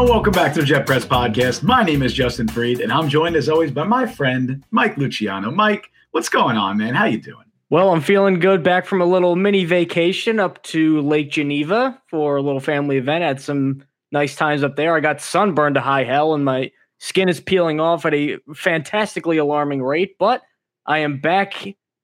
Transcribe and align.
Welcome 0.00 0.32
back 0.32 0.54
to 0.54 0.60
the 0.60 0.66
Jet 0.66 0.86
Press 0.86 1.04
Podcast. 1.04 1.62
My 1.62 1.84
name 1.84 2.02
is 2.02 2.14
Justin 2.14 2.48
Freed, 2.48 2.80
and 2.80 2.90
I'm 2.90 3.08
joined 3.08 3.36
as 3.36 3.50
always 3.50 3.70
by 3.70 3.84
my 3.84 4.06
friend 4.06 4.64
Mike 4.70 4.96
Luciano. 4.96 5.50
Mike, 5.50 5.90
what's 6.12 6.30
going 6.30 6.56
on, 6.56 6.78
man? 6.78 6.94
How 6.94 7.04
you 7.04 7.20
doing? 7.20 7.44
Well, 7.68 7.92
I'm 7.92 8.00
feeling 8.00 8.40
good. 8.40 8.62
Back 8.62 8.86
from 8.86 9.02
a 9.02 9.04
little 9.04 9.36
mini 9.36 9.66
vacation 9.66 10.40
up 10.40 10.60
to 10.64 11.02
Lake 11.02 11.30
Geneva 11.30 12.00
for 12.08 12.36
a 12.36 12.42
little 12.42 12.60
family 12.60 12.96
event. 12.96 13.22
Had 13.22 13.40
some 13.42 13.84
nice 14.10 14.34
times 14.34 14.64
up 14.64 14.74
there. 14.74 14.96
I 14.96 15.00
got 15.00 15.20
sunburned 15.20 15.74
to 15.74 15.82
high 15.82 16.04
hell, 16.04 16.34
and 16.34 16.46
my 16.46 16.72
skin 16.98 17.28
is 17.28 17.38
peeling 17.38 17.78
off 17.78 18.06
at 18.06 18.14
a 18.14 18.38
fantastically 18.54 19.36
alarming 19.36 19.82
rate. 19.82 20.16
But 20.18 20.42
I 20.86 20.98
am 21.00 21.20
back, 21.20 21.54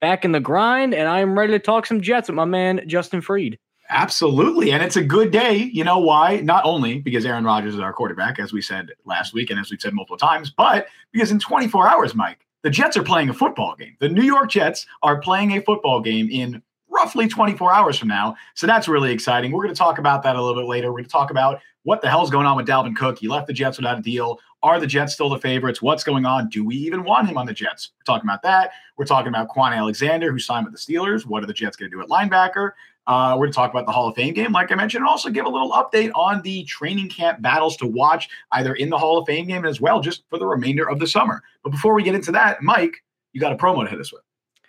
back 0.02 0.24
in 0.24 0.32
the 0.32 0.40
grind, 0.40 0.94
and 0.94 1.08
I 1.08 1.20
am 1.20 1.36
ready 1.36 1.54
to 1.54 1.58
talk 1.58 1.86
some 1.86 2.02
Jets 2.02 2.28
with 2.28 2.36
my 2.36 2.44
man 2.44 2.82
Justin 2.86 3.22
Freed. 3.22 3.58
Absolutely. 3.88 4.72
And 4.72 4.82
it's 4.82 4.96
a 4.96 5.02
good 5.02 5.30
day. 5.30 5.54
You 5.56 5.84
know 5.84 5.98
why? 5.98 6.40
Not 6.40 6.64
only 6.64 6.98
because 6.98 7.24
Aaron 7.24 7.44
Rodgers 7.44 7.74
is 7.74 7.80
our 7.80 7.92
quarterback, 7.92 8.38
as 8.38 8.52
we 8.52 8.60
said 8.60 8.90
last 9.04 9.34
week, 9.34 9.50
and 9.50 9.60
as 9.60 9.70
we've 9.70 9.80
said 9.80 9.94
multiple 9.94 10.16
times, 10.16 10.50
but 10.50 10.86
because 11.12 11.30
in 11.30 11.38
24 11.38 11.88
hours, 11.88 12.14
Mike, 12.14 12.46
the 12.62 12.70
Jets 12.70 12.96
are 12.96 13.02
playing 13.02 13.28
a 13.28 13.34
football 13.34 13.76
game. 13.76 13.96
The 14.00 14.08
New 14.08 14.24
York 14.24 14.50
Jets 14.50 14.86
are 15.02 15.20
playing 15.20 15.52
a 15.52 15.62
football 15.62 16.00
game 16.00 16.28
in 16.30 16.62
roughly 16.88 17.28
24 17.28 17.72
hours 17.72 17.98
from 17.98 18.08
now. 18.08 18.34
So 18.54 18.66
that's 18.66 18.88
really 18.88 19.12
exciting. 19.12 19.52
We're 19.52 19.62
going 19.62 19.74
to 19.74 19.78
talk 19.78 19.98
about 19.98 20.22
that 20.22 20.36
a 20.36 20.42
little 20.42 20.60
bit 20.60 20.68
later. 20.68 20.88
We're 20.88 20.98
going 20.98 21.04
to 21.04 21.10
talk 21.10 21.30
about 21.30 21.60
what 21.82 22.02
the 22.02 22.08
hell's 22.08 22.30
going 22.30 22.46
on 22.46 22.56
with 22.56 22.66
Dalvin 22.66 22.96
Cook. 22.96 23.18
He 23.18 23.28
left 23.28 23.46
the 23.46 23.52
Jets 23.52 23.76
without 23.76 23.98
a 23.98 24.02
deal. 24.02 24.40
Are 24.62 24.80
the 24.80 24.86
Jets 24.86 25.12
still 25.12 25.28
the 25.28 25.38
favorites? 25.38 25.80
What's 25.80 26.02
going 26.02 26.26
on? 26.26 26.48
Do 26.48 26.64
we 26.64 26.74
even 26.74 27.04
want 27.04 27.28
him 27.28 27.38
on 27.38 27.46
the 27.46 27.52
Jets? 27.52 27.90
We're 27.96 28.12
talking 28.12 28.28
about 28.28 28.42
that. 28.42 28.72
We're 28.96 29.04
talking 29.04 29.28
about 29.28 29.48
Kwon 29.48 29.76
Alexander, 29.76 30.32
who 30.32 30.38
signed 30.38 30.66
with 30.66 30.74
the 30.74 30.80
Steelers. 30.80 31.26
What 31.26 31.44
are 31.44 31.46
the 31.46 31.52
Jets 31.52 31.76
going 31.76 31.90
to 31.90 31.96
do 31.96 32.02
at 32.02 32.08
linebacker? 32.08 32.72
Uh, 33.06 33.36
we're 33.38 33.46
going 33.46 33.52
to 33.52 33.56
talk 33.56 33.70
about 33.70 33.86
the 33.86 33.92
Hall 33.92 34.08
of 34.08 34.16
Fame 34.16 34.34
game, 34.34 34.52
like 34.52 34.72
I 34.72 34.74
mentioned, 34.74 35.02
and 35.02 35.08
also 35.08 35.30
give 35.30 35.46
a 35.46 35.48
little 35.48 35.70
update 35.70 36.10
on 36.14 36.42
the 36.42 36.64
training 36.64 37.08
camp 37.08 37.40
battles 37.40 37.76
to 37.78 37.86
watch 37.86 38.28
either 38.52 38.74
in 38.74 38.90
the 38.90 38.98
Hall 38.98 39.18
of 39.18 39.26
Fame 39.26 39.46
game 39.46 39.64
as 39.64 39.80
well, 39.80 40.00
just 40.00 40.24
for 40.28 40.38
the 40.38 40.46
remainder 40.46 40.88
of 40.88 40.98
the 40.98 41.06
summer. 41.06 41.42
But 41.62 41.70
before 41.70 41.94
we 41.94 42.02
get 42.02 42.14
into 42.14 42.32
that, 42.32 42.62
Mike, 42.62 43.04
you 43.32 43.40
got 43.40 43.52
a 43.52 43.56
promo 43.56 43.84
to 43.84 43.90
hit 43.90 44.00
us 44.00 44.12
with. 44.12 44.22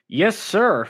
Yes, 0.07 0.37
sir. 0.37 0.87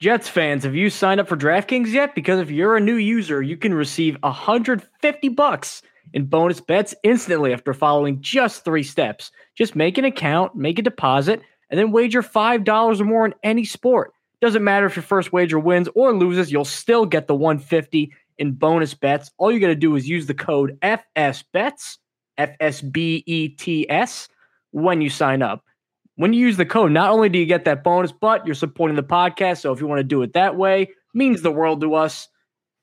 Jets 0.00 0.28
fans, 0.28 0.64
have 0.64 0.74
you 0.74 0.90
signed 0.90 1.20
up 1.20 1.28
for 1.28 1.36
DraftKings 1.36 1.92
yet? 1.92 2.14
Because 2.14 2.38
if 2.38 2.50
you're 2.50 2.76
a 2.76 2.80
new 2.80 2.96
user, 2.96 3.42
you 3.42 3.56
can 3.56 3.72
receive 3.72 4.16
150 4.20 5.28
bucks 5.30 5.82
in 6.12 6.26
bonus 6.26 6.60
bets 6.60 6.94
instantly 7.02 7.52
after 7.52 7.72
following 7.72 8.20
just 8.20 8.64
three 8.64 8.82
steps. 8.82 9.30
Just 9.56 9.74
make 9.74 9.98
an 9.98 10.04
account, 10.04 10.54
make 10.54 10.78
a 10.78 10.82
deposit, 10.82 11.42
and 11.70 11.78
then 11.78 11.90
wager 11.90 12.22
$5 12.22 13.00
or 13.00 13.04
more 13.04 13.26
in 13.26 13.34
any 13.42 13.64
sport. 13.64 14.12
Doesn't 14.44 14.62
matter 14.62 14.84
if 14.84 14.94
your 14.94 15.02
first 15.02 15.32
wager 15.32 15.58
wins 15.58 15.88
or 15.94 16.14
loses, 16.14 16.52
you'll 16.52 16.66
still 16.66 17.06
get 17.06 17.28
the 17.28 17.34
150 17.34 18.12
in 18.36 18.52
bonus 18.52 18.92
bets. 18.92 19.30
All 19.38 19.50
you 19.50 19.58
got 19.58 19.68
to 19.68 19.74
do 19.74 19.96
is 19.96 20.06
use 20.06 20.26
the 20.26 20.34
code 20.34 20.78
FSBETS, 20.82 21.96
F 22.36 22.50
S 22.60 22.82
B 22.82 23.24
E 23.26 23.48
T 23.48 23.88
S, 23.88 24.28
when 24.72 25.00
you 25.00 25.08
sign 25.08 25.40
up. 25.40 25.64
When 26.16 26.34
you 26.34 26.40
use 26.40 26.58
the 26.58 26.66
code, 26.66 26.92
not 26.92 27.08
only 27.08 27.30
do 27.30 27.38
you 27.38 27.46
get 27.46 27.64
that 27.64 27.82
bonus, 27.82 28.12
but 28.12 28.44
you're 28.44 28.54
supporting 28.54 28.96
the 28.96 29.02
podcast. 29.02 29.62
So 29.62 29.72
if 29.72 29.80
you 29.80 29.86
want 29.86 30.00
to 30.00 30.04
do 30.04 30.20
it 30.20 30.34
that 30.34 30.56
way, 30.56 30.90
means 31.14 31.40
the 31.40 31.50
world 31.50 31.80
to 31.80 31.94
us. 31.94 32.28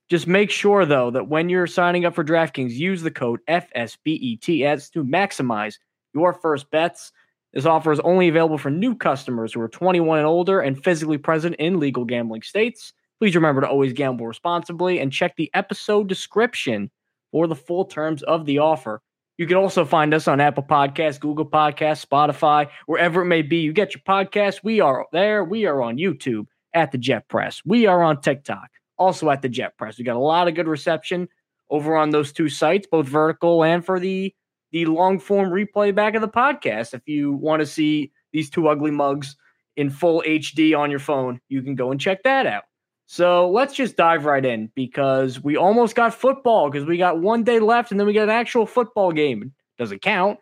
Just 0.09 0.25
make 0.25 0.50
sure 0.50 0.84
though 0.88 1.12
that 1.12 1.28
when 1.28 1.47
you're 1.47 1.68
signing 1.68 2.06
up 2.06 2.16
for 2.16 2.24
DraftKings, 2.24 2.72
use 2.72 3.03
the 3.03 3.12
code 3.12 3.40
FSBETS 3.47 4.91
to 4.94 5.03
maximize 5.03 5.75
your 6.16 6.34
first 6.34 6.72
bets. 6.72 7.12
This 7.53 7.66
offer 7.66 7.91
is 7.91 8.00
only 8.01 8.29
available 8.29 8.57
for 8.57 8.72
new 8.72 8.95
customers 8.95 9.53
who 9.53 9.62
are 9.62 9.67
21 9.67 10.19
and 10.19 10.28
older 10.28 10.62
and 10.62 10.81
physically 10.81 11.17
present 11.17 11.56
in 11.56 11.79
legal 11.79 12.06
gambling 12.06 12.44
states. 12.44 12.94
Please 13.19 13.35
remember 13.35 13.62
to 13.62 13.67
always 13.67 13.94
gamble 13.94 14.25
responsibly 14.25 15.00
and 15.00 15.12
check 15.12 15.35
the 15.35 15.51
episode 15.53 16.07
description 16.07 16.90
for 17.31 17.47
the 17.47 17.56
full 17.56 17.85
terms 17.85 18.23
of 18.23 18.45
the 18.45 18.59
offer. 18.59 19.01
You 19.38 19.47
can 19.47 19.57
also 19.57 19.85
find 19.85 20.13
us 20.13 20.28
on 20.28 20.40
Apple 20.40 20.63
Podcasts, 20.63 21.19
Google 21.19 21.45
Podcasts, 21.45 22.06
Spotify, 22.06 22.69
wherever 22.85 23.22
it 23.22 23.25
may 23.25 23.41
be. 23.41 23.57
You 23.57 23.73
get 23.73 23.94
your 23.94 24.01
podcast. 24.07 24.61
We 24.63 24.79
are 24.79 25.06
there. 25.11 25.44
We 25.44 25.66
are 25.66 25.81
on 25.81 25.97
YouTube 25.97 26.45
at 26.73 26.91
the 26.91 26.97
Jet 26.97 27.28
Press. 27.28 27.61
We 27.66 27.85
are 27.85 28.01
on 28.01 28.22
TikTok, 28.22 28.69
also 28.97 29.29
at 29.29 29.41
the 29.41 29.50
Jet 29.50 29.78
Press. 29.78 29.97
We 29.97 30.03
got 30.03 30.16
a 30.16 30.19
lot 30.19 30.47
of 30.47 30.56
good 30.56 30.67
reception 30.67 31.28
over 31.69 31.97
on 31.97 32.11
those 32.11 32.31
two 32.31 32.50
sites, 32.50 32.88
both 32.90 33.07
vertical 33.07 33.63
and 33.63 33.84
for 33.84 34.00
the 34.00 34.34
the 34.72 34.86
long 34.86 35.20
form 35.20 35.50
replay 35.50 35.94
back 35.94 36.16
of 36.16 36.22
the 36.22 36.30
podcast. 36.30 36.94
If 36.94 37.08
you 37.08 37.34
want 37.34 37.62
to 37.62 37.66
see 37.66 38.12
these 38.32 38.50
two 38.50 38.68
ugly 38.68 38.92
mugs 38.92 39.36
in 39.78 39.90
full 39.90 40.24
HD 40.26 40.78
on 40.78 40.90
your 40.90 41.00
phone, 41.00 41.40
you 41.50 41.62
can 41.62 41.76
go 41.76 41.92
and 41.92 42.00
check 42.00 42.24
that 42.24 42.46
out. 42.46 42.64
So 43.06 43.50
let's 43.50 43.74
just 43.74 43.98
dive 43.98 44.26
right 44.26 44.46
in 44.46 44.72
because 44.74 45.44
we 45.44 45.58
almost 45.58 45.96
got 45.96 46.14
football 46.14 46.70
because 46.70 46.88
we 46.88 46.98
got 46.98 47.20
one 47.20 47.44
day 47.44 47.59
left 47.59 47.92
and 47.92 48.00
then 48.00 48.08
we 48.08 48.14
got 48.14 48.24
an 48.24 48.30
actual 48.30 48.66
football 48.66 49.12
game. 49.12 49.54
Doesn't 49.78 50.02
count. 50.02 50.40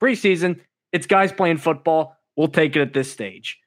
Preseason, 0.00 0.60
it's 0.92 1.06
guys 1.06 1.32
playing 1.32 1.58
football. 1.58 2.16
We'll 2.36 2.48
take 2.48 2.74
it 2.76 2.80
at 2.80 2.94
this 2.94 3.12
stage. 3.12 3.58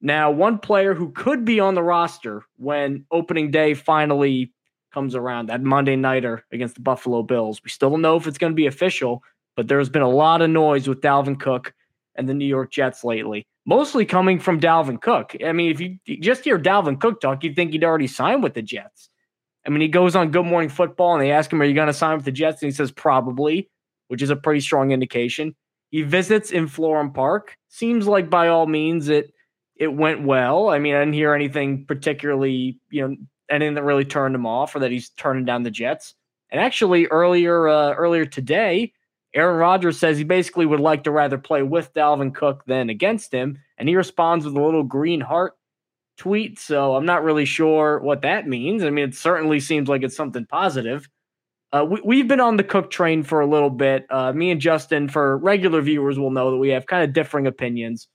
Now, 0.00 0.30
one 0.30 0.58
player 0.58 0.94
who 0.94 1.10
could 1.10 1.44
be 1.44 1.58
on 1.58 1.74
the 1.74 1.82
roster 1.82 2.44
when 2.56 3.04
opening 3.10 3.50
day 3.50 3.74
finally 3.74 4.52
comes 4.92 5.14
around, 5.14 5.46
that 5.48 5.62
Monday 5.62 5.96
Nighter 5.96 6.44
against 6.52 6.76
the 6.76 6.80
Buffalo 6.80 7.22
Bills. 7.22 7.60
We 7.62 7.70
still 7.70 7.90
don't 7.90 8.02
know 8.02 8.16
if 8.16 8.26
it's 8.26 8.38
going 8.38 8.52
to 8.52 8.56
be 8.56 8.66
official, 8.66 9.22
but 9.58 9.66
there's 9.66 9.88
been 9.88 10.02
a 10.02 10.08
lot 10.08 10.40
of 10.40 10.48
noise 10.48 10.86
with 10.86 11.00
Dalvin 11.00 11.36
Cook 11.36 11.74
and 12.14 12.28
the 12.28 12.32
New 12.32 12.46
York 12.46 12.70
Jets 12.70 13.02
lately, 13.02 13.44
mostly 13.66 14.06
coming 14.06 14.38
from 14.38 14.60
Dalvin 14.60 15.02
Cook. 15.02 15.34
I 15.44 15.50
mean, 15.50 15.72
if 15.72 15.80
you 15.80 15.98
just 16.20 16.44
hear 16.44 16.60
Dalvin 16.60 17.00
Cook 17.00 17.20
talk, 17.20 17.42
you'd 17.42 17.56
think 17.56 17.72
he'd 17.72 17.82
already 17.82 18.06
signed 18.06 18.44
with 18.44 18.54
the 18.54 18.62
Jets. 18.62 19.10
I 19.66 19.70
mean, 19.70 19.80
he 19.80 19.88
goes 19.88 20.14
on 20.14 20.30
Good 20.30 20.46
Morning 20.46 20.68
Football 20.68 21.14
and 21.14 21.22
they 21.24 21.32
ask 21.32 21.52
him, 21.52 21.60
Are 21.60 21.64
you 21.64 21.74
going 21.74 21.88
to 21.88 21.92
sign 21.92 22.14
with 22.14 22.24
the 22.24 22.30
Jets? 22.30 22.62
And 22.62 22.70
he 22.70 22.72
says, 22.72 22.92
Probably, 22.92 23.68
which 24.06 24.22
is 24.22 24.30
a 24.30 24.36
pretty 24.36 24.60
strong 24.60 24.92
indication. 24.92 25.56
He 25.90 26.02
visits 26.02 26.52
in 26.52 26.68
Florham 26.68 27.12
Park. 27.12 27.56
Seems 27.68 28.06
like 28.06 28.30
by 28.30 28.46
all 28.46 28.68
means 28.68 29.08
it 29.08 29.34
it 29.74 29.92
went 29.92 30.22
well. 30.22 30.68
I 30.68 30.78
mean, 30.78 30.94
I 30.94 31.00
didn't 31.00 31.14
hear 31.14 31.34
anything 31.34 31.84
particularly, 31.84 32.78
you 32.90 33.08
know, 33.08 33.16
anything 33.50 33.74
that 33.74 33.82
really 33.82 34.04
turned 34.04 34.36
him 34.36 34.46
off 34.46 34.76
or 34.76 34.78
that 34.78 34.92
he's 34.92 35.08
turning 35.10 35.44
down 35.44 35.64
the 35.64 35.70
Jets. 35.72 36.14
And 36.48 36.60
actually, 36.60 37.08
earlier 37.08 37.66
uh, 37.66 37.94
earlier 37.94 38.24
today, 38.24 38.92
Aaron 39.34 39.56
Rodgers 39.56 39.98
says 39.98 40.18
he 40.18 40.24
basically 40.24 40.66
would 40.66 40.80
like 40.80 41.04
to 41.04 41.10
rather 41.10 41.38
play 41.38 41.62
with 41.62 41.92
Dalvin 41.94 42.34
Cook 42.34 42.64
than 42.66 42.88
against 42.88 43.32
him, 43.32 43.58
and 43.76 43.88
he 43.88 43.96
responds 43.96 44.44
with 44.44 44.56
a 44.56 44.62
little 44.62 44.82
green 44.82 45.20
heart 45.20 45.54
tweet. 46.16 46.58
So 46.58 46.96
I'm 46.96 47.06
not 47.06 47.22
really 47.22 47.44
sure 47.44 48.00
what 48.00 48.22
that 48.22 48.48
means. 48.48 48.82
I 48.82 48.90
mean, 48.90 49.08
it 49.08 49.14
certainly 49.14 49.60
seems 49.60 49.88
like 49.88 50.02
it's 50.02 50.16
something 50.16 50.46
positive. 50.46 51.08
Uh, 51.70 51.86
we, 52.02 52.18
have 52.18 52.28
been 52.28 52.40
on 52.40 52.56
the 52.56 52.64
Cook 52.64 52.90
train 52.90 53.22
for 53.22 53.40
a 53.40 53.46
little 53.46 53.68
bit. 53.68 54.06
Uh, 54.08 54.32
me 54.32 54.50
and 54.50 54.60
Justin, 54.60 55.06
for 55.06 55.36
regular 55.36 55.82
viewers, 55.82 56.18
will 56.18 56.30
know 56.30 56.50
that 56.50 56.56
we 56.56 56.70
have 56.70 56.86
kind 56.86 57.04
of 57.04 57.12
differing 57.12 57.46
opinions 57.46 58.08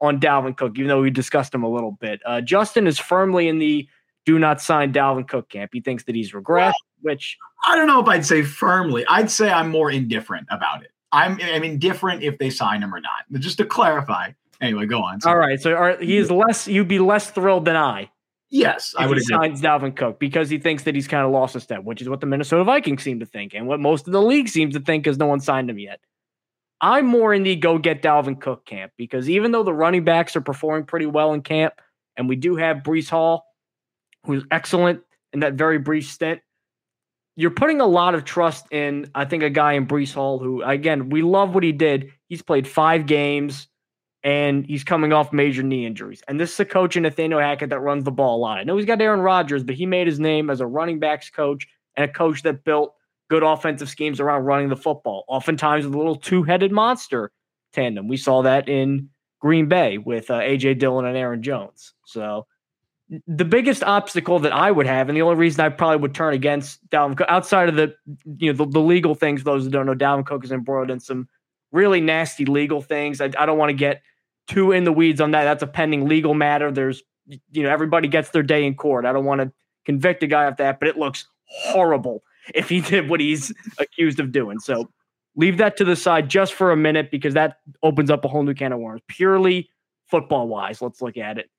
on 0.00 0.18
Dalvin 0.18 0.56
Cook, 0.56 0.72
even 0.76 0.88
though 0.88 1.02
we 1.02 1.10
discussed 1.10 1.54
him 1.54 1.62
a 1.62 1.68
little 1.68 1.92
bit. 1.92 2.20
Uh, 2.24 2.40
Justin 2.40 2.86
is 2.86 2.98
firmly 2.98 3.46
in 3.48 3.58
the 3.58 3.86
do 4.24 4.38
not 4.38 4.62
sign 4.62 4.92
Dalvin 4.92 5.28
Cook 5.28 5.50
camp. 5.50 5.70
He 5.74 5.82
thinks 5.82 6.04
that 6.04 6.14
he's 6.14 6.32
regressed, 6.32 6.72
which 7.04 7.38
I 7.66 7.76
don't 7.76 7.86
know 7.86 8.00
if 8.00 8.08
I'd 8.08 8.26
say 8.26 8.42
firmly. 8.42 9.04
I'd 9.08 9.30
say 9.30 9.50
I'm 9.50 9.70
more 9.70 9.90
indifferent 9.90 10.46
about 10.50 10.82
it. 10.82 10.90
I'm 11.12 11.38
I'm 11.42 11.62
indifferent 11.62 12.22
if 12.22 12.38
they 12.38 12.50
sign 12.50 12.82
him 12.82 12.94
or 12.94 13.00
not. 13.00 13.24
But 13.30 13.40
just 13.40 13.58
to 13.58 13.64
clarify. 13.64 14.32
Anyway, 14.60 14.86
go 14.86 15.02
on. 15.02 15.20
Sorry. 15.20 15.34
All 15.34 15.40
right. 15.40 15.60
So 15.60 15.74
are, 15.74 15.96
he's 15.98 16.30
less. 16.30 16.66
You'd 16.66 16.88
be 16.88 16.98
less 16.98 17.30
thrilled 17.30 17.64
than 17.64 17.76
I. 17.76 18.10
Yes, 18.50 18.94
I 18.96 19.06
would. 19.06 19.18
He 19.18 19.24
signs 19.24 19.60
Dalvin 19.60 19.96
Cook 19.96 20.20
because 20.20 20.48
he 20.48 20.58
thinks 20.58 20.84
that 20.84 20.94
he's 20.94 21.08
kind 21.08 21.24
of 21.24 21.32
lost 21.32 21.56
a 21.56 21.60
step, 21.60 21.82
which 21.82 22.00
is 22.00 22.08
what 22.08 22.20
the 22.20 22.26
Minnesota 22.26 22.62
Vikings 22.62 23.02
seem 23.02 23.18
to 23.20 23.26
think, 23.26 23.52
and 23.52 23.66
what 23.66 23.80
most 23.80 24.06
of 24.06 24.12
the 24.12 24.22
league 24.22 24.48
seems 24.48 24.74
to 24.74 24.80
think, 24.80 25.04
because 25.04 25.18
no 25.18 25.26
one 25.26 25.40
signed 25.40 25.68
him 25.68 25.78
yet. 25.78 26.00
I'm 26.80 27.06
more 27.06 27.32
in 27.34 27.42
the 27.42 27.56
go 27.56 27.78
get 27.78 28.02
Dalvin 28.02 28.40
Cook 28.40 28.66
camp 28.66 28.92
because 28.96 29.28
even 29.30 29.52
though 29.52 29.62
the 29.62 29.72
running 29.72 30.04
backs 30.04 30.36
are 30.36 30.40
performing 30.40 30.84
pretty 30.84 31.06
well 31.06 31.32
in 31.32 31.42
camp, 31.42 31.74
and 32.16 32.28
we 32.28 32.36
do 32.36 32.56
have 32.56 32.78
Breece 32.78 33.08
Hall, 33.08 33.46
who's 34.24 34.44
excellent 34.50 35.00
in 35.32 35.40
that 35.40 35.54
very 35.54 35.78
brief 35.78 36.06
stint, 36.06 36.40
you're 37.36 37.50
putting 37.50 37.80
a 37.80 37.86
lot 37.86 38.14
of 38.14 38.24
trust 38.24 38.66
in, 38.70 39.10
I 39.14 39.24
think, 39.24 39.42
a 39.42 39.50
guy 39.50 39.72
in 39.72 39.86
Breece 39.86 40.14
Hall 40.14 40.38
who, 40.38 40.62
again, 40.62 41.08
we 41.08 41.22
love 41.22 41.54
what 41.54 41.64
he 41.64 41.72
did. 41.72 42.12
He's 42.28 42.42
played 42.42 42.68
five 42.68 43.06
games 43.06 43.68
and 44.22 44.64
he's 44.66 44.84
coming 44.84 45.12
off 45.12 45.32
major 45.32 45.62
knee 45.62 45.84
injuries. 45.84 46.22
And 46.28 46.38
this 46.38 46.52
is 46.52 46.60
a 46.60 46.64
coach 46.64 46.96
in 46.96 47.02
Nathaniel 47.02 47.40
Hackett 47.40 47.70
that 47.70 47.80
runs 47.80 48.04
the 48.04 48.12
ball 48.12 48.38
a 48.38 48.40
lot. 48.40 48.58
I 48.58 48.64
know 48.64 48.76
he's 48.76 48.86
got 48.86 49.00
Aaron 49.00 49.20
Rodgers, 49.20 49.64
but 49.64 49.74
he 49.74 49.84
made 49.84 50.06
his 50.06 50.20
name 50.20 50.48
as 50.48 50.60
a 50.60 50.66
running 50.66 50.98
backs 50.98 51.28
coach 51.28 51.66
and 51.96 52.08
a 52.08 52.12
coach 52.12 52.42
that 52.42 52.64
built 52.64 52.94
good 53.28 53.42
offensive 53.42 53.88
schemes 53.88 54.20
around 54.20 54.44
running 54.44 54.68
the 54.68 54.76
football, 54.76 55.24
oftentimes 55.28 55.84
with 55.84 55.94
a 55.94 55.98
little 55.98 56.16
two 56.16 56.42
headed 56.42 56.72
monster 56.72 57.32
tandem. 57.72 58.06
We 58.06 58.16
saw 58.16 58.42
that 58.42 58.68
in 58.68 59.08
Green 59.40 59.68
Bay 59.68 59.98
with 59.98 60.30
uh, 60.30 60.38
A.J. 60.38 60.74
Dillon 60.74 61.04
and 61.04 61.16
Aaron 61.16 61.42
Jones. 61.42 61.94
So 62.06 62.46
the 63.26 63.44
biggest 63.44 63.82
obstacle 63.84 64.38
that 64.40 64.52
I 64.52 64.70
would 64.70 64.86
have, 64.86 65.08
and 65.08 65.16
the 65.16 65.22
only 65.22 65.36
reason 65.36 65.60
I 65.60 65.68
probably 65.68 65.98
would 65.98 66.14
turn 66.14 66.34
against 66.34 66.88
Dalvin 66.88 67.16
Cook, 67.16 67.26
outside 67.28 67.68
of 67.68 67.76
the 67.76 67.94
you 68.38 68.52
know 68.52 68.64
the, 68.64 68.70
the 68.70 68.80
legal 68.80 69.14
things, 69.14 69.40
for 69.40 69.44
those 69.44 69.64
that 69.64 69.70
don't 69.70 69.86
know, 69.86 69.94
Dalvin 69.94 70.26
Cook 70.26 70.44
is 70.44 70.52
embroiled 70.52 70.90
in 70.90 71.00
some 71.00 71.28
really 71.72 72.00
nasty 72.00 72.44
legal 72.44 72.80
things. 72.80 73.20
I, 73.20 73.26
I 73.38 73.46
don't 73.46 73.58
want 73.58 73.70
to 73.70 73.74
get 73.74 74.02
too 74.48 74.72
in 74.72 74.84
the 74.84 74.92
weeds 74.92 75.20
on 75.20 75.32
that. 75.32 75.44
That's 75.44 75.62
a 75.62 75.66
pending 75.66 76.08
legal 76.08 76.34
matter. 76.34 76.72
There's 76.72 77.02
you 77.26 77.62
know 77.62 77.70
everybody 77.70 78.08
gets 78.08 78.30
their 78.30 78.42
day 78.42 78.64
in 78.64 78.74
court. 78.74 79.04
I 79.04 79.12
don't 79.12 79.24
want 79.24 79.42
to 79.42 79.52
convict 79.84 80.22
a 80.22 80.26
guy 80.26 80.44
of 80.44 80.56
that, 80.56 80.80
but 80.80 80.88
it 80.88 80.96
looks 80.96 81.26
horrible 81.46 82.22
if 82.54 82.68
he 82.68 82.80
did 82.80 83.08
what 83.08 83.20
he's 83.20 83.52
accused 83.78 84.18
of 84.18 84.32
doing. 84.32 84.58
So 84.58 84.88
leave 85.36 85.58
that 85.58 85.76
to 85.76 85.84
the 85.84 85.96
side 85.96 86.28
just 86.30 86.54
for 86.54 86.72
a 86.72 86.76
minute 86.76 87.10
because 87.10 87.34
that 87.34 87.58
opens 87.82 88.10
up 88.10 88.24
a 88.24 88.28
whole 88.28 88.42
new 88.42 88.54
can 88.54 88.72
of 88.72 88.78
worms. 88.78 89.02
Purely 89.08 89.68
football 90.06 90.48
wise, 90.48 90.80
let's 90.80 91.02
look 91.02 91.16
at 91.16 91.38
it. 91.38 91.50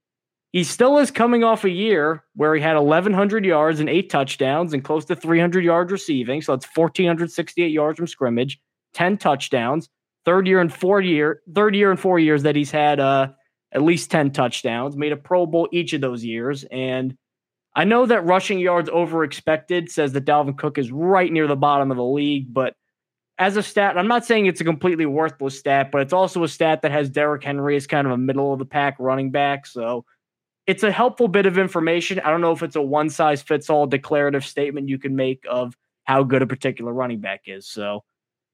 He 0.55 0.63
still 0.63 0.99
is 0.99 1.11
coming 1.11 1.43
off 1.43 1.65
a 1.65 1.69
year 1.69 2.23
where 2.33 2.55
he 2.55 2.61
had 2.61 2.77
1,100 2.77 3.43
yards 3.43 3.81
and 3.81 3.89
eight 3.89 4.09
touchdowns 4.09 4.71
and 4.71 4.85
close 4.85 5.03
to 5.03 5.13
300 5.13 5.65
yards 5.65 5.91
receiving. 5.91 6.41
So 6.41 6.53
that's 6.53 6.65
1,468 6.73 7.67
yards 7.67 7.97
from 7.97 8.07
scrimmage, 8.07 8.61
10 8.93 9.17
touchdowns. 9.17 9.89
Third 10.23 10.47
year 10.47 10.61
and 10.61 10.73
four 10.73 11.01
year, 11.01 11.41
third 11.53 11.75
year 11.75 11.91
and 11.91 11.99
four 11.99 12.19
years 12.19 12.43
that 12.43 12.55
he's 12.55 12.71
had 12.71 13.01
uh, 13.01 13.31
at 13.73 13.81
least 13.81 14.09
10 14.11 14.31
touchdowns, 14.31 14.95
made 14.95 15.11
a 15.11 15.17
Pro 15.17 15.45
Bowl 15.45 15.67
each 15.73 15.91
of 15.91 15.99
those 15.99 16.23
years. 16.23 16.63
And 16.71 17.17
I 17.75 17.83
know 17.83 18.05
that 18.05 18.25
rushing 18.25 18.59
yards 18.59 18.89
over 18.93 19.25
expected 19.25 19.91
says 19.91 20.13
that 20.13 20.23
Dalvin 20.23 20.57
Cook 20.57 20.77
is 20.77 20.89
right 20.89 21.33
near 21.33 21.47
the 21.47 21.57
bottom 21.57 21.91
of 21.91 21.97
the 21.97 22.05
league, 22.05 22.53
but 22.53 22.75
as 23.37 23.57
a 23.57 23.61
stat, 23.61 23.97
I'm 23.97 24.07
not 24.07 24.23
saying 24.23 24.45
it's 24.45 24.61
a 24.61 24.63
completely 24.63 25.05
worthless 25.05 25.59
stat, 25.59 25.91
but 25.91 25.99
it's 25.99 26.13
also 26.13 26.45
a 26.45 26.47
stat 26.47 26.81
that 26.83 26.93
has 26.93 27.09
Derrick 27.09 27.43
Henry 27.43 27.75
as 27.75 27.87
kind 27.87 28.07
of 28.07 28.13
a 28.13 28.17
middle 28.17 28.53
of 28.53 28.59
the 28.59 28.65
pack 28.65 28.95
running 28.99 29.31
back. 29.31 29.65
So 29.65 30.05
it's 30.67 30.83
a 30.83 30.91
helpful 30.91 31.27
bit 31.27 31.45
of 31.45 31.57
information. 31.57 32.19
I 32.21 32.31
don't 32.31 32.41
know 32.41 32.51
if 32.51 32.63
it's 32.63 32.75
a 32.75 32.81
one 32.81 33.09
size 33.09 33.41
fits 33.41 33.69
all 33.69 33.85
declarative 33.85 34.45
statement 34.45 34.89
you 34.89 34.97
can 34.97 35.15
make 35.15 35.43
of 35.49 35.77
how 36.05 36.23
good 36.23 36.41
a 36.41 36.47
particular 36.47 36.93
running 36.93 37.19
back 37.19 37.41
is. 37.45 37.67
So 37.67 38.03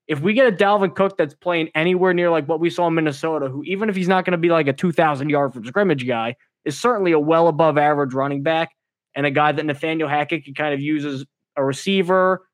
if 0.07 0.19
we 0.19 0.33
get 0.33 0.47
a 0.47 0.55
Dalvin 0.55 0.93
Cook 0.93 1.17
that's 1.17 1.33
playing 1.33 1.69
anywhere 1.73 2.13
near 2.13 2.29
like 2.29 2.47
what 2.47 2.59
we 2.59 2.69
saw 2.69 2.87
in 2.87 2.95
Minnesota, 2.95 3.47
who 3.47 3.63
even 3.63 3.89
if 3.89 3.95
he's 3.95 4.07
not 4.07 4.25
going 4.25 4.33
to 4.33 4.37
be 4.37 4.49
like 4.49 4.67
a 4.67 4.73
2,000 4.73 5.29
yard 5.29 5.53
from 5.53 5.65
scrimmage 5.65 6.05
guy, 6.05 6.35
is 6.65 6.79
certainly 6.79 7.11
a 7.11 7.19
well 7.19 7.47
above 7.47 7.77
average 7.77 8.13
running 8.13 8.43
back 8.43 8.75
and 9.15 9.25
a 9.25 9.31
guy 9.31 9.51
that 9.51 9.65
Nathaniel 9.65 10.09
Hackett 10.09 10.43
can 10.43 10.53
kind 10.53 10.73
of 10.73 10.81
use 10.81 11.05
as 11.05 11.25
a 11.55 11.63
receiver 11.63 12.45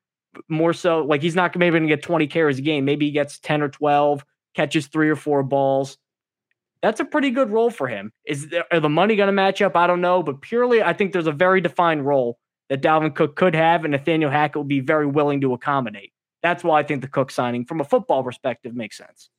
more 0.48 0.72
so. 0.72 1.04
Like 1.04 1.20
he's 1.20 1.34
not 1.34 1.56
maybe 1.56 1.78
going 1.78 1.88
to 1.88 1.94
get 1.94 2.02
20 2.02 2.26
carries 2.28 2.58
a 2.58 2.62
game. 2.62 2.84
Maybe 2.84 3.06
he 3.06 3.12
gets 3.12 3.38
10 3.40 3.62
or 3.62 3.68
12, 3.68 4.24
catches 4.54 4.86
three 4.86 5.08
or 5.08 5.16
four 5.16 5.42
balls 5.42 5.98
that's 6.82 7.00
a 7.00 7.04
pretty 7.04 7.30
good 7.30 7.50
role 7.50 7.70
for 7.70 7.88
him. 7.88 8.12
Is 8.24 8.48
there, 8.48 8.64
the 8.72 8.88
money 8.88 9.16
going 9.16 9.28
to 9.28 9.32
match 9.32 9.60
up? 9.62 9.76
I 9.76 9.86
don't 9.86 10.00
know, 10.00 10.22
but 10.22 10.40
purely, 10.40 10.82
I 10.82 10.92
think 10.92 11.12
there's 11.12 11.26
a 11.26 11.32
very 11.32 11.60
defined 11.60 12.06
role 12.06 12.38
that 12.68 12.82
Dalvin 12.82 13.14
Cook 13.14 13.36
could 13.36 13.54
have, 13.54 13.84
and 13.84 13.92
Nathaniel 13.92 14.30
Hackett 14.30 14.56
will 14.56 14.64
be 14.64 14.80
very 14.80 15.06
willing 15.06 15.40
to 15.40 15.54
accommodate. 15.54 16.12
That's 16.42 16.62
why 16.62 16.80
I 16.80 16.82
think 16.82 17.02
the 17.02 17.08
Cook 17.08 17.30
signing, 17.30 17.64
from 17.64 17.80
a 17.80 17.84
football 17.84 18.22
perspective, 18.22 18.74
makes 18.74 18.96
sense. 18.96 19.30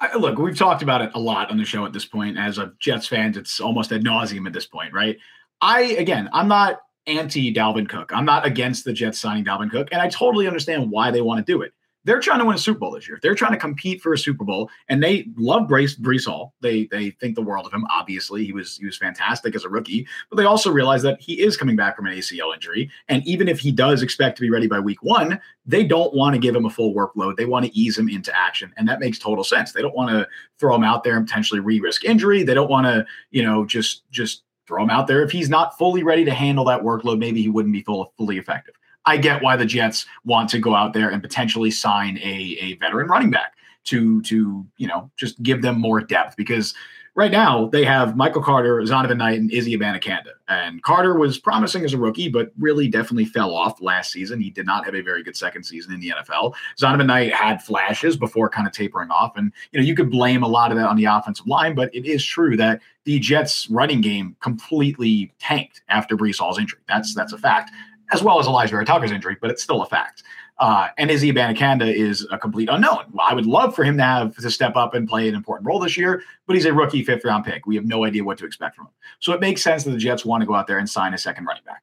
I, 0.00 0.16
look, 0.16 0.38
we've 0.38 0.58
talked 0.58 0.82
about 0.82 1.00
it 1.00 1.12
a 1.14 1.20
lot 1.20 1.50
on 1.50 1.56
the 1.56 1.64
show 1.64 1.86
at 1.86 1.92
this 1.92 2.04
point. 2.04 2.36
As 2.36 2.58
a 2.58 2.72
Jets 2.78 3.06
fans, 3.06 3.36
it's 3.36 3.60
almost 3.60 3.92
ad 3.92 4.02
nauseum 4.02 4.46
at 4.46 4.52
this 4.52 4.66
point, 4.66 4.92
right? 4.92 5.16
I 5.62 5.82
again, 5.82 6.28
I'm 6.32 6.48
not 6.48 6.80
anti 7.06 7.54
Dalvin 7.54 7.88
Cook. 7.88 8.10
I'm 8.12 8.24
not 8.24 8.44
against 8.44 8.84
the 8.84 8.92
Jets 8.92 9.18
signing 9.20 9.44
Dalvin 9.44 9.70
Cook, 9.70 9.88
and 9.92 10.02
I 10.02 10.08
totally 10.08 10.46
understand 10.46 10.90
why 10.90 11.10
they 11.10 11.22
want 11.22 11.44
to 11.44 11.50
do 11.50 11.62
it 11.62 11.72
they're 12.04 12.20
trying 12.20 12.38
to 12.38 12.44
win 12.44 12.54
a 12.54 12.58
Super 12.58 12.80
Bowl 12.80 12.90
this 12.90 13.08
year. 13.08 13.18
They're 13.22 13.34
trying 13.34 13.52
to 13.52 13.58
compete 13.58 14.02
for 14.02 14.12
a 14.12 14.18
Super 14.18 14.44
Bowl, 14.44 14.70
and 14.88 15.02
they 15.02 15.26
love 15.36 15.66
Brace 15.68 15.96
Breece 15.96 16.26
Hall. 16.26 16.54
They 16.60 16.84
they 16.86 17.10
think 17.10 17.34
the 17.34 17.42
world 17.42 17.66
of 17.66 17.72
him. 17.72 17.86
Obviously, 17.90 18.44
he 18.44 18.52
was 18.52 18.76
he 18.76 18.86
was 18.86 18.96
fantastic 18.96 19.54
as 19.54 19.64
a 19.64 19.68
rookie, 19.68 20.06
but 20.30 20.36
they 20.36 20.44
also 20.44 20.70
realize 20.70 21.02
that 21.02 21.20
he 21.20 21.40
is 21.40 21.56
coming 21.56 21.76
back 21.76 21.96
from 21.96 22.06
an 22.06 22.14
ACL 22.14 22.54
injury, 22.54 22.90
and 23.08 23.26
even 23.26 23.48
if 23.48 23.58
he 23.58 23.72
does 23.72 24.02
expect 24.02 24.36
to 24.36 24.42
be 24.42 24.50
ready 24.50 24.66
by 24.66 24.78
Week 24.78 25.02
One, 25.02 25.40
they 25.66 25.84
don't 25.84 26.14
want 26.14 26.34
to 26.34 26.40
give 26.40 26.54
him 26.54 26.66
a 26.66 26.70
full 26.70 26.94
workload. 26.94 27.36
They 27.36 27.46
want 27.46 27.64
to 27.66 27.76
ease 27.76 27.98
him 27.98 28.08
into 28.08 28.36
action, 28.36 28.72
and 28.76 28.86
that 28.88 29.00
makes 29.00 29.18
total 29.18 29.44
sense. 29.44 29.72
They 29.72 29.82
don't 29.82 29.96
want 29.96 30.10
to 30.10 30.28
throw 30.58 30.74
him 30.74 30.84
out 30.84 31.04
there 31.04 31.16
and 31.16 31.26
potentially 31.26 31.60
re-risk 31.60 32.04
injury. 32.04 32.42
They 32.42 32.54
don't 32.54 32.70
want 32.70 32.86
to 32.86 33.06
you 33.30 33.42
know 33.42 33.64
just 33.64 34.08
just 34.10 34.42
throw 34.66 34.82
him 34.82 34.90
out 34.90 35.06
there 35.06 35.22
if 35.22 35.30
he's 35.30 35.50
not 35.50 35.76
fully 35.76 36.02
ready 36.02 36.24
to 36.24 36.32
handle 36.32 36.64
that 36.64 36.82
workload. 36.82 37.18
Maybe 37.18 37.42
he 37.42 37.50
wouldn't 37.50 37.72
be 37.72 37.82
full, 37.82 38.12
fully 38.16 38.38
effective. 38.38 38.74
I 39.06 39.16
get 39.16 39.42
why 39.42 39.56
the 39.56 39.66
Jets 39.66 40.06
want 40.24 40.48
to 40.50 40.58
go 40.58 40.74
out 40.74 40.92
there 40.92 41.10
and 41.10 41.22
potentially 41.22 41.70
sign 41.70 42.18
a, 42.18 42.56
a 42.60 42.76
veteran 42.76 43.08
running 43.08 43.30
back 43.30 43.54
to 43.84 44.22
to 44.22 44.64
you 44.76 44.88
know 44.88 45.10
just 45.16 45.42
give 45.42 45.62
them 45.62 45.80
more 45.80 46.00
depth 46.00 46.36
because 46.36 46.74
right 47.14 47.30
now 47.30 47.66
they 47.66 47.84
have 47.84 48.16
Michael 48.16 48.42
Carter, 48.42 48.80
Zonovan 48.80 49.18
Knight, 49.18 49.38
and 49.38 49.52
Izzy 49.52 49.76
Abanikanda. 49.76 50.32
And 50.48 50.82
Carter 50.82 51.14
was 51.14 51.38
promising 51.38 51.84
as 51.84 51.92
a 51.92 51.98
rookie, 51.98 52.28
but 52.28 52.50
really 52.58 52.88
definitely 52.88 53.24
fell 53.24 53.54
off 53.54 53.80
last 53.80 54.12
season. 54.12 54.40
He 54.40 54.50
did 54.50 54.66
not 54.66 54.84
have 54.84 54.94
a 54.94 55.00
very 55.00 55.22
good 55.22 55.36
second 55.36 55.64
season 55.64 55.94
in 55.94 56.00
the 56.00 56.10
NFL. 56.10 56.54
Zonovan 56.78 57.06
Knight 57.06 57.32
had 57.32 57.62
flashes 57.62 58.16
before 58.16 58.48
kind 58.48 58.66
of 58.66 58.72
tapering 58.72 59.10
off. 59.10 59.36
And 59.36 59.52
you 59.72 59.80
know, 59.80 59.86
you 59.86 59.94
could 59.94 60.10
blame 60.10 60.42
a 60.42 60.48
lot 60.48 60.70
of 60.70 60.76
that 60.76 60.88
on 60.88 60.96
the 60.96 61.04
offensive 61.04 61.46
line, 61.46 61.74
but 61.74 61.94
it 61.94 62.04
is 62.04 62.24
true 62.24 62.56
that 62.56 62.80
the 63.04 63.18
Jets 63.18 63.68
running 63.70 64.00
game 64.00 64.36
completely 64.40 65.32
tanked 65.38 65.82
after 65.88 66.16
Breece 66.16 66.38
Hall's 66.38 66.58
injury. 66.58 66.80
That's 66.88 67.14
that's 67.14 67.32
a 67.32 67.38
fact 67.38 67.70
as 68.12 68.22
well 68.22 68.38
as 68.38 68.46
Elijah 68.46 68.72
Vera-Tucker's 68.72 69.12
injury, 69.12 69.36
but 69.40 69.50
it's 69.50 69.62
still 69.62 69.82
a 69.82 69.86
fact. 69.86 70.22
Uh, 70.58 70.88
and 70.98 71.10
Izzy 71.10 71.32
Abanikanda 71.32 71.92
is 71.92 72.26
a 72.30 72.38
complete 72.38 72.68
unknown. 72.70 73.04
I 73.18 73.34
would 73.34 73.46
love 73.46 73.74
for 73.74 73.82
him 73.82 73.96
to 73.96 74.04
have 74.04 74.36
to 74.36 74.50
step 74.50 74.76
up 74.76 74.94
and 74.94 75.08
play 75.08 75.28
an 75.28 75.34
important 75.34 75.66
role 75.66 75.80
this 75.80 75.96
year, 75.96 76.22
but 76.46 76.54
he's 76.54 76.64
a 76.64 76.72
rookie 76.72 77.02
fifth 77.02 77.24
round 77.24 77.44
pick. 77.44 77.66
We 77.66 77.74
have 77.74 77.86
no 77.86 78.04
idea 78.04 78.22
what 78.22 78.38
to 78.38 78.46
expect 78.46 78.76
from 78.76 78.86
him. 78.86 78.92
So 79.18 79.32
it 79.32 79.40
makes 79.40 79.62
sense 79.62 79.84
that 79.84 79.90
the 79.90 79.98
Jets 79.98 80.24
want 80.24 80.42
to 80.42 80.46
go 80.46 80.54
out 80.54 80.66
there 80.66 80.78
and 80.78 80.88
sign 80.88 81.12
a 81.12 81.18
second 81.18 81.46
running 81.46 81.64
back. 81.64 81.82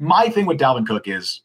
My 0.00 0.28
thing 0.28 0.46
with 0.46 0.58
Dalvin 0.58 0.86
Cook 0.86 1.06
is 1.06 1.42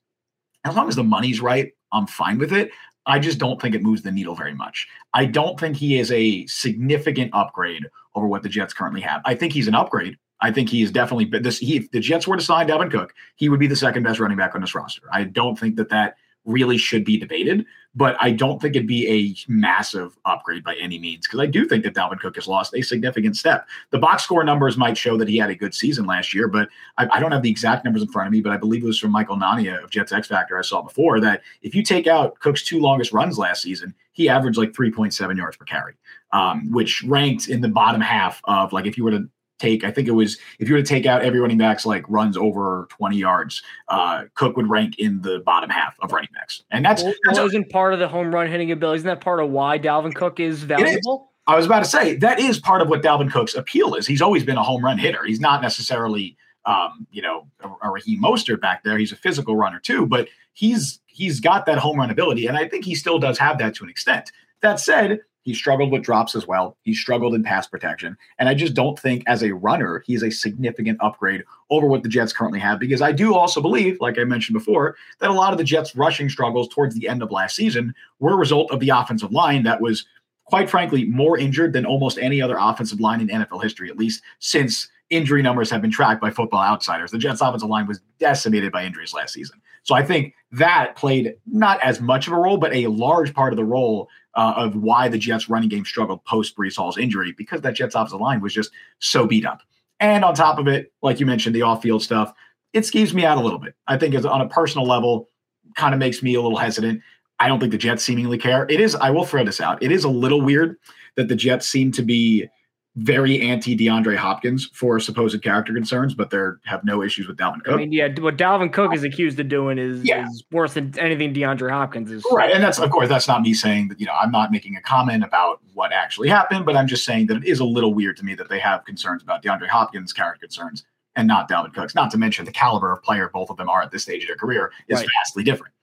as 0.65 0.75
long 0.75 0.87
as 0.87 0.95
the 0.95 1.03
money's 1.03 1.41
right, 1.41 1.73
I'm 1.91 2.07
fine 2.07 2.39
with 2.39 2.53
it. 2.53 2.71
I 3.05 3.19
just 3.19 3.37
don't 3.37 3.61
think 3.61 3.75
it 3.75 3.83
moves 3.83 4.01
the 4.01 4.11
needle 4.11 4.33
very 4.33 4.53
much. 4.53 4.87
I 5.13 5.25
don't 5.25 5.59
think 5.59 5.75
he 5.75 5.99
is 5.99 6.11
a 6.11 6.45
significant 6.47 7.31
upgrade 7.33 7.85
over 8.15 8.27
what 8.27 8.43
the 8.43 8.49
Jets 8.49 8.73
currently 8.73 9.01
have. 9.01 9.21
I 9.25 9.35
think 9.35 9.53
he's 9.53 9.67
an 9.67 9.75
upgrade 9.75 10.17
I 10.43 10.51
think 10.51 10.69
he 10.69 10.83
is 10.83 10.91
definitely 10.91 11.39
this. 11.39 11.57
He, 11.57 11.77
if 11.77 11.89
the 11.91 12.01
Jets 12.01 12.27
were 12.27 12.35
to 12.35 12.43
sign 12.43 12.67
Dalvin 12.67 12.91
Cook, 12.91 13.15
he 13.37 13.47
would 13.47 13.61
be 13.61 13.67
the 13.67 13.77
second 13.77 14.03
best 14.03 14.19
running 14.19 14.37
back 14.37 14.53
on 14.53 14.61
this 14.61 14.75
roster. 14.75 15.03
I 15.11 15.23
don't 15.23 15.57
think 15.57 15.77
that 15.77 15.89
that 15.89 16.17
really 16.45 16.77
should 16.77 17.05
be 17.05 17.17
debated, 17.17 17.65
but 17.95 18.17
I 18.19 18.31
don't 18.31 18.61
think 18.61 18.75
it'd 18.75 18.85
be 18.85 19.07
a 19.07 19.49
massive 19.49 20.17
upgrade 20.25 20.61
by 20.61 20.75
any 20.75 20.99
means 20.99 21.25
because 21.25 21.39
I 21.39 21.45
do 21.45 21.65
think 21.65 21.85
that 21.85 21.93
Dalvin 21.93 22.19
Cook 22.19 22.35
has 22.35 22.45
lost 22.45 22.75
a 22.75 22.81
significant 22.81 23.37
step. 23.37 23.65
The 23.91 23.99
box 23.99 24.23
score 24.23 24.43
numbers 24.43 24.75
might 24.75 24.97
show 24.97 25.15
that 25.15 25.29
he 25.29 25.37
had 25.37 25.49
a 25.49 25.55
good 25.55 25.73
season 25.73 26.05
last 26.05 26.33
year, 26.33 26.49
but 26.49 26.67
I, 26.97 27.07
I 27.09 27.19
don't 27.21 27.31
have 27.31 27.43
the 27.43 27.49
exact 27.49 27.85
numbers 27.85 28.01
in 28.01 28.09
front 28.09 28.27
of 28.27 28.33
me. 28.33 28.41
But 28.41 28.51
I 28.51 28.57
believe 28.57 28.83
it 28.83 28.87
was 28.87 28.99
from 28.99 29.11
Michael 29.11 29.37
Nania 29.37 29.81
of 29.81 29.91
Jets 29.91 30.11
X 30.11 30.27
Factor 30.27 30.57
I 30.57 30.61
saw 30.61 30.81
before 30.81 31.21
that 31.21 31.41
if 31.61 31.73
you 31.73 31.83
take 31.83 32.05
out 32.05 32.37
Cook's 32.39 32.65
two 32.65 32.81
longest 32.81 33.13
runs 33.13 33.37
last 33.37 33.61
season, 33.61 33.95
he 34.11 34.27
averaged 34.27 34.57
like 34.57 34.73
3.7 34.73 35.37
yards 35.37 35.55
per 35.55 35.63
carry, 35.63 35.93
um, 36.33 36.69
which 36.73 37.01
ranked 37.03 37.47
in 37.47 37.61
the 37.61 37.69
bottom 37.69 38.01
half 38.01 38.41
of 38.43 38.73
like 38.73 38.85
if 38.85 38.97
you 38.97 39.05
were 39.05 39.11
to 39.11 39.29
take. 39.63 39.83
I 39.83 39.91
think 39.91 40.07
it 40.07 40.11
was 40.11 40.37
if 40.59 40.67
you 40.67 40.75
were 40.75 40.81
to 40.81 40.87
take 40.87 41.05
out 41.05 41.23
every 41.23 41.39
running 41.39 41.57
backs 41.57 41.85
like 41.85 42.03
runs 42.07 42.37
over 42.37 42.87
20 42.91 43.17
yards, 43.17 43.61
uh, 43.89 44.25
Cook 44.35 44.57
would 44.57 44.69
rank 44.69 44.99
in 44.99 45.21
the 45.21 45.39
bottom 45.39 45.69
half 45.69 45.95
of 46.01 46.11
running 46.11 46.29
backs. 46.33 46.63
And 46.71 46.85
that's, 46.85 47.03
well, 47.03 47.13
that's 47.25 47.39
isn't 47.39 47.69
part 47.69 47.93
of 47.93 47.99
the 47.99 48.07
home 48.07 48.33
run 48.33 48.47
hitting 48.49 48.71
ability. 48.71 48.97
Isn't 48.97 49.07
that 49.07 49.21
part 49.21 49.39
of 49.39 49.49
why 49.49 49.79
Dalvin 49.79 50.13
Cook 50.13 50.39
is 50.39 50.63
valuable? 50.63 51.31
I 51.45 51.57
was 51.57 51.65
about 51.65 51.79
to 51.79 51.89
say 51.89 52.15
that 52.17 52.39
is 52.39 52.59
part 52.59 52.81
of 52.81 52.87
what 52.87 53.01
Dalvin 53.01 53.31
Cook's 53.31 53.55
appeal 53.55 53.95
is. 53.95 54.07
He's 54.07 54.21
always 54.21 54.43
been 54.43 54.57
a 54.57 54.63
home 54.63 54.83
run 54.83 54.97
hitter. 54.97 55.25
He's 55.25 55.41
not 55.41 55.61
necessarily 55.61 56.37
um, 56.65 57.07
you 57.11 57.21
know, 57.21 57.47
a, 57.61 57.87
a 57.87 57.91
Raheem 57.91 58.21
Mostert 58.21 58.61
back 58.61 58.83
there. 58.83 58.97
He's 58.97 59.11
a 59.11 59.17
physical 59.17 59.55
runner 59.55 59.79
too, 59.79 60.05
but 60.05 60.29
he's 60.53 60.99
he's 61.07 61.39
got 61.39 61.65
that 61.65 61.77
home 61.77 61.97
run 61.97 62.09
ability, 62.09 62.47
and 62.47 62.57
I 62.57 62.67
think 62.67 62.85
he 62.85 62.95
still 62.95 63.19
does 63.19 63.37
have 63.37 63.57
that 63.57 63.75
to 63.75 63.83
an 63.83 63.89
extent. 63.89 64.31
That 64.61 64.79
said, 64.79 65.19
he 65.43 65.53
struggled 65.53 65.91
with 65.91 66.03
drops 66.03 66.35
as 66.35 66.47
well. 66.47 66.77
He 66.81 66.93
struggled 66.93 67.35
in 67.35 67.43
pass 67.43 67.67
protection. 67.67 68.17
And 68.39 68.49
I 68.49 68.53
just 68.53 68.73
don't 68.73 68.97
think, 68.97 69.23
as 69.27 69.43
a 69.43 69.53
runner, 69.53 70.03
he's 70.05 70.23
a 70.23 70.31
significant 70.31 70.97
upgrade 71.01 71.43
over 71.69 71.85
what 71.85 72.01
the 72.01 72.09
Jets 72.09 72.33
currently 72.33 72.59
have. 72.59 72.79
Because 72.79 73.01
I 73.01 73.11
do 73.11 73.35
also 73.35 73.61
believe, 73.61 73.99
like 73.99 74.17
I 74.17 74.23
mentioned 74.23 74.53
before, 74.53 74.95
that 75.19 75.29
a 75.29 75.33
lot 75.33 75.51
of 75.51 75.57
the 75.57 75.63
Jets' 75.63 75.95
rushing 75.95 76.29
struggles 76.29 76.69
towards 76.69 76.95
the 76.95 77.07
end 77.07 77.21
of 77.21 77.31
last 77.31 77.55
season 77.55 77.93
were 78.19 78.33
a 78.33 78.37
result 78.37 78.71
of 78.71 78.79
the 78.79 78.89
offensive 78.89 79.33
line 79.33 79.63
that 79.63 79.81
was, 79.81 80.05
quite 80.45 80.69
frankly, 80.69 81.05
more 81.05 81.37
injured 81.37 81.73
than 81.73 81.85
almost 81.85 82.17
any 82.17 82.41
other 82.41 82.57
offensive 82.57 83.01
line 83.01 83.19
in 83.19 83.27
NFL 83.27 83.61
history, 83.61 83.89
at 83.89 83.97
least 83.97 84.23
since 84.39 84.87
injury 85.09 85.41
numbers 85.41 85.69
have 85.69 85.81
been 85.81 85.91
tracked 85.91 86.21
by 86.21 86.31
football 86.31 86.63
outsiders. 86.63 87.11
The 87.11 87.17
Jets' 87.17 87.41
offensive 87.41 87.69
line 87.69 87.85
was 87.85 87.99
decimated 88.17 88.71
by 88.71 88.85
injuries 88.85 89.13
last 89.13 89.33
season. 89.33 89.61
So 89.83 89.93
I 89.93 90.03
think 90.03 90.33
that 90.53 90.95
played 90.95 91.35
not 91.45 91.81
as 91.81 91.99
much 91.99 92.27
of 92.27 92.33
a 92.33 92.37
role, 92.37 92.57
but 92.57 92.73
a 92.73 92.87
large 92.87 93.33
part 93.33 93.51
of 93.51 93.57
the 93.57 93.65
role 93.65 94.07
uh, 94.35 94.53
of 94.55 94.75
why 94.75 95.07
the 95.07 95.17
Jets 95.17 95.49
running 95.49 95.69
game 95.69 95.85
struggled 95.85 96.23
post 96.25 96.55
Breece 96.57 96.75
Hall's 96.75 96.97
injury 96.97 97.33
because 97.37 97.61
that 97.61 97.75
Jets 97.75 97.95
offensive 97.95 98.19
line 98.19 98.41
was 98.41 98.53
just 98.53 98.71
so 98.99 99.25
beat 99.25 99.45
up. 99.45 99.61
And 99.99 100.25
on 100.25 100.33
top 100.33 100.59
of 100.59 100.67
it, 100.67 100.91
like 101.01 101.19
you 101.19 101.25
mentioned, 101.25 101.55
the 101.55 101.61
off 101.61 101.81
field 101.81 102.03
stuff, 102.03 102.33
it 102.73 102.81
skews 102.81 103.13
me 103.13 103.25
out 103.25 103.37
a 103.37 103.41
little 103.41 103.59
bit. 103.59 103.75
I 103.87 103.97
think 103.97 104.15
on 104.25 104.41
a 104.41 104.49
personal 104.49 104.87
level, 104.87 105.29
kind 105.75 105.93
of 105.93 105.99
makes 105.99 106.21
me 106.21 106.35
a 106.35 106.41
little 106.41 106.57
hesitant. 106.57 107.01
I 107.39 107.47
don't 107.47 107.59
think 107.59 107.71
the 107.71 107.77
Jets 107.77 108.03
seemingly 108.03 108.37
care. 108.37 108.65
It 108.69 108.79
is, 108.79 108.95
I 108.95 109.09
will 109.09 109.25
throw 109.25 109.43
this 109.43 109.61
out. 109.61 109.81
It 109.81 109.91
is 109.91 110.03
a 110.03 110.09
little 110.09 110.41
weird 110.41 110.77
that 111.15 111.27
the 111.27 111.35
Jets 111.35 111.67
seem 111.67 111.91
to 111.93 112.01
be 112.01 112.47
very 112.95 113.41
anti 113.41 113.75
DeAndre 113.75 114.15
Hopkins 114.15 114.69
for 114.73 114.99
supposed 114.99 115.41
character 115.41 115.73
concerns, 115.73 116.13
but 116.13 116.29
they 116.29 116.37
have 116.65 116.83
no 116.83 117.01
issues 117.01 117.27
with 117.27 117.37
Dalvin 117.37 117.63
Cook. 117.63 117.73
I 117.73 117.77
mean, 117.77 117.91
yeah, 117.91 118.09
what 118.19 118.37
Dalvin 118.37 118.71
Cook 118.71 118.93
is 118.93 119.03
accused 119.03 119.39
of 119.39 119.49
doing 119.49 119.79
is, 119.79 120.03
yeah. 120.03 120.27
is 120.27 120.43
worse 120.51 120.75
than 120.75 120.97
anything 120.99 121.33
DeAndre 121.33 121.71
Hopkins 121.71 122.11
is. 122.11 122.23
Right. 122.31 122.51
And 122.51 122.63
that's, 122.63 122.77
of 122.77 122.91
course, 122.91 123.09
that's 123.09 123.27
not 123.27 123.41
me 123.41 123.53
saying 123.53 123.87
that, 123.87 123.99
you 123.99 124.05
know, 124.05 124.13
I'm 124.13 124.31
not 124.31 124.51
making 124.51 124.75
a 124.75 124.81
comment 124.81 125.23
about 125.23 125.59
what 125.73 125.91
actually 125.91 126.29
happened, 126.29 126.65
but 126.65 126.75
I'm 126.75 126.87
just 126.87 127.03
saying 127.03 127.27
that 127.27 127.37
it 127.37 127.45
is 127.45 127.59
a 127.59 127.65
little 127.65 127.95
weird 127.95 128.17
to 128.17 128.25
me 128.25 128.35
that 128.35 128.49
they 128.49 128.59
have 128.59 128.85
concerns 128.85 129.23
about 129.23 129.43
DeAndre 129.43 129.67
Hopkins' 129.67 130.13
character 130.13 130.45
concerns 130.45 130.85
and 131.15 131.27
not 131.27 131.49
Dalvin 131.49 131.73
Cook's. 131.73 131.95
Not 131.95 132.11
to 132.11 132.17
mention 132.17 132.45
the 132.45 132.51
caliber 132.51 132.91
of 132.91 133.01
player 133.01 133.29
both 133.33 133.49
of 133.49 133.57
them 133.57 133.69
are 133.69 133.81
at 133.81 133.91
this 133.91 134.03
stage 134.03 134.23
of 134.23 134.27
their 134.27 134.35
career 134.35 134.71
is 134.87 134.99
right. 134.99 135.07
vastly 135.19 135.43
different. 135.43 135.73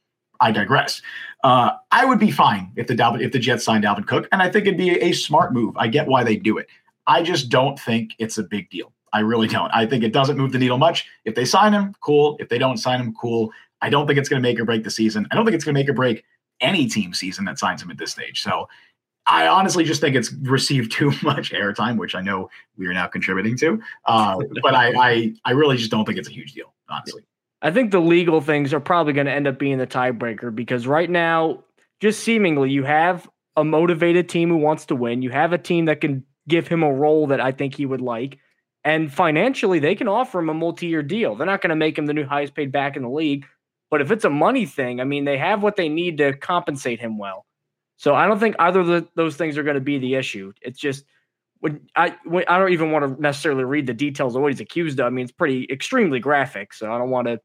I 0.41 0.53
digress. 0.53 1.03
Uh, 1.45 1.73
I 1.91 2.05
would 2.05 2.19
be 2.19 2.31
fine 2.31 2.73
if 2.77 2.87
the 2.87 2.95
Dalvin, 2.95 3.21
if 3.21 3.33
the 3.33 3.39
Jets 3.39 3.65
signed 3.65 3.85
Dalvin 3.85 4.07
Cook, 4.07 4.29
and 4.33 4.41
I 4.41 4.49
think 4.49 4.67
it'd 4.67 4.79
be 4.79 4.91
a, 4.91 5.07
a 5.07 5.13
smart 5.13 5.53
move. 5.53 5.77
I 5.77 5.89
get 5.89 6.07
why 6.07 6.25
they 6.25 6.37
do 6.37 6.57
it. 6.57 6.69
I 7.11 7.25
just 7.25 7.49
don't 7.49 7.79
think 7.79 8.13
it's 8.21 8.39
a 8.39 8.45
big 8.45 8.71
deal. 8.71 8.93
I 9.13 9.19
really 9.21 9.49
don't. 9.49 9.69
I 9.75 9.85
think 9.85 10.05
it 10.05 10.13
doesn't 10.13 10.39
move 10.39 10.53
the 10.53 10.59
needle 10.59 10.79
much. 10.79 11.07
If 11.25 11.35
they 11.35 11.45
sign 11.45 11.73
him, 11.73 11.93
cool. 12.01 12.37
If 12.39 12.49
they 12.49 12.57
don't 12.57 12.77
sign 12.77 13.01
him, 13.01 13.13
cool. 13.21 13.51
I 13.83 13.91
don't 13.91 14.07
think 14.07 14.17
it's 14.17 14.29
going 14.29 14.41
to 14.41 14.49
make 14.49 14.61
or 14.61 14.65
break 14.65 14.85
the 14.85 14.93
season. 14.93 15.27
I 15.33 15.35
don't 15.35 15.45
think 15.45 15.57
it's 15.57 15.65
going 15.65 15.75
to 15.75 15.81
make 15.81 15.89
or 15.89 15.93
break 15.93 16.25
any 16.61 16.87
team 16.87 17.13
season 17.13 17.45
that 17.47 17.59
signs 17.59 17.83
him 17.83 17.91
at 17.91 17.99
this 17.99 18.13
stage. 18.13 18.43
So 18.43 18.69
I 19.27 19.49
honestly 19.49 19.83
just 19.83 20.01
think 20.01 20.15
it's 20.15 20.33
received 20.33 20.93
too 20.99 21.11
much 21.25 21.51
airtime, 21.51 21.97
which 21.97 22.15
I 22.15 22.21
know 22.21 22.49
we 22.79 22.87
are 22.87 22.95
now 22.95 23.09
contributing 23.09 23.57
to. 23.59 23.83
Uh, 24.05 24.39
but 24.63 24.77
I, 24.77 24.93
I, 24.97 25.35
I 25.45 25.51
really 25.51 25.79
just 25.79 25.91
don't 25.91 26.05
think 26.05 26.17
it's 26.17 26.29
a 26.29 26.33
huge 26.33 26.53
deal, 26.53 26.73
honestly. 26.89 27.25
I 27.61 27.73
think 27.73 27.91
the 27.91 28.01
legal 28.01 28.41
things 28.41 28.73
are 28.73 28.81
probably 28.81 29.15
going 29.15 29.27
to 29.27 29.33
end 29.33 29.49
up 29.49 29.59
being 29.59 29.79
the 29.79 29.87
tiebreaker 29.87 30.55
because 30.55 30.87
right 30.87 31.11
now, 31.11 31.65
just 31.99 32.21
seemingly, 32.21 32.71
you 32.71 32.85
have 32.85 33.29
a 33.57 33.65
motivated 33.65 34.29
team 34.29 34.49
who 34.49 34.57
wants 34.59 34.87
to 34.87 34.95
win. 34.97 35.23
You 35.23 35.31
have 35.31 35.53
a 35.53 35.59
team 35.59 35.87
that 35.87 36.01
can 36.01 36.25
give 36.51 36.69
him 36.69 36.83
a 36.83 36.93
role 36.93 37.29
that 37.29 37.41
I 37.41 37.53
think 37.53 37.75
he 37.75 37.87
would 37.87 38.01
like. 38.01 38.39
And 38.85 39.13
financially, 39.13 39.79
they 39.79 39.95
can 39.95 40.09
offer 40.09 40.39
him 40.39 40.49
a 40.49 40.55
multi 40.55 40.87
year 40.87 41.03
deal. 41.03 41.35
They're 41.35 41.47
not 41.47 41.63
going 41.63 41.71
to 41.71 41.77
make 41.77 41.97
him 41.97 42.07
the 42.07 42.15
new 42.15 42.25
highest 42.25 42.55
paid 42.55 42.73
back 42.73 42.97
in 42.97 43.03
the 43.03 43.09
league. 43.09 43.47
But 43.91 44.01
if 44.01 44.11
it's 44.11 44.25
a 44.25 44.31
money 44.31 44.67
thing, 44.67 45.01
I 45.01 45.05
mean, 45.05 45.25
they 45.25 45.37
have 45.39 45.63
what 45.63 45.77
they 45.77 45.89
need 45.89 46.19
to 46.19 46.33
compensate 46.37 47.01
him 47.01 47.19
well. 47.19 47.47
So 47.97 48.15
I 48.15 48.27
don't 48.27 48.39
think 48.39 48.57
either 48.59 48.81
of 48.81 49.09
those 49.15 49.37
things 49.37 49.59
are 49.59 49.63
going 49.63 49.75
to 49.75 49.81
be 49.81 49.99
the 49.99 50.15
issue. 50.15 50.53
It's 50.63 50.79
just 50.79 51.05
when 51.59 51.81
I 51.95 52.17
when, 52.25 52.45
I 52.49 52.59
don't 52.59 52.73
even 52.73 52.91
want 52.93 53.17
to 53.17 53.21
necessarily 53.21 53.65
read 53.65 53.87
the 53.87 53.95
details 53.95 54.35
of 54.35 54.43
what 54.43 54.53
he's 54.53 54.61
accused 54.61 54.99
of. 55.01 55.07
I 55.07 55.11
mean, 55.11 55.25
it's 55.25 55.33
pretty 55.33 55.67
extremely 55.71 56.19
graphic, 56.19 56.73
so 56.73 56.91
I 56.91 56.97
don't 56.97 57.11
want 57.11 57.29
to 57.29 57.41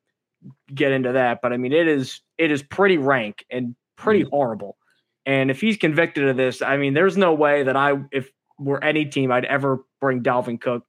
get 0.74 0.92
into 0.92 1.12
that. 1.12 1.40
But 1.42 1.52
I 1.52 1.58
mean, 1.58 1.74
it 1.74 1.88
is 1.88 2.22
it 2.38 2.52
is 2.52 2.64
pretty 2.64 2.98
rank 2.98 3.46
and 3.50 3.76
pretty 3.98 4.22
mm-hmm. 4.22 4.30
horrible. 4.30 4.78
And 5.26 5.50
if 5.52 5.60
he's 5.60 5.76
convicted 5.76 6.28
of 6.28 6.38
this, 6.38 6.62
I 6.62 6.78
mean, 6.78 6.94
there's 6.94 7.18
no 7.18 7.34
way 7.34 7.64
that 7.64 7.76
I 7.76 7.94
if 8.12 8.30
were 8.60 8.84
any 8.84 9.06
team, 9.06 9.32
I'd 9.32 9.46
ever 9.46 9.84
bring 10.02 10.24
Dalvin 10.24 10.60
Cook 10.60 10.86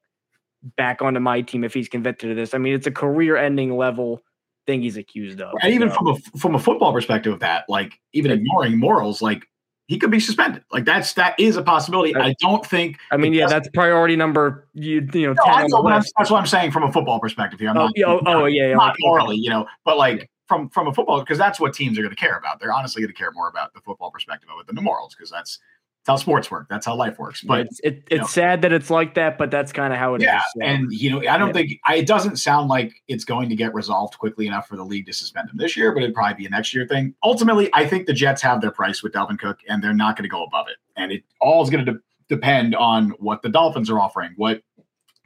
back 0.76 1.02
onto 1.02 1.20
my 1.20 1.42
team 1.42 1.64
if 1.64 1.75
he's 1.75 1.88
convicted 1.88 2.30
of 2.30 2.37
this. 2.37 2.54
I 2.54 2.58
mean, 2.58 2.75
it's 2.75 2.87
a 2.87 2.92
career-ending 2.92 3.76
level 3.76 4.23
thing 4.66 4.82
he's 4.82 4.96
accused 4.96 5.40
of. 5.40 5.54
And 5.62 5.73
even 5.73 5.90
from 5.90 6.08
a 6.08 6.16
from 6.38 6.54
a 6.54 6.58
football 6.58 6.92
perspective 6.92 7.32
of 7.32 7.40
that, 7.40 7.64
like 7.68 8.00
even 8.12 8.30
ignoring 8.30 8.78
morals, 8.78 9.23
like 9.23 9.46
he 9.87 9.99
could 9.99 10.11
be 10.11 10.20
suspended. 10.20 10.64
Like 10.73 10.85
that's 10.85 11.12
that 11.14 11.38
is 11.38 11.56
a 11.56 11.62
possibility. 11.62 12.14
I 12.16 12.35
don't 12.40 12.66
think. 12.66 12.99
I 13.12 13.16
mean, 13.16 13.32
yeah, 13.32 13.46
that's 13.46 13.68
priority 13.75 14.16
number 14.16 14.68
you 14.75 15.08
you 15.12 15.28
know. 15.28 15.35
No, 15.46 15.82
know 15.82 15.88
that's 15.88 16.30
what 16.30 16.38
I'm 16.38 16.46
saying 16.46 16.73
from 16.73 16.82
a 16.82 16.92
football 16.92 17.20
perspective 17.20 17.61
here. 17.61 17.70
I'm 17.70 17.76
oh, 17.76 17.85
not, 17.85 17.92
oh, 18.06 18.20
oh, 18.26 18.44
yeah, 18.46 18.68
yeah, 18.68 18.75
not 18.75 18.96
morally, 19.00 19.37
you 19.37 19.50
know, 19.50 19.66
but 19.85 19.96
like 19.96 20.28
from 20.46 20.68
from 20.70 20.88
a 20.88 20.92
football 20.92 21.20
because 21.20 21.38
that's 21.38 21.61
what 21.61 21.75
teams 21.75 21.99
are 21.99 22.02
going 22.02 22.14
to 22.14 22.20
care 22.20 22.37
about. 22.37 22.58
They're 22.58 22.73
honestly 22.73 23.02
going 23.02 23.12
to 23.12 23.18
care 23.18 23.30
more 23.32 23.49
about 23.49 23.75
the 23.75 23.80
football 23.80 24.11
perspective 24.11 24.49
of 24.52 24.61
it 24.61 24.66
than 24.66 24.75
the 24.75 24.82
morals 24.82 25.14
because 25.14 25.30
that's 25.30 25.58
how 26.06 26.16
sports 26.16 26.50
work. 26.50 26.66
That's 26.68 26.86
how 26.86 26.94
life 26.94 27.18
works. 27.18 27.42
But 27.42 27.66
it's 27.66 27.80
it, 27.80 28.02
it's 28.10 28.20
know, 28.20 28.26
sad 28.26 28.62
that 28.62 28.72
it's 28.72 28.90
like 28.90 29.14
that, 29.14 29.38
but 29.38 29.50
that's 29.50 29.72
kind 29.72 29.92
of 29.92 29.98
how 29.98 30.14
it 30.14 30.22
yeah, 30.22 30.38
is. 30.38 30.42
yeah, 30.56 30.72
and 30.72 30.92
you 30.92 31.10
know, 31.10 31.18
I 31.28 31.38
don't 31.38 31.48
yeah. 31.48 31.52
think 31.52 31.80
I, 31.86 31.96
it 31.96 32.06
doesn't 32.06 32.36
sound 32.36 32.68
like 32.68 32.92
it's 33.08 33.25
going 33.25 33.48
to 33.48 33.56
get 33.56 33.75
resolved 33.75 34.18
quickly 34.18 34.46
enough 34.46 34.68
for 34.68 34.76
the 34.76 34.84
league 34.84 35.06
to 35.06 35.12
suspend 35.12 35.50
him 35.50 35.56
this 35.56 35.76
year, 35.76 35.92
but 35.92 36.02
it'd 36.02 36.14
probably 36.14 36.34
be 36.34 36.46
a 36.46 36.50
next 36.50 36.75
year 36.75 36.86
thing. 36.86 37.14
Ultimately, 37.22 37.70
I 37.75 37.86
think 37.86 38.06
the 38.06 38.12
Jets 38.12 38.42
have 38.42 38.60
their 38.60 38.70
price 38.70 39.02
with 39.02 39.12
Dalvin 39.12 39.38
Cook, 39.38 39.58
and 39.68 39.82
they're 39.82 39.94
not 39.94 40.16
going 40.16 40.25
to 40.25 40.28
go 40.28 40.44
above 40.44 40.66
it. 40.68 40.76
And 40.96 41.12
it 41.12 41.22
all 41.40 41.62
is 41.62 41.70
going 41.70 41.84
to 41.84 41.92
de- 41.92 42.00
depend 42.28 42.75
on 42.75 43.10
what 43.18 43.42
the 43.42 43.48
Dolphins 43.48 43.90
are 43.90 43.98
offering, 43.98 44.32
what 44.36 44.62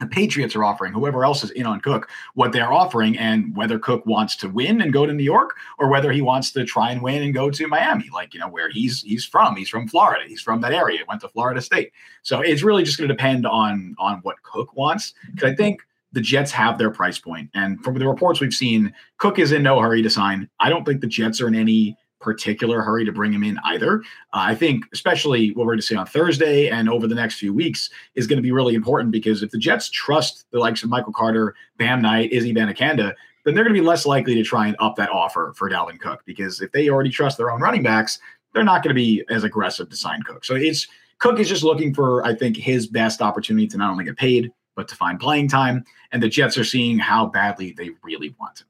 the 0.01 0.07
Patriots 0.07 0.55
are 0.55 0.63
offering, 0.63 0.91
whoever 0.91 1.23
else 1.23 1.43
is 1.43 1.51
in 1.51 1.67
on 1.67 1.79
Cook, 1.79 2.09
what 2.33 2.51
they're 2.51 2.73
offering, 2.73 3.17
and 3.17 3.55
whether 3.55 3.77
Cook 3.77 4.03
wants 4.05 4.35
to 4.37 4.49
win 4.49 4.81
and 4.81 4.91
go 4.91 5.05
to 5.05 5.13
New 5.13 5.23
York 5.23 5.55
or 5.77 5.89
whether 5.89 6.11
he 6.11 6.21
wants 6.21 6.51
to 6.53 6.65
try 6.65 6.91
and 6.91 7.01
win 7.03 7.21
and 7.21 7.33
go 7.33 7.51
to 7.51 7.67
Miami, 7.67 8.09
like 8.11 8.33
you 8.33 8.39
know 8.39 8.49
where 8.49 8.69
he's 8.69 9.03
he's 9.03 9.23
from. 9.23 9.55
He's 9.55 9.69
from 9.69 9.87
Florida. 9.87 10.23
He's 10.27 10.41
from 10.41 10.59
that 10.61 10.73
area. 10.73 10.99
Went 11.07 11.21
to 11.21 11.29
Florida 11.29 11.61
State. 11.61 11.93
So 12.23 12.41
it's 12.41 12.63
really 12.63 12.83
just 12.83 12.97
going 12.97 13.07
to 13.07 13.13
depend 13.13 13.45
on 13.45 13.95
on 13.99 14.19
what 14.23 14.41
Cook 14.41 14.75
wants. 14.75 15.13
Because 15.31 15.51
I 15.51 15.55
think 15.55 15.81
the 16.13 16.21
Jets 16.21 16.51
have 16.51 16.79
their 16.79 16.89
price 16.89 17.19
point, 17.19 17.51
and 17.53 17.81
from 17.83 17.97
the 17.97 18.07
reports 18.07 18.41
we've 18.41 18.53
seen, 18.53 18.93
Cook 19.19 19.37
is 19.37 19.51
in 19.51 19.61
no 19.61 19.79
hurry 19.79 20.01
to 20.01 20.09
sign. 20.09 20.49
I 20.59 20.69
don't 20.69 20.83
think 20.83 21.01
the 21.01 21.07
Jets 21.07 21.39
are 21.39 21.47
in 21.47 21.55
any 21.55 21.95
particular 22.21 22.81
hurry 22.81 23.03
to 23.05 23.11
bring 23.11 23.33
him 23.33 23.43
in 23.43 23.59
either. 23.65 24.01
Uh, 24.33 24.45
I 24.47 24.55
think, 24.55 24.85
especially 24.93 25.51
what 25.51 25.65
we're 25.65 25.73
going 25.73 25.79
to 25.79 25.85
see 25.85 25.95
on 25.95 26.05
Thursday 26.05 26.69
and 26.69 26.89
over 26.89 27.07
the 27.07 27.15
next 27.15 27.35
few 27.35 27.53
weeks, 27.53 27.89
is 28.15 28.27
going 28.27 28.37
to 28.37 28.43
be 28.43 28.51
really 28.51 28.75
important 28.75 29.11
because 29.11 29.43
if 29.43 29.51
the 29.51 29.57
Jets 29.57 29.89
trust 29.89 30.45
the 30.51 30.59
likes 30.59 30.83
of 30.83 30.89
Michael 30.89 31.13
Carter, 31.13 31.55
Bam 31.77 32.01
Knight, 32.01 32.31
Izzy 32.31 32.53
Abanikanda, 32.53 33.13
then 33.43 33.55
they're 33.55 33.63
going 33.63 33.75
to 33.75 33.81
be 33.81 33.85
less 33.85 34.05
likely 34.05 34.35
to 34.35 34.43
try 34.43 34.67
and 34.67 34.75
up 34.79 34.95
that 34.95 35.09
offer 35.09 35.53
for 35.55 35.69
Dalvin 35.69 35.99
Cook 35.99 36.21
because 36.25 36.61
if 36.61 36.71
they 36.71 36.89
already 36.89 37.09
trust 37.09 37.37
their 37.37 37.51
own 37.51 37.59
running 37.59 37.83
backs, 37.83 38.19
they're 38.53 38.63
not 38.63 38.83
going 38.83 38.95
to 38.95 38.99
be 38.99 39.23
as 39.29 39.43
aggressive 39.43 39.89
to 39.89 39.95
sign 39.95 40.21
Cook. 40.23 40.45
So 40.45 40.55
it's 40.55 40.87
Cook 41.19 41.39
is 41.39 41.47
just 41.47 41.63
looking 41.63 41.93
for, 41.93 42.25
I 42.25 42.33
think, 42.35 42.57
his 42.57 42.87
best 42.87 43.21
opportunity 43.21 43.67
to 43.67 43.77
not 43.77 43.91
only 43.91 44.05
get 44.05 44.17
paid, 44.17 44.51
but 44.75 44.87
to 44.87 44.95
find 44.95 45.19
playing 45.19 45.47
time. 45.49 45.83
And 46.11 46.21
the 46.21 46.27
Jets 46.27 46.57
are 46.57 46.63
seeing 46.63 46.97
how 46.97 47.27
badly 47.27 47.73
they 47.77 47.91
really 48.03 48.35
want 48.39 48.61
him. 48.61 48.67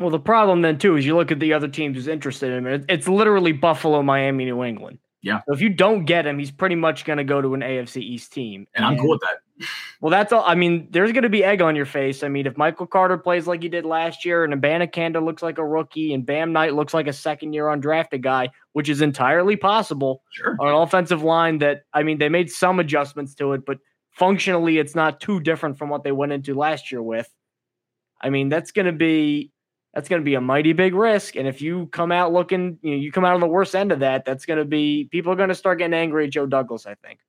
Well, 0.00 0.10
the 0.10 0.18
problem 0.18 0.62
then 0.62 0.78
too 0.78 0.96
is 0.96 1.04
you 1.04 1.14
look 1.14 1.30
at 1.30 1.40
the 1.40 1.52
other 1.52 1.68
teams 1.68 1.96
who's 1.96 2.08
interested 2.08 2.50
in 2.50 2.66
him. 2.66 2.84
It's 2.88 3.06
literally 3.06 3.52
Buffalo, 3.52 4.02
Miami, 4.02 4.46
New 4.46 4.64
England. 4.64 4.98
Yeah. 5.22 5.42
So 5.46 5.52
if 5.52 5.60
you 5.60 5.68
don't 5.68 6.06
get 6.06 6.26
him, 6.26 6.38
he's 6.38 6.50
pretty 6.50 6.74
much 6.74 7.04
going 7.04 7.18
to 7.18 7.24
go 7.24 7.42
to 7.42 7.52
an 7.52 7.60
AFC 7.60 7.98
East 7.98 8.32
team. 8.32 8.66
And, 8.74 8.84
and 8.84 8.94
I'm 8.94 8.98
cool 8.98 9.10
with 9.10 9.20
that. 9.20 9.66
Well, 10.00 10.10
that's 10.10 10.32
all. 10.32 10.42
I 10.46 10.54
mean, 10.54 10.88
there's 10.90 11.12
going 11.12 11.24
to 11.24 11.28
be 11.28 11.44
egg 11.44 11.60
on 11.60 11.76
your 11.76 11.84
face. 11.84 12.22
I 12.22 12.28
mean, 12.28 12.46
if 12.46 12.56
Michael 12.56 12.86
Carter 12.86 13.18
plays 13.18 13.46
like 13.46 13.62
he 13.62 13.68
did 13.68 13.84
last 13.84 14.24
year, 14.24 14.42
and 14.44 14.54
Abanikanda 14.54 15.22
looks 15.22 15.42
like 15.42 15.58
a 15.58 15.66
rookie, 15.66 16.14
and 16.14 16.24
Bam 16.24 16.54
Knight 16.54 16.74
looks 16.74 16.94
like 16.94 17.06
a 17.06 17.12
second 17.12 17.52
year 17.52 17.66
undrafted 17.66 18.22
guy, 18.22 18.48
which 18.72 18.88
is 18.88 19.02
entirely 19.02 19.56
possible 19.56 20.22
sure. 20.32 20.56
on 20.58 20.68
an 20.68 20.74
offensive 20.74 21.22
line. 21.22 21.58
That 21.58 21.82
I 21.92 22.02
mean, 22.02 22.16
they 22.16 22.30
made 22.30 22.50
some 22.50 22.80
adjustments 22.80 23.34
to 23.34 23.52
it, 23.52 23.66
but 23.66 23.76
functionally, 24.12 24.78
it's 24.78 24.94
not 24.94 25.20
too 25.20 25.40
different 25.40 25.76
from 25.76 25.90
what 25.90 26.04
they 26.04 26.12
went 26.12 26.32
into 26.32 26.54
last 26.54 26.90
year 26.90 27.02
with. 27.02 27.28
I 28.22 28.30
mean, 28.30 28.48
that's 28.48 28.70
going 28.70 28.86
to 28.86 28.92
be 28.92 29.50
that's 29.94 30.08
going 30.08 30.20
to 30.20 30.24
be 30.24 30.34
a 30.34 30.40
mighty 30.40 30.72
big 30.72 30.94
risk. 30.94 31.36
And 31.36 31.48
if 31.48 31.60
you 31.60 31.86
come 31.86 32.12
out 32.12 32.32
looking, 32.32 32.78
you 32.82 32.92
know, 32.92 32.96
you 32.96 33.10
come 33.10 33.24
out 33.24 33.34
on 33.34 33.40
the 33.40 33.46
worst 33.46 33.74
end 33.74 33.92
of 33.92 34.00
that, 34.00 34.24
that's 34.24 34.46
going 34.46 34.58
to 34.58 34.64
be 34.64 35.08
people 35.10 35.32
are 35.32 35.36
going 35.36 35.48
to 35.48 35.54
start 35.54 35.78
getting 35.78 35.94
angry 35.94 36.26
at 36.26 36.30
Joe 36.30 36.46
Douglas. 36.46 36.86
I 36.86 36.94
think. 36.94 37.20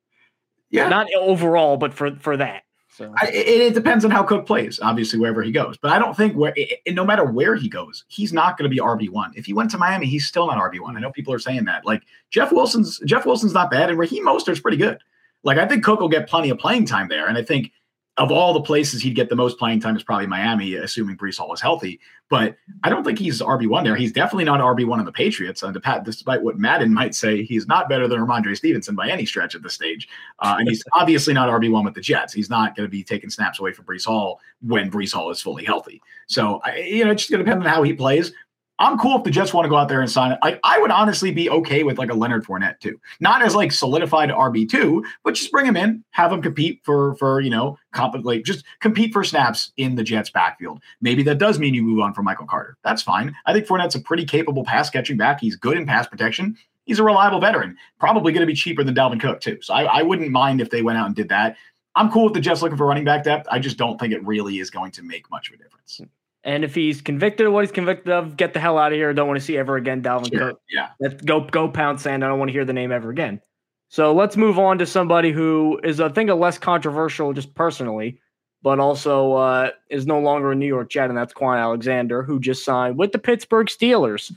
Yeah. 0.70 0.88
Not 0.88 1.08
overall, 1.16 1.76
but 1.76 1.92
for 1.92 2.16
for 2.16 2.36
that. 2.36 2.62
So 2.92 3.12
I, 3.16 3.28
it, 3.28 3.62
it, 3.62 3.74
depends 3.74 4.04
on 4.04 4.10
how 4.10 4.22
Cook 4.22 4.46
plays, 4.46 4.78
obviously 4.82 5.18
wherever 5.18 5.42
he 5.42 5.50
goes. 5.50 5.78
But 5.78 5.92
I 5.92 5.98
don't 5.98 6.14
think 6.14 6.36
where, 6.36 6.52
it, 6.56 6.94
no 6.94 7.06
matter 7.06 7.24
where 7.24 7.56
he 7.56 7.66
goes, 7.66 8.04
he's 8.08 8.34
not 8.34 8.58
going 8.58 8.70
to 8.70 8.74
be 8.74 8.82
RB 8.82 9.08
one. 9.08 9.32
If 9.34 9.46
he 9.46 9.54
went 9.54 9.70
to 9.70 9.78
Miami, 9.78 10.06
he's 10.06 10.26
still 10.26 10.46
not 10.46 10.58
RB 10.58 10.78
one. 10.78 10.94
I 10.94 11.00
know 11.00 11.10
people 11.10 11.32
are 11.32 11.38
saying 11.38 11.64
that. 11.64 11.86
Like 11.86 12.02
Jeff 12.30 12.52
Wilson's 12.52 12.98
Jeff 13.06 13.24
Wilson's 13.24 13.54
not 13.54 13.70
bad, 13.70 13.88
and 13.88 13.98
Raheem 13.98 14.26
Mostert's 14.26 14.60
pretty 14.60 14.76
good. 14.76 14.98
Like 15.42 15.56
I 15.56 15.66
think 15.66 15.84
Cook 15.84 16.00
will 16.00 16.10
get 16.10 16.28
plenty 16.28 16.50
of 16.50 16.58
playing 16.58 16.84
time 16.84 17.08
there, 17.08 17.26
and 17.26 17.38
I 17.38 17.42
think 17.42 17.72
of 18.18 18.30
all 18.30 18.52
the 18.52 18.60
places 18.60 19.00
he'd 19.00 19.14
get 19.14 19.30
the 19.30 19.36
most 19.36 19.58
playing 19.58 19.80
time 19.80 19.96
is 19.96 20.02
probably 20.02 20.26
Miami, 20.26 20.74
assuming 20.74 21.16
Breece 21.16 21.38
Hall 21.38 21.52
is 21.54 21.62
healthy. 21.62 21.98
But 22.28 22.56
I 22.84 22.90
don't 22.90 23.04
think 23.04 23.18
he's 23.18 23.40
RB 23.40 23.66
one 23.68 23.84
there. 23.84 23.96
He's 23.96 24.12
definitely 24.12 24.44
not 24.44 24.60
RB 24.60 24.86
one 24.86 24.98
on 24.98 25.06
the 25.06 25.12
Patriots. 25.12 25.62
And 25.62 25.76
despite 26.04 26.42
what 26.42 26.58
Madden 26.58 26.92
might 26.92 27.14
say, 27.14 27.42
he's 27.42 27.66
not 27.66 27.88
better 27.88 28.08
than 28.08 28.20
Rhamondre 28.20 28.56
Stevenson 28.56 28.94
by 28.94 29.08
any 29.08 29.24
stretch 29.24 29.54
at 29.54 29.62
this 29.62 29.74
stage. 29.74 30.08
Uh, 30.40 30.56
and 30.58 30.68
he's 30.68 30.84
obviously 30.92 31.32
not 31.32 31.48
RB 31.48 31.70
one 31.70 31.84
with 31.84 31.94
the 31.94 32.00
Jets. 32.02 32.34
He's 32.34 32.50
not 32.50 32.76
going 32.76 32.86
to 32.86 32.90
be 32.90 33.02
taking 33.02 33.30
snaps 33.30 33.60
away 33.60 33.72
from 33.72 33.86
Breece 33.86 34.04
Hall 34.04 34.40
when 34.60 34.90
Breece 34.90 35.12
Hall 35.12 35.30
is 35.30 35.40
fully 35.40 35.64
healthy. 35.64 36.02
So 36.26 36.60
you 36.76 37.04
know, 37.04 37.12
it's 37.12 37.22
just 37.22 37.30
going 37.30 37.40
to 37.40 37.44
depend 37.44 37.64
on 37.64 37.68
how 37.68 37.82
he 37.82 37.94
plays. 37.94 38.32
I'm 38.82 38.98
cool 38.98 39.16
if 39.16 39.22
the 39.22 39.30
Jets 39.30 39.54
want 39.54 39.64
to 39.64 39.68
go 39.68 39.76
out 39.76 39.88
there 39.88 40.00
and 40.00 40.10
sign 40.10 40.32
it. 40.32 40.58
I 40.64 40.78
would 40.80 40.90
honestly 40.90 41.30
be 41.30 41.48
okay 41.48 41.84
with 41.84 41.98
like 41.98 42.10
a 42.10 42.14
Leonard 42.14 42.44
Fournette 42.44 42.80
too, 42.80 43.00
not 43.20 43.40
as 43.40 43.54
like 43.54 43.70
solidified 43.70 44.30
RB 44.30 44.68
two, 44.68 45.04
but 45.22 45.34
just 45.34 45.52
bring 45.52 45.66
him 45.66 45.76
in, 45.76 46.02
have 46.10 46.32
him 46.32 46.42
compete 46.42 46.80
for 46.82 47.14
for 47.14 47.40
you 47.40 47.48
know 47.48 47.78
comp 47.92 48.16
like 48.24 48.42
just 48.42 48.64
compete 48.80 49.12
for 49.12 49.22
snaps 49.22 49.72
in 49.76 49.94
the 49.94 50.02
Jets 50.02 50.30
backfield. 50.30 50.82
Maybe 51.00 51.22
that 51.22 51.38
does 51.38 51.60
mean 51.60 51.74
you 51.74 51.82
move 51.82 52.00
on 52.00 52.12
from 52.12 52.24
Michael 52.24 52.46
Carter. 52.46 52.76
That's 52.82 53.02
fine. 53.02 53.32
I 53.46 53.52
think 53.52 53.66
Fournette's 53.66 53.94
a 53.94 54.00
pretty 54.00 54.24
capable 54.24 54.64
pass 54.64 54.90
catching 54.90 55.16
back. 55.16 55.40
He's 55.40 55.54
good 55.54 55.76
in 55.76 55.86
pass 55.86 56.08
protection. 56.08 56.56
He's 56.84 56.98
a 56.98 57.04
reliable 57.04 57.38
veteran. 57.38 57.76
Probably 58.00 58.32
going 58.32 58.40
to 58.40 58.46
be 58.46 58.54
cheaper 58.54 58.82
than 58.82 58.96
Dalvin 58.96 59.20
Cook 59.20 59.40
too. 59.40 59.58
So 59.62 59.74
I, 59.74 59.84
I 59.84 60.02
wouldn't 60.02 60.32
mind 60.32 60.60
if 60.60 60.70
they 60.70 60.82
went 60.82 60.98
out 60.98 61.06
and 61.06 61.14
did 61.14 61.28
that. 61.28 61.56
I'm 61.94 62.10
cool 62.10 62.24
with 62.24 62.34
the 62.34 62.40
Jets 62.40 62.62
looking 62.62 62.78
for 62.78 62.86
running 62.86 63.04
back 63.04 63.22
depth. 63.22 63.46
I 63.48 63.60
just 63.60 63.76
don't 63.76 64.00
think 64.00 64.12
it 64.12 64.26
really 64.26 64.58
is 64.58 64.70
going 64.70 64.90
to 64.92 65.02
make 65.02 65.30
much 65.30 65.50
of 65.50 65.54
a 65.54 65.62
difference. 65.62 66.00
And 66.44 66.64
if 66.64 66.74
he's 66.74 67.00
convicted 67.00 67.46
of 67.46 67.52
what 67.52 67.64
he's 67.64 67.72
convicted 67.72 68.12
of, 68.12 68.36
get 68.36 68.52
the 68.52 68.60
hell 68.60 68.76
out 68.76 68.92
of 68.92 68.96
here. 68.96 69.12
Don't 69.14 69.28
want 69.28 69.38
to 69.38 69.44
see 69.44 69.56
ever 69.56 69.76
again 69.76 70.02
Dalvin 70.02 70.32
sure. 70.32 70.50
Cook. 70.50 70.60
Yeah. 70.68 70.88
Let's 70.98 71.22
go 71.22 71.40
go 71.40 71.68
pound 71.68 72.00
sand. 72.00 72.24
I 72.24 72.28
don't 72.28 72.38
want 72.38 72.48
to 72.48 72.52
hear 72.52 72.64
the 72.64 72.72
name 72.72 72.90
ever 72.90 73.10
again. 73.10 73.40
So 73.88 74.12
let's 74.12 74.36
move 74.36 74.58
on 74.58 74.78
to 74.78 74.86
somebody 74.86 75.32
who 75.32 75.78
is 75.84 76.00
I 76.00 76.08
think 76.08 76.30
a 76.30 76.34
less 76.34 76.58
controversial 76.58 77.32
just 77.32 77.54
personally, 77.54 78.18
but 78.62 78.80
also 78.80 79.34
uh, 79.34 79.70
is 79.90 80.06
no 80.06 80.18
longer 80.18 80.52
a 80.52 80.54
New 80.54 80.66
York 80.66 80.90
Jet, 80.90 81.10
and 81.10 81.16
that's 81.16 81.32
Kwon 81.32 81.58
Alexander, 81.58 82.22
who 82.22 82.40
just 82.40 82.64
signed 82.64 82.98
with 82.98 83.12
the 83.12 83.18
Pittsburgh 83.18 83.66
Steelers. 83.66 84.32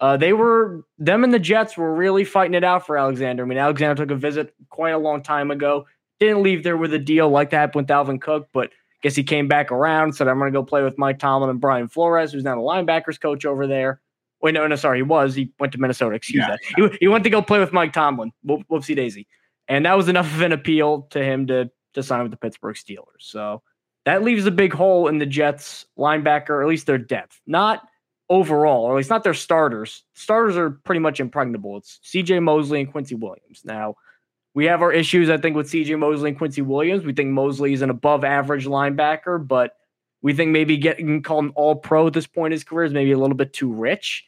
Uh, 0.00 0.16
they 0.16 0.32
were 0.32 0.82
them 0.98 1.24
and 1.24 1.34
the 1.34 1.38
Jets 1.38 1.76
were 1.76 1.94
really 1.94 2.24
fighting 2.24 2.54
it 2.54 2.64
out 2.64 2.86
for 2.86 2.96
Alexander. 2.96 3.42
I 3.42 3.46
mean, 3.46 3.58
Alexander 3.58 4.02
took 4.02 4.10
a 4.10 4.18
visit 4.18 4.54
quite 4.70 4.92
a 4.92 4.98
long 4.98 5.22
time 5.22 5.50
ago. 5.50 5.86
Didn't 6.20 6.42
leave 6.42 6.62
there 6.62 6.76
with 6.76 6.94
a 6.94 6.98
deal 6.98 7.28
like 7.28 7.50
that 7.50 7.74
with 7.74 7.86
Dalvin 7.86 8.20
Cook, 8.20 8.48
but 8.52 8.70
Guess 9.02 9.16
he 9.16 9.24
came 9.24 9.48
back 9.48 9.72
around, 9.72 10.14
said, 10.14 10.28
I'm 10.28 10.38
going 10.38 10.52
to 10.52 10.58
go 10.58 10.62
play 10.62 10.82
with 10.82 10.98
Mike 10.98 11.18
Tomlin 11.18 11.50
and 11.50 11.60
Brian 11.60 11.88
Flores, 11.88 12.32
who's 12.32 12.44
now 12.44 12.56
the 12.56 12.60
linebackers 12.60 13.20
coach 13.20 13.44
over 13.46 13.66
there. 13.66 14.00
Wait, 14.42 14.54
no, 14.54 14.66
no, 14.66 14.76
sorry. 14.76 14.98
He 14.98 15.02
was. 15.02 15.34
He 15.34 15.52
went 15.58 15.72
to 15.72 15.78
Minnesota. 15.78 16.16
Excuse 16.16 16.44
yeah, 16.46 16.56
that. 16.76 16.92
He, 16.92 16.98
he 17.00 17.08
went 17.08 17.24
to 17.24 17.30
go 17.30 17.42
play 17.42 17.58
with 17.58 17.72
Mike 17.72 17.92
Tomlin. 17.92 18.32
Whoopsie 18.46 18.96
daisy. 18.96 19.26
And 19.68 19.86
that 19.86 19.96
was 19.96 20.08
enough 20.08 20.26
of 20.26 20.40
an 20.40 20.52
appeal 20.52 21.02
to 21.10 21.22
him 21.22 21.46
to, 21.46 21.70
to 21.94 22.02
sign 22.02 22.22
with 22.22 22.30
the 22.30 22.36
Pittsburgh 22.36 22.76
Steelers. 22.76 23.20
So 23.20 23.62
that 24.04 24.22
leaves 24.22 24.46
a 24.46 24.50
big 24.50 24.72
hole 24.72 25.08
in 25.08 25.18
the 25.18 25.26
Jets 25.26 25.86
linebacker, 25.98 26.50
or 26.50 26.62
at 26.62 26.68
least 26.68 26.86
their 26.86 26.98
depth. 26.98 27.40
Not 27.46 27.86
overall, 28.28 28.84
or 28.84 28.92
at 28.92 28.96
least 28.96 29.10
not 29.10 29.24
their 29.24 29.34
starters. 29.34 30.04
Starters 30.14 30.56
are 30.56 30.70
pretty 30.70 31.00
much 31.00 31.20
impregnable. 31.20 31.76
It's 31.76 32.00
CJ 32.04 32.42
Mosley 32.42 32.80
and 32.80 32.90
Quincy 32.90 33.14
Williams. 33.14 33.62
Now, 33.64 33.96
we 34.54 34.64
have 34.66 34.82
our 34.82 34.92
issues, 34.92 35.30
I 35.30 35.36
think, 35.36 35.56
with 35.56 35.70
CJ 35.70 35.98
Mosley 35.98 36.30
and 36.30 36.38
Quincy 36.38 36.62
Williams. 36.62 37.04
We 37.04 37.12
think 37.12 37.30
Mosley 37.30 37.72
is 37.72 37.82
an 37.82 37.90
above 37.90 38.24
average 38.24 38.66
linebacker, 38.66 39.46
but 39.46 39.76
we 40.22 40.34
think 40.34 40.50
maybe 40.50 40.76
getting 40.76 41.22
called 41.22 41.44
an 41.44 41.52
all 41.54 41.76
pro 41.76 42.08
at 42.08 42.12
this 42.12 42.26
point 42.26 42.52
in 42.52 42.56
his 42.56 42.64
career 42.64 42.84
is 42.84 42.92
maybe 42.92 43.12
a 43.12 43.18
little 43.18 43.36
bit 43.36 43.52
too 43.52 43.72
rich. 43.72 44.24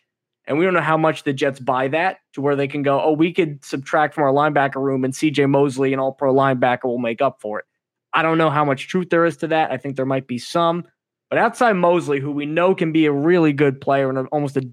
And 0.47 0.59
we 0.59 0.64
don't 0.64 0.75
know 0.75 0.81
how 0.81 0.97
much 0.97 1.25
the 1.25 1.33
Jets 1.33 1.61
buy 1.61 1.88
that 1.88 2.19
to 2.35 2.41
where 2.41 2.57
they 2.57 2.69
can 2.69 2.83
go, 2.83 3.00
oh, 3.00 3.12
we 3.12 3.33
could 3.33 3.64
subtract 3.64 4.14
from 4.14 4.25
our 4.25 4.33
linebacker 4.33 4.83
room 4.83 5.05
and 5.05 5.14
CJ 5.14 5.49
Mosley, 5.49 5.93
an 5.93 6.00
all 6.00 6.12
pro 6.12 6.35
linebacker, 6.35 6.85
will 6.85 6.99
make 6.99 7.21
up 7.21 7.41
for 7.41 7.61
it. 7.61 7.64
I 8.12 8.23
don't 8.23 8.38
know 8.38 8.50
how 8.50 8.64
much 8.64 8.88
truth 8.88 9.11
there 9.11 9.25
is 9.25 9.37
to 9.38 9.49
that. 9.49 9.71
I 9.71 9.76
think 9.76 9.97
there 9.97 10.07
might 10.07 10.26
be 10.26 10.38
some. 10.38 10.85
But 11.31 11.38
outside 11.38 11.75
Mosley, 11.75 12.21
who 12.21 12.31
we 12.31 12.47
know 12.47 12.75
can 12.75 12.93
be 12.93 13.07
a 13.07 13.12
really 13.12 13.52
good 13.52 13.81
player 13.81 14.11
and 14.11 14.29
almost 14.29 14.57
a 14.57 14.69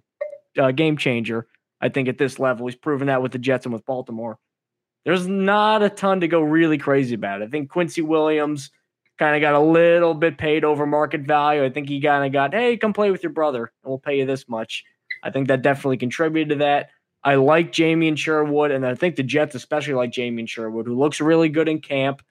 uh, 0.57 0.71
game 0.71 0.97
changer, 0.97 1.47
I 1.79 1.89
think 1.89 2.09
at 2.09 2.17
this 2.17 2.39
level, 2.39 2.67
he's 2.67 2.75
proven 2.75 3.07
that 3.07 3.21
with 3.21 3.31
the 3.31 3.39
Jets 3.39 3.65
and 3.65 3.73
with 3.73 3.85
Baltimore 3.85 4.39
there's 5.05 5.27
not 5.27 5.81
a 5.81 5.89
ton 5.89 6.21
to 6.21 6.27
go 6.27 6.41
really 6.41 6.77
crazy 6.77 7.15
about. 7.15 7.41
I 7.41 7.47
think 7.47 7.69
Quincy 7.69 8.01
Williams 8.01 8.71
kind 9.17 9.35
of 9.35 9.41
got 9.41 9.55
a 9.55 9.59
little 9.59 10.13
bit 10.13 10.37
paid 10.37 10.63
over 10.63 10.85
market 10.85 11.21
value. 11.21 11.63
I 11.63 11.69
think 11.69 11.89
he 11.89 12.01
kind 12.01 12.25
of 12.25 12.31
got, 12.31 12.53
hey, 12.53 12.77
come 12.77 12.93
play 12.93 13.11
with 13.11 13.23
your 13.23 13.33
brother 13.33 13.71
and 13.83 13.89
we'll 13.89 13.99
pay 13.99 14.19
you 14.19 14.25
this 14.25 14.47
much. 14.47 14.83
I 15.23 15.29
think 15.29 15.47
that 15.47 15.61
definitely 15.61 15.97
contributed 15.97 16.49
to 16.49 16.63
that. 16.63 16.89
I 17.23 17.35
like 17.35 17.73
Jamien 17.73 18.17
Sherwood, 18.17 18.71
and 18.71 18.85
I 18.85 18.95
think 18.95 19.17
the 19.17 19.23
Jets 19.23 19.55
especially 19.55 19.93
like 19.93 20.11
Jamien 20.11 20.47
Sherwood, 20.47 20.85
who 20.85 20.97
looks 20.97 21.19
really 21.19 21.49
good 21.49 21.67
in 21.67 21.81
camp. 21.81 22.21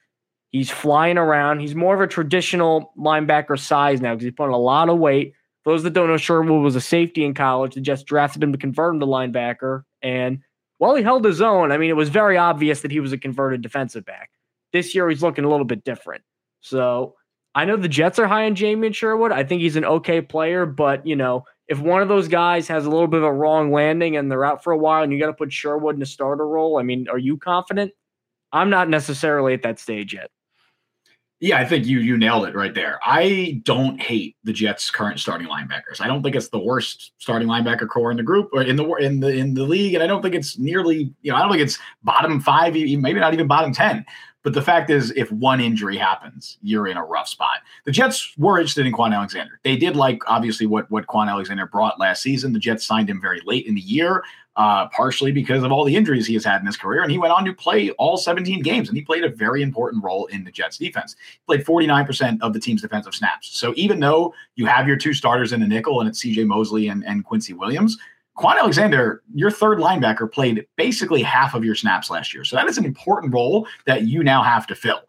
He's 0.51 0.71
flying 0.71 1.19
around. 1.19 1.61
He's 1.61 1.75
more 1.75 1.95
of 1.95 2.01
a 2.01 2.07
traditional 2.07 2.93
linebacker 2.97 3.59
size 3.59 4.01
now 4.01 4.15
because 4.15 4.25
he's 4.25 4.33
putting 4.33 4.55
a 4.55 4.59
lot 4.59 4.89
of 4.89 4.99
weight. 4.99 5.35
Those 5.67 5.83
that 5.83 5.93
don't 5.93 6.09
know, 6.09 6.17
Sherwood 6.17 6.63
was 6.63 6.75
a 6.75 6.81
safety 6.81 7.23
in 7.23 7.35
college. 7.35 7.75
The 7.75 7.83
Jets 7.83 8.03
drafted 8.03 8.43
him 8.43 8.53
to 8.53 8.59
convert 8.59 8.95
him 8.95 9.01
to 9.01 9.07
linebacker, 9.07 9.83
and 10.01 10.41
while 10.79 10.95
he 10.95 11.03
held 11.03 11.25
his 11.25 11.41
own, 11.41 11.71
I 11.71 11.79
mean, 11.79 11.91
it 11.91 11.97
was 11.97 12.09
very 12.09 12.37
obvious 12.37 12.81
that 12.83 12.91
he 12.91 13.01
was 13.01 13.13
a 13.13 13.19
converted 13.19 13.63
defensive 13.63 14.05
back. 14.05 14.31
This 14.73 14.95
year, 14.95 15.09
he's 15.09 15.23
looking 15.23 15.45
a 15.45 15.49
little 15.49 15.65
bit 15.65 15.85
different. 15.85 16.23
So 16.61 17.15
I 17.55 17.65
know 17.65 17.77
the 17.77 17.89
Jets 17.89 18.19
are 18.19 18.27
high 18.27 18.47
on 18.47 18.55
Jamien 18.55 18.95
Sherwood. 18.95 19.33
I 19.33 19.45
think 19.45 19.61
he's 19.61 19.77
an 19.77 19.85
okay 19.85 20.21
player, 20.21 20.67
but 20.67 21.07
you 21.07 21.17
know, 21.17 21.45
if 21.67 21.81
one 21.81 22.03
of 22.03 22.09
those 22.09 22.29
guys 22.29 22.69
has 22.69 22.87
a 22.87 22.91
little 22.91 23.09
bit 23.09 23.19
of 23.19 23.25
a 23.25 23.33
wrong 23.33 23.73
landing 23.73 24.17
and 24.17 24.31
they're 24.31 24.45
out 24.45 24.65
for 24.65 24.73
a 24.73 24.79
while 24.79 25.03
and 25.03 25.13
you 25.13 25.19
got 25.19 25.27
to 25.27 25.35
put 25.35 25.53
Sherwood 25.53 25.97
in 25.97 26.03
a 26.03 26.07
starter 26.07 26.47
role, 26.47 26.79
I 26.79 26.83
mean, 26.83 27.09
are 27.09 27.19
you 27.19 27.37
confident? 27.37 27.93
I'm 28.53 28.71
not 28.71 28.89
necessarily 28.89 29.53
at 29.55 29.63
that 29.63 29.79
stage 29.79 30.15
yet. 30.15 30.31
Yeah, 31.41 31.59
I 31.59 31.65
think 31.65 31.87
you 31.87 32.01
you 32.01 32.19
nailed 32.19 32.49
it 32.49 32.57
right 32.57 32.75
there. 32.75 32.99
I 33.05 33.61
don't 33.63 34.01
hate 34.01 34.37
the 34.43 34.53
Jets' 34.53 34.91
current 34.91 35.21
starting 35.21 35.47
linebackers. 35.47 36.01
I 36.01 36.09
don't 36.09 36.21
think 36.21 36.35
it's 36.35 36.49
the 36.49 36.59
worst 36.59 37.13
starting 37.19 37.47
linebacker 37.47 37.89
corps 37.89 38.11
in 38.11 38.17
the 38.17 38.25
group 38.25 38.51
or 38.53 38.63
in 38.63 38.75
the 38.75 38.85
in 38.95 39.21
the 39.21 39.29
in 39.29 39.55
the 39.55 39.63
league, 39.63 39.95
and 39.95 40.03
I 40.03 40.09
don't 40.09 40.21
think 40.21 40.35
it's 40.35 40.59
nearly 40.59 41.15
you 41.23 41.31
know 41.31 41.37
I 41.37 41.41
don't 41.43 41.53
think 41.53 41.63
it's 41.63 41.79
bottom 42.03 42.41
five, 42.41 42.75
maybe 42.75 43.15
not 43.15 43.35
even 43.35 43.47
bottom 43.47 43.73
ten. 43.73 44.05
But 44.45 44.55
the 44.55 44.63
fact 44.63 44.89
is, 44.89 45.11
if 45.13 45.31
one 45.33 45.61
injury 45.61 45.97
happens, 45.97 46.59
you're 46.63 46.87
in 46.87 46.97
a 46.97 47.05
rough 47.05 47.29
spot. 47.29 47.59
The 47.85 47.93
Jets 47.93 48.35
were 48.39 48.59
interested 48.59 48.87
in 48.87 48.93
Kwon 48.93 49.15
Alexander. 49.15 49.61
They 49.65 49.77
did 49.77 49.97
like 49.97 50.23
obviously 50.27 50.67
what 50.67 50.91
what 50.91 51.07
Kwon 51.07 51.29
Alexander 51.29 51.67
brought 51.67 51.99
last 52.01 52.23
season. 52.23 52.53
The 52.53 52.59
Jets 52.59 52.87
signed 52.87 53.11
him 53.11 53.21
very 53.21 53.41
late 53.45 53.67
in 53.67 53.75
the 53.75 53.81
year 53.81 54.23
uh, 54.59 54.89
partially 54.89 55.31
because 55.31 55.63
of 55.63 55.71
all 55.71 55.85
the 55.85 55.95
injuries 55.95 56.27
he 56.27 56.35
has 56.35 56.45
had 56.45 56.61
in 56.61 56.67
his 56.67 56.77
career. 56.77 57.03
And 57.03 57.13
he 57.13 57.17
went 57.17 57.33
on 57.33 57.45
to 57.45 57.55
play 57.55 57.91
all 57.93 58.17
17 58.17 58.61
games, 58.61 58.89
and 58.89 58.99
he 58.99 59.05
played 59.05 59.25
a 59.25 59.29
very 59.29 59.63
important 59.63 60.03
role 60.03 60.27
in 60.27 60.43
the 60.43 60.51
Jets 60.51 60.77
defense. 60.77 61.15
He 61.33 61.39
played 61.47 61.65
49% 61.65 62.39
of 62.43 62.53
the 62.53 62.61
team's 62.61 62.83
defensive 62.83 63.15
snaps. 63.15 63.57
So 63.57 63.73
even 63.77 64.01
though 64.01 64.35
you 64.57 64.67
have 64.67 64.89
your 64.89 64.97
two 64.97 65.15
starters 65.15 65.53
in 65.53 65.61
the 65.61 65.69
nickel, 65.69 66.01
and 66.01 66.09
it's 66.09 66.23
CJ 66.23 66.45
Mosley 66.47 66.89
and, 66.89 67.07
and 67.07 67.25
Quincy 67.25 67.53
Williams, 67.55 67.97
Kwon 68.39 68.59
Alexander, 68.59 69.23
your 69.35 69.51
third 69.51 69.79
linebacker, 69.79 70.31
played 70.31 70.67
basically 70.77 71.23
half 71.23 71.55
of 71.55 71.65
your 71.65 71.75
snaps 71.75 72.09
last 72.09 72.33
year. 72.33 72.45
So 72.45 72.55
that 72.57 72.67
is 72.67 72.79
an 72.79 72.85
important 72.85 73.35
role 73.35 73.67
that 73.87 74.03
you 74.03 74.23
now 74.23 74.43
have 74.43 74.67
to 74.69 74.75
fill. 74.77 75.01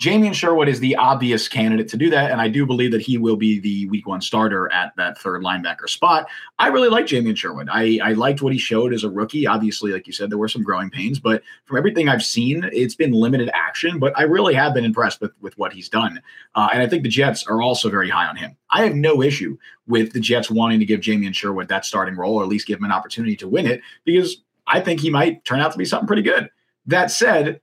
Jamien 0.00 0.34
Sherwood 0.34 0.68
is 0.68 0.80
the 0.80 0.96
obvious 0.96 1.46
candidate 1.46 1.86
to 1.88 1.96
do 1.96 2.10
that, 2.10 2.32
and 2.32 2.40
I 2.40 2.48
do 2.48 2.66
believe 2.66 2.90
that 2.90 3.00
he 3.00 3.16
will 3.16 3.36
be 3.36 3.60
the 3.60 3.86
week 3.88 4.08
one 4.08 4.20
starter 4.20 4.70
at 4.72 4.92
that 4.96 5.18
third 5.18 5.42
linebacker 5.42 5.88
spot. 5.88 6.26
I 6.58 6.66
really 6.66 6.88
like 6.88 7.06
Jamien 7.06 7.36
Sherwood. 7.36 7.68
I, 7.70 8.00
I 8.02 8.12
liked 8.12 8.42
what 8.42 8.52
he 8.52 8.58
showed 8.58 8.92
as 8.92 9.04
a 9.04 9.08
rookie. 9.08 9.46
Obviously, 9.46 9.92
like 9.92 10.08
you 10.08 10.12
said, 10.12 10.30
there 10.30 10.38
were 10.38 10.48
some 10.48 10.64
growing 10.64 10.90
pains, 10.90 11.20
but 11.20 11.42
from 11.64 11.78
everything 11.78 12.08
I've 12.08 12.24
seen, 12.24 12.68
it's 12.72 12.96
been 12.96 13.12
limited 13.12 13.50
action. 13.54 14.00
But 14.00 14.18
I 14.18 14.24
really 14.24 14.52
have 14.54 14.74
been 14.74 14.84
impressed 14.84 15.20
with, 15.20 15.32
with 15.40 15.56
what 15.58 15.72
he's 15.72 15.88
done. 15.88 16.20
Uh, 16.56 16.68
and 16.72 16.82
I 16.82 16.88
think 16.88 17.04
the 17.04 17.08
Jets 17.08 17.46
are 17.46 17.62
also 17.62 17.88
very 17.88 18.10
high 18.10 18.26
on 18.26 18.36
him. 18.36 18.56
I 18.70 18.82
have 18.82 18.96
no 18.96 19.22
issue 19.22 19.56
with 19.86 20.12
the 20.12 20.20
Jets 20.20 20.50
wanting 20.50 20.80
to 20.80 20.86
give 20.86 21.00
Jamien 21.00 21.34
Sherwood 21.34 21.68
that 21.68 21.84
starting 21.84 22.16
role, 22.16 22.36
or 22.36 22.42
at 22.42 22.48
least 22.48 22.66
give 22.66 22.78
him 22.78 22.84
an 22.84 22.92
opportunity 22.92 23.36
to 23.36 23.48
win 23.48 23.66
it, 23.66 23.80
because 24.04 24.42
I 24.66 24.80
think 24.80 24.98
he 24.98 25.10
might 25.10 25.44
turn 25.44 25.60
out 25.60 25.70
to 25.70 25.78
be 25.78 25.84
something 25.84 26.08
pretty 26.08 26.22
good. 26.22 26.50
That 26.86 27.12
said, 27.12 27.60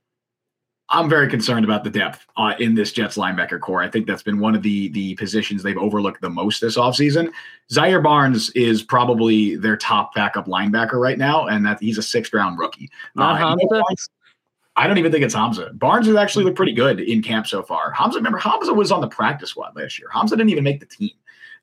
I'm 0.92 1.08
very 1.08 1.26
concerned 1.26 1.64
about 1.64 1.84
the 1.84 1.90
depth 1.90 2.26
uh, 2.36 2.52
in 2.58 2.74
this 2.74 2.92
Jets 2.92 3.16
linebacker 3.16 3.58
corps. 3.58 3.82
I 3.82 3.88
think 3.88 4.06
that's 4.06 4.22
been 4.22 4.38
one 4.38 4.54
of 4.54 4.62
the 4.62 4.88
the 4.90 5.14
positions 5.14 5.62
they've 5.62 5.76
overlooked 5.78 6.20
the 6.20 6.28
most 6.30 6.60
this 6.60 6.76
offseason. 6.76 7.32
Zaire 7.70 8.00
Barnes 8.00 8.50
is 8.50 8.82
probably 8.82 9.56
their 9.56 9.76
top 9.76 10.14
backup 10.14 10.46
linebacker 10.46 11.00
right 11.00 11.16
now, 11.16 11.46
and 11.46 11.64
that 11.64 11.80
he's 11.80 11.96
a 11.96 12.02
sixth 12.02 12.34
round 12.34 12.58
rookie. 12.58 12.90
Uh, 13.16 13.54
I 14.76 14.86
don't 14.86 14.98
even 14.98 15.12
think 15.12 15.24
it's 15.24 15.34
Hamza. 15.34 15.70
Barnes 15.74 16.06
has 16.06 16.16
actually 16.16 16.44
looked 16.44 16.56
pretty 16.56 16.72
good 16.72 17.00
in 17.00 17.22
camp 17.22 17.46
so 17.46 17.62
far. 17.62 17.90
Hamza, 17.92 18.18
remember, 18.18 18.38
Hamza 18.38 18.72
was 18.72 18.92
on 18.92 19.00
the 19.00 19.08
practice 19.08 19.50
squad 19.50 19.74
last 19.76 19.98
year. 19.98 20.08
Hamza 20.12 20.36
didn't 20.36 20.50
even 20.50 20.64
make 20.64 20.80
the 20.80 20.86
team. 20.86 21.10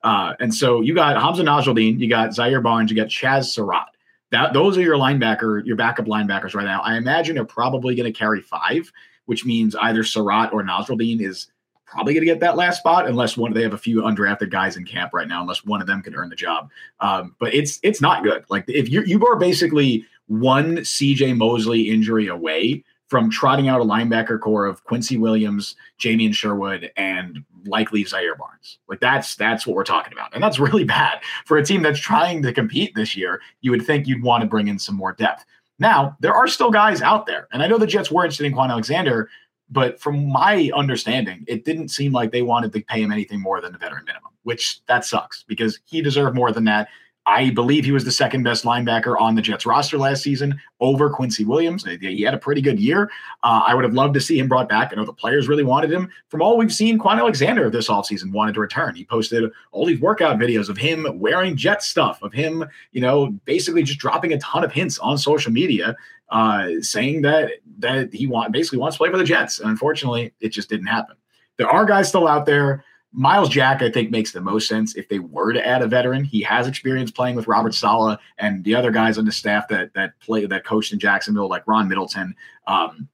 Uh, 0.03 0.33
and 0.39 0.53
so 0.53 0.81
you 0.81 0.95
got 0.95 1.21
Hamza 1.21 1.43
Nasirildeen, 1.43 1.99
you 1.99 2.09
got 2.09 2.33
Zaire 2.33 2.61
Barnes, 2.61 2.89
you 2.89 2.97
got 2.97 3.07
Chaz 3.07 3.45
Surratt. 3.45 3.87
That 4.31 4.53
those 4.53 4.77
are 4.77 4.81
your 4.81 4.95
linebacker, 4.95 5.65
your 5.65 5.75
backup 5.75 6.05
linebackers 6.05 6.53
right 6.55 6.65
now. 6.65 6.81
I 6.81 6.97
imagine 6.97 7.35
they're 7.35 7.45
probably 7.45 7.95
going 7.95 8.11
to 8.11 8.17
carry 8.17 8.41
five 8.41 8.91
which 9.29 9.45
means 9.45 9.75
either 9.75 10.03
Surratt 10.03 10.51
or 10.51 10.63
Nasirildeen 10.63 11.21
is 11.21 11.51
probably 11.85 12.15
going 12.15 12.25
to 12.25 12.25
get 12.25 12.39
that 12.39 12.57
last 12.57 12.79
spot 12.79 13.07
unless 13.07 13.37
one 13.37 13.53
they 13.53 13.61
have 13.61 13.73
a 13.73 13.77
few 13.77 14.01
undrafted 14.01 14.49
guys 14.49 14.75
in 14.75 14.83
camp 14.83 15.13
right 15.13 15.27
now 15.27 15.41
unless 15.41 15.63
one 15.63 15.81
of 15.81 15.85
them 15.85 16.01
can 16.01 16.15
earn 16.15 16.29
the 16.29 16.35
job. 16.35 16.71
Um, 16.99 17.35
but 17.39 17.53
it's 17.53 17.79
it's 17.83 18.01
not 18.01 18.23
good. 18.23 18.43
Like 18.49 18.65
if 18.67 18.89
you 18.89 19.03
you 19.03 19.23
are 19.27 19.35
basically 19.35 20.03
one 20.25 20.77
cj 20.77 21.37
mosley 21.37 21.89
injury 21.89 22.27
away 22.27 22.83
from 23.07 23.29
trotting 23.29 23.67
out 23.67 23.81
a 23.81 23.83
linebacker 23.83 24.39
corps 24.39 24.65
of 24.67 24.83
quincy 24.83 25.17
williams 25.17 25.75
jamien 25.99 26.33
sherwood 26.33 26.91
and 26.97 27.43
likely 27.65 28.03
zaire 28.03 28.35
barnes. 28.35 28.79
Like 28.87 28.99
that's 28.99 29.35
that's 29.35 29.67
what 29.67 29.75
we're 29.75 29.83
talking 29.83 30.13
about. 30.13 30.33
And 30.33 30.43
that's 30.43 30.59
really 30.59 30.83
bad. 30.99 31.19
For 31.45 31.57
a 31.57 31.65
team 31.65 31.83
that's 31.83 31.99
trying 31.99 32.41
to 32.43 32.53
compete 32.53 32.95
this 32.95 33.15
year 33.15 33.41
you 33.61 33.69
would 33.69 33.85
think 33.85 34.07
you'd 34.07 34.23
want 34.23 34.41
to 34.41 34.47
bring 34.47 34.67
in 34.67 34.79
some 34.79 34.95
more 34.95 35.13
depth 35.13 35.45
now, 35.79 36.17
there 36.19 36.33
are 36.33 36.47
still 36.47 36.71
guys 36.71 37.01
out 37.01 37.25
there. 37.25 37.47
And 37.51 37.63
I 37.63 37.67
know 37.67 37.77
the 37.77 37.87
Jets 37.87 38.11
were 38.11 38.23
interested 38.23 38.45
in 38.45 38.53
Kwon 38.53 38.69
Alexander, 38.69 39.29
but 39.69 39.99
from 39.99 40.27
my 40.27 40.69
understanding, 40.75 41.45
it 41.47 41.63
didn't 41.63 41.89
seem 41.89 42.11
like 42.11 42.31
they 42.31 42.41
wanted 42.41 42.73
to 42.73 42.81
pay 42.81 43.01
him 43.01 43.11
anything 43.11 43.39
more 43.39 43.61
than 43.61 43.71
the 43.71 43.77
veteran 43.77 44.03
minimum, 44.05 44.31
which 44.43 44.81
that 44.87 45.05
sucks 45.05 45.43
because 45.47 45.79
he 45.85 46.01
deserved 46.01 46.35
more 46.35 46.51
than 46.51 46.65
that. 46.65 46.89
I 47.29 47.51
believe 47.51 47.85
he 47.85 47.91
was 47.91 48.05
the 48.05 48.11
second 48.11 48.41
best 48.41 48.63
linebacker 48.63 49.15
on 49.21 49.35
the 49.35 49.41
Jets 49.41 49.63
roster 49.63 49.99
last 49.99 50.23
season 50.23 50.59
over 50.79 51.11
Quincy 51.11 51.45
Williams. 51.45 51.85
He 51.85 52.23
had 52.23 52.33
a 52.33 52.39
pretty 52.39 52.59
good 52.59 52.79
year. 52.79 53.11
Uh, 53.43 53.61
I 53.67 53.75
would 53.75 53.83
have 53.83 53.93
loved 53.93 54.15
to 54.15 54.19
see 54.19 54.39
him 54.39 54.47
brought 54.47 54.67
back. 54.67 54.91
I 54.91 54.95
know 54.95 55.05
the 55.05 55.13
players 55.13 55.47
really 55.47 55.63
wanted 55.63 55.91
him. 55.91 56.09
From 56.29 56.41
all 56.41 56.57
we've 56.57 56.73
seen, 56.73 56.97
Kwon 56.97 57.19
Alexander 57.19 57.69
this 57.69 57.87
offseason 57.87 58.31
wanted 58.31 58.55
to 58.55 58.59
return. 58.59 58.95
He 58.95 59.05
posted 59.05 59.51
all 59.71 59.85
these 59.85 59.99
workout 59.99 60.39
videos 60.39 60.69
of 60.69 60.77
him 60.77 61.05
wearing 61.19 61.55
Jet 61.55 61.83
stuff, 61.83 62.19
of 62.23 62.33
him, 62.33 62.65
you 62.93 63.01
know, 63.01 63.27
basically 63.45 63.83
just 63.83 63.99
dropping 63.99 64.33
a 64.33 64.39
ton 64.39 64.63
of 64.63 64.71
hints 64.71 64.97
on 64.97 65.15
social 65.15 65.51
media, 65.51 65.95
uh, 66.29 66.69
saying 66.81 67.21
that 67.21 67.51
that 67.77 68.11
he 68.11 68.25
want 68.25 68.51
basically 68.51 68.79
wants 68.79 68.97
to 68.97 69.03
play 69.03 69.11
for 69.11 69.17
the 69.17 69.23
Jets. 69.23 69.59
And 69.59 69.69
unfortunately, 69.69 70.33
it 70.39 70.49
just 70.49 70.67
didn't 70.67 70.87
happen. 70.87 71.15
There 71.57 71.69
are 71.69 71.85
guys 71.85 72.09
still 72.09 72.27
out 72.27 72.47
there 72.47 72.83
Myles 73.11 73.49
Jack, 73.49 73.81
I 73.81 73.89
think, 73.89 74.11
makes 74.11 74.31
the 74.31 74.41
most 74.41 74.67
sense 74.67 74.95
if 74.95 75.09
they 75.09 75.19
were 75.19 75.51
to 75.51 75.65
add 75.65 75.81
a 75.81 75.87
veteran. 75.87 76.23
He 76.23 76.41
has 76.41 76.67
experience 76.67 77.09
playing 77.09 77.35
with 77.35 77.47
Robert 77.47 77.73
Saleh 77.73 78.19
and 78.37 78.63
the 78.63 78.75
other 78.75 78.91
guys 78.91 79.17
on 79.17 79.25
the 79.25 79.31
staff 79.31 79.67
that 79.69 79.93
that 79.95 80.19
play 80.19 80.45
that 80.45 80.63
coached 80.63 80.93
in 80.93 80.99
Jacksonville, 80.99 81.49
like 81.49 81.67
Ron 81.67 81.87
Middleton. 81.87 82.35
Um, 82.67 83.09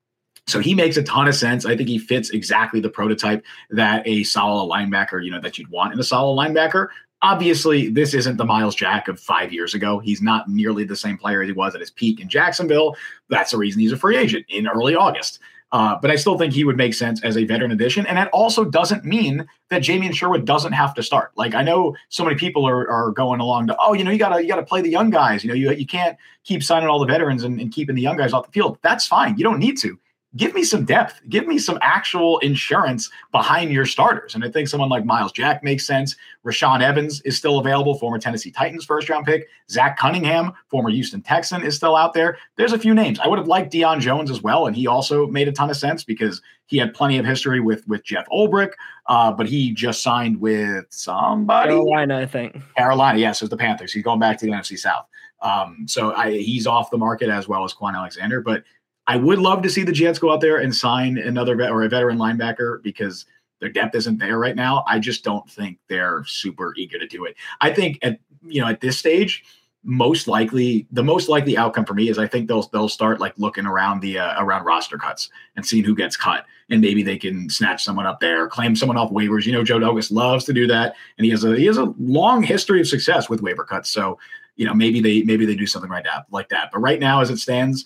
so 0.47 0.60
he 0.60 0.75
makes 0.75 0.97
a 0.97 1.03
ton 1.03 1.27
of 1.27 1.36
sense. 1.36 1.65
I 1.65 1.75
think 1.75 1.89
he 1.89 1.97
fits 1.97 2.29
exactly 2.29 2.79
the 2.79 2.89
prototype 2.89 3.43
that 3.71 4.05
a 4.05 4.23
Saleh 4.23 4.69
linebacker, 4.69 5.23
you 5.23 5.31
know, 5.31 5.41
that 5.41 5.58
you'd 5.58 5.69
want 5.69 5.93
in 5.93 5.99
a 5.99 6.03
Saleh 6.03 6.38
linebacker. 6.38 6.89
Obviously, 7.21 7.89
this 7.89 8.13
isn't 8.13 8.38
the 8.38 8.45
Myles 8.45 8.75
Jack 8.75 9.08
of 9.08 9.19
five 9.19 9.51
years 9.51 9.73
ago. 9.73 9.97
He's 9.99 10.21
not 10.21 10.47
nearly 10.47 10.84
the 10.84 10.95
same 10.95 11.17
player 11.17 11.41
as 11.41 11.47
he 11.47 11.53
was 11.53 11.73
at 11.73 11.81
his 11.81 11.89
peak 11.89 12.19
in 12.19 12.29
Jacksonville. 12.29 12.95
That's 13.29 13.51
the 13.51 13.58
reason 13.58 13.81
he's 13.81 13.93
a 13.93 13.97
free 13.97 14.17
agent 14.17 14.45
in 14.49 14.67
early 14.67 14.93
August. 14.93 15.39
Uh, 15.76 16.00
but 16.02 16.10
I 16.10 16.16
still 16.16 16.38
think 16.38 16.54
he 16.54 16.64
would 16.64 16.78
make 16.78 16.94
sense 16.94 17.22
as 17.22 17.36
a 17.36 17.44
veteran 17.44 17.70
addition. 17.70 18.06
And 18.06 18.18
that 18.18 18.30
also 18.30 18.64
doesn't 18.64 19.04
mean 19.04 19.46
that 19.70 19.82
Jamien 19.82 20.14
Sherwood 20.14 20.46
doesn't 20.46 20.72
have 20.72 20.94
to 20.94 21.04
start. 21.04 21.34
Like 21.36 21.54
I 21.54 21.64
know 21.64 21.98
so 22.08 22.24
many 22.24 22.38
people 22.38 22.66
are, 22.66 22.90
are 22.90 23.12
going 23.12 23.42
along 23.42 23.68
to, 23.68 23.76
oh, 23.78 23.92
you 23.92 24.06
know, 24.06 24.12
you 24.12 24.18
gotta 24.18 24.42
you 24.42 24.48
gotta 24.48 24.64
play 24.64 24.82
the 24.82 24.90
young 24.90 25.10
guys. 25.10 25.44
You 25.44 25.50
know, 25.50 25.54
you, 25.54 25.74
you 25.74 25.86
can't 25.86 26.18
keep 26.46 26.64
signing 26.64 26.88
all 26.88 26.98
the 26.98 27.06
veterans 27.06 27.44
and, 27.44 27.60
and 27.60 27.74
keeping 27.74 27.94
the 27.94 28.02
young 28.02 28.16
guys 28.16 28.32
off 28.32 28.46
the 28.46 28.54
field. 28.54 28.78
That's 28.84 29.06
fine. 29.06 29.38
You 29.38 29.44
don't 29.44 29.60
need 29.60 29.78
to 29.80 30.00
give 30.38 30.54
me 30.54 30.63
some 30.63 30.86
depth, 30.86 31.21
give 31.30 31.48
me 31.48 31.58
some 31.58 31.78
actual 31.82 32.39
insurance 32.39 33.10
behind 33.32 33.71
your 33.71 33.86
starters. 33.86 34.36
And 34.36 34.43
I 34.43 34.50
think 34.50 34.67
someone 34.67 34.89
like 34.89 35.06
Myles 35.06 35.32
Jack 35.32 35.63
makes 35.63 35.86
sense. 35.86 36.15
Rashaan 36.45 36.82
Evans 36.82 37.21
is 37.21 37.38
still 37.38 37.60
available, 37.60 37.98
former 37.98 38.19
Tennessee 38.19 38.52
Titans 38.52 38.86
first 38.86 39.10
round 39.10 39.26
pick. 39.26 39.48
Zach 39.69 39.98
Cunningham, 39.98 40.54
former 40.69 40.89
Houston 40.89 41.21
Texan, 41.21 41.63
is 41.63 41.76
still 41.76 41.95
out 41.95 42.13
there. 42.13 42.38
There's 42.58 42.74
a 42.74 42.80
few 42.80 42.93
names. 42.93 43.19
I 43.19 43.28
would 43.28 43.39
have 43.39 43.48
liked 43.48 43.71
Deion 43.74 44.00
Jones 44.00 44.30
as 44.30 44.41
well, 44.41 44.67
and 44.67 44.76
he 44.76 44.88
also 44.88 45.28
made 45.28 45.48
a 45.48 45.52
ton 45.52 45.69
of 45.69 45.78
sense 45.78 46.04
because 46.04 46.41
he 46.67 46.78
had 46.78 46.93
plenty 46.93 47.17
of 47.17 47.26
history 47.26 47.60
with 47.60 47.88
with 47.88 48.04
Jeff 48.04 48.28
Ulbrich, 48.30 48.71
uh, 49.08 49.32
but 49.32 49.48
he 49.48 49.71
just 49.71 50.04
signed 50.04 50.39
with 50.41 50.86
somebody. 50.89 51.71
Carolina, 51.71 52.19
I 52.19 52.26
think. 52.26 52.58
Carolina, 52.76 53.19
yes, 53.19 53.41
it 53.41 53.45
was 53.45 53.50
the 53.50 53.58
Panthers. 53.58 53.93
He's 53.93 54.04
going 54.04 54.19
back 54.19 54.38
to 54.39 54.45
the 54.45 54.52
NFC 54.52 54.78
South. 54.78 55.06
Um, 55.41 55.86
so 55.88 56.13
I, 56.13 56.32
he's 56.32 56.65
off 56.65 56.89
the 56.89 56.98
market 56.98 57.30
as 57.30 57.48
well 57.48 57.63
as 57.63 57.74
Kwon 57.74 57.93
Alexander, 57.93 58.41
but 58.41 58.63
I 59.08 59.18
would 59.18 59.39
love 59.39 59.62
to 59.63 59.70
see 59.70 59.84
the 59.84 59.91
Jets 59.91 60.20
go 60.20 60.32
out 60.32 60.41
there 60.41 60.58
and 60.58 60.76
sign 60.76 61.18
another 61.18 61.56
vet 61.56 61.72
or 61.72 61.84
a 61.84 61.89
veteran 61.89 62.18
linebacker 62.18 62.82
because 62.82 63.26
their 63.60 63.70
depth 63.70 63.96
isn't 63.96 64.18
there 64.18 64.39
right 64.39 64.56
now. 64.56 64.84
I 64.88 65.00
just 65.00 65.24
don't 65.24 65.50
think 65.50 65.80
they're 65.88 66.24
super 66.26 66.74
eager 66.76 67.00
to 67.00 67.08
do 67.08 67.26
it. 67.26 67.36
I 67.62 67.74
think 67.74 68.00
at 68.02 68.20
you 68.41 68.62
know 68.62 68.68
at 68.68 68.82
this 68.82 68.98
stage, 68.98 69.44
most 69.84 70.28
likely 70.28 70.88
the 70.91 71.04
most 71.04 71.30
likely 71.30 71.56
outcome 71.58 71.86
for 71.86 71.94
me 71.94 72.10
is 72.10 72.18
I 72.18 72.28
think 72.28 72.48
they'll 72.48 72.63
they'll 72.63 72.89
start 72.89 73.20
like 73.20 73.34
looking 73.38 73.65
around 73.65 74.02
the 74.02 74.20
uh, 74.20 74.44
around 74.44 74.65
roster 74.65 74.98
cuts 74.98 75.30
and 75.56 75.65
seeing 75.65 75.84
who 75.84 75.96
gets 75.96 76.18
cut 76.18 76.46
and 76.70 76.82
maybe 76.82 77.04
they 77.04 77.18
can 77.18 77.50
snatch 77.50 77.84
someone 77.84 78.06
up 78.06 78.20
there, 78.20 78.48
claim 78.48 78.76
someone 78.76 78.98
off 78.98 79.12
waivers. 79.12 79.46
You 79.46 79.54
know, 79.54 79.63
Joe 79.63 79.80
Douglas 79.80 80.12
loves 80.12 80.46
to 80.46 80.54
do 80.54 80.65
that, 80.68 80.96
and 81.18 81.26
he 81.26 81.32
has 81.32 81.44
a 81.44 81.56
he 81.56 81.65
has 81.68 81.78
a 81.78 81.94
long 82.00 82.44
history 82.44 82.82
of 82.82 82.88
success 82.88 83.30
with 83.30 83.41
waiver 83.41 83.63
cuts. 83.63 83.89
So 83.89 84.18
you 84.56 84.65
know 84.65 84.74
maybe 84.74 85.02
they 85.02 85.22
maybe 85.24 85.46
they 85.46 85.56
do 85.56 85.68
something 85.68 85.91
right 85.91 86.06
now 86.06 86.26
like 86.32 86.50
that. 86.50 86.72
But 86.74 86.80
right 86.80 87.00
now, 87.00 87.22
as 87.22 87.30
it 87.30 87.38
stands, 87.38 87.86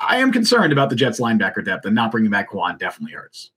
I 0.00 0.16
am 0.16 0.32
concerned 0.32 0.72
about 0.72 0.90
the 0.90 0.96
Jets 0.96 1.20
linebacker 1.20 1.64
depth 1.64 1.84
and 1.84 1.94
not 1.94 2.10
bringing 2.10 2.30
back 2.30 2.50
Kwon 2.50 2.78
definitely 2.78 3.14
hurts. 3.14 3.50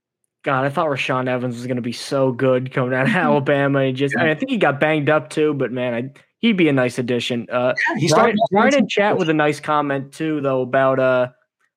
God, 0.44 0.66
I 0.66 0.70
thought 0.70 0.88
Rashaan 0.88 1.28
Evans 1.28 1.56
was 1.56 1.66
going 1.66 1.78
to 1.78 1.82
be 1.82 1.94
so 1.94 2.34
good 2.34 2.74
coming 2.74 2.94
out 2.94 3.08
of 3.08 3.14
Alabama. 3.16 3.86
He 3.86 3.94
just, 3.94 4.14
yeah. 4.14 4.22
I, 4.22 4.24
mean, 4.26 4.36
I, 4.36 4.36
think 4.36 4.52
he 4.52 4.58
got 4.58 4.80
banged 4.80 5.10
up 5.10 5.30
too, 5.30 5.54
but 5.54 5.72
man, 5.72 5.94
I, 5.94 6.20
he'd 6.40 6.58
be 6.58 6.68
a 6.68 6.74
nice 6.74 7.00
addition. 7.00 7.48
Uh, 7.50 7.74
yeah, 7.98 8.16
Ryan, 8.16 8.36
Ryan 8.52 8.76
in 8.76 8.88
chat 8.88 9.18
with 9.18 9.30
a 9.30 9.34
nice 9.34 9.62
comment 9.62 10.12
too, 10.12 10.42
though, 10.42 10.62
about 10.62 11.00
uh 11.00 11.30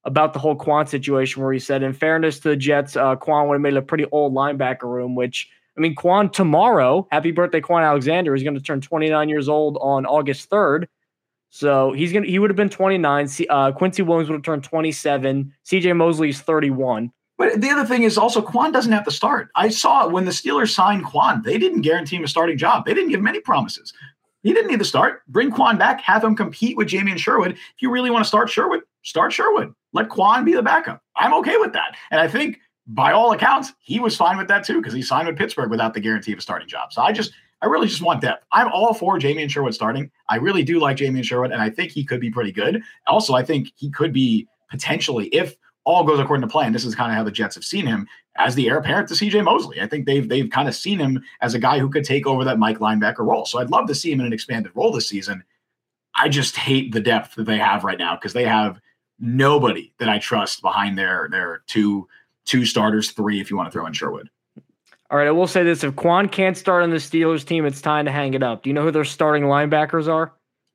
about 0.04 0.32
the 0.32 0.38
whole 0.38 0.56
Kwon 0.56 0.88
situation, 0.88 1.42
where 1.42 1.52
he 1.52 1.58
said, 1.58 1.82
in 1.82 1.92
fairness 1.92 2.38
to 2.40 2.50
the 2.50 2.56
Jets, 2.56 2.96
uh, 2.96 3.16
Kwon 3.16 3.48
would 3.48 3.54
have 3.54 3.60
made 3.60 3.76
a 3.76 3.82
pretty 3.82 4.06
old 4.12 4.34
linebacker 4.34 4.84
room. 4.84 5.14
Which 5.14 5.48
I 5.76 5.80
mean, 5.80 5.94
Kwon 5.94 6.32
tomorrow, 6.32 7.06
happy 7.10 7.32
birthday, 7.32 7.60
Kwon 7.60 7.82
Alexander, 7.82 8.34
is 8.34 8.42
going 8.42 8.54
to 8.54 8.60
turn 8.60 8.80
29 8.80 9.28
years 9.28 9.48
old 9.48 9.78
on 9.80 10.06
August 10.06 10.48
3rd. 10.50 10.86
So 11.56 11.92
he's 11.92 12.12
gonna 12.12 12.26
he 12.26 12.38
would 12.38 12.50
have 12.50 12.56
been 12.56 12.68
29. 12.68 13.28
Uh, 13.48 13.72
Quincy 13.72 14.02
Williams 14.02 14.28
would 14.28 14.34
have 14.34 14.42
turned 14.42 14.62
27. 14.62 15.54
CJ 15.64 15.96
Mosley 15.96 16.28
is 16.28 16.40
31. 16.40 17.10
But 17.38 17.62
the 17.62 17.70
other 17.70 17.86
thing 17.86 18.02
is 18.02 18.18
also 18.18 18.42
Kwon 18.42 18.74
doesn't 18.74 18.92
have 18.92 19.04
to 19.04 19.10
start. 19.10 19.48
I 19.56 19.70
saw 19.70 20.06
when 20.06 20.26
the 20.26 20.32
Steelers 20.32 20.74
signed 20.74 21.06
Kwon, 21.06 21.42
they 21.44 21.56
didn't 21.56 21.80
guarantee 21.80 22.16
him 22.16 22.24
a 22.24 22.28
starting 22.28 22.58
job. 22.58 22.84
They 22.84 22.92
didn't 22.92 23.08
give 23.08 23.20
him 23.20 23.26
any 23.26 23.40
promises. 23.40 23.94
He 24.42 24.52
didn't 24.52 24.70
need 24.70 24.80
to 24.80 24.84
start. 24.84 25.22
Bring 25.28 25.50
Kwon 25.50 25.78
back, 25.78 26.00
have 26.02 26.22
him 26.22 26.36
compete 26.36 26.76
with 26.76 26.88
Jamien 26.88 27.16
Sherwood. 27.16 27.52
If 27.52 27.80
you 27.80 27.90
really 27.90 28.10
want 28.10 28.22
to 28.22 28.28
start 28.28 28.50
Sherwood, 28.50 28.82
start 29.02 29.32
Sherwood. 29.32 29.72
Let 29.94 30.10
Kwon 30.10 30.44
be 30.44 30.52
the 30.52 30.62
backup. 30.62 31.02
I'm 31.16 31.32
okay 31.34 31.56
with 31.56 31.72
that. 31.72 31.96
And 32.10 32.20
I 32.20 32.28
think 32.28 32.60
by 32.86 33.12
all 33.12 33.32
accounts, 33.32 33.72
he 33.80 33.98
was 33.98 34.14
fine 34.14 34.36
with 34.36 34.48
that 34.48 34.64
too, 34.64 34.76
because 34.80 34.92
he 34.92 35.02
signed 35.02 35.26
with 35.26 35.38
Pittsburgh 35.38 35.70
without 35.70 35.94
the 35.94 36.00
guarantee 36.00 36.32
of 36.32 36.38
a 36.38 36.42
starting 36.42 36.68
job. 36.68 36.92
So 36.92 37.00
I 37.00 37.12
just 37.12 37.32
I 37.62 37.66
really 37.66 37.88
just 37.88 38.02
want 38.02 38.20
depth. 38.20 38.44
I'm 38.52 38.68
all 38.68 38.92
for 38.92 39.18
Jamien 39.18 39.50
Sherwood 39.50 39.74
starting. 39.74 40.10
I 40.28 40.36
really 40.36 40.62
do 40.62 40.78
like 40.78 40.98
Jamien 40.98 41.24
Sherwood, 41.24 41.52
and 41.52 41.62
I 41.62 41.70
think 41.70 41.90
he 41.90 42.04
could 42.04 42.20
be 42.20 42.30
pretty 42.30 42.52
good. 42.52 42.82
Also, 43.06 43.34
I 43.34 43.42
think 43.42 43.72
he 43.76 43.90
could 43.90 44.12
be 44.12 44.46
potentially, 44.70 45.26
if 45.28 45.56
all 45.84 46.04
goes 46.04 46.20
according 46.20 46.42
to 46.46 46.52
plan, 46.52 46.72
this 46.72 46.84
is 46.84 46.94
kind 46.94 47.10
of 47.10 47.16
how 47.16 47.24
the 47.24 47.30
Jets 47.30 47.54
have 47.54 47.64
seen 47.64 47.86
him 47.86 48.06
as 48.36 48.54
the 48.54 48.68
heir 48.68 48.78
apparent 48.78 49.08
to 49.08 49.14
CJ 49.14 49.44
Mosley. 49.44 49.80
I 49.80 49.86
think 49.86 50.04
they've 50.04 50.28
they've 50.28 50.50
kind 50.50 50.68
of 50.68 50.74
seen 50.74 50.98
him 50.98 51.22
as 51.40 51.54
a 51.54 51.58
guy 51.58 51.78
who 51.78 51.88
could 51.88 52.04
take 52.04 52.26
over 52.26 52.44
that 52.44 52.58
Mike 52.58 52.78
linebacker 52.78 53.20
role. 53.20 53.46
So 53.46 53.58
I'd 53.58 53.70
love 53.70 53.86
to 53.86 53.94
see 53.94 54.12
him 54.12 54.20
in 54.20 54.26
an 54.26 54.32
expanded 54.32 54.72
role 54.74 54.92
this 54.92 55.08
season. 55.08 55.42
I 56.14 56.28
just 56.28 56.56
hate 56.56 56.92
the 56.92 57.00
depth 57.00 57.36
that 57.36 57.44
they 57.44 57.58
have 57.58 57.84
right 57.84 57.98
now 57.98 58.16
because 58.16 58.32
they 58.32 58.44
have 58.44 58.80
nobody 59.18 59.92
that 59.98 60.08
I 60.08 60.18
trust 60.18 60.60
behind 60.60 60.98
their 60.98 61.28
their 61.30 61.62
two 61.66 62.08
two 62.44 62.66
starters, 62.66 63.12
three 63.12 63.40
if 63.40 63.50
you 63.50 63.56
want 63.56 63.68
to 63.68 63.72
throw 63.72 63.86
in 63.86 63.92
Sherwood. 63.92 64.28
All 65.10 65.18
right, 65.18 65.28
I 65.28 65.30
will 65.30 65.46
say 65.46 65.62
this: 65.62 65.84
if 65.84 65.94
Kwon 65.94 66.30
can't 66.30 66.56
start 66.56 66.82
on 66.82 66.90
the 66.90 66.96
Steelers 66.96 67.44
team, 67.44 67.64
it's 67.64 67.80
time 67.80 68.04
to 68.06 68.12
hang 68.12 68.34
it 68.34 68.42
up. 68.42 68.62
Do 68.62 68.70
you 68.70 68.74
know 68.74 68.82
who 68.82 68.90
their 68.90 69.04
starting 69.04 69.44
linebackers 69.44 70.08
are? 70.08 70.32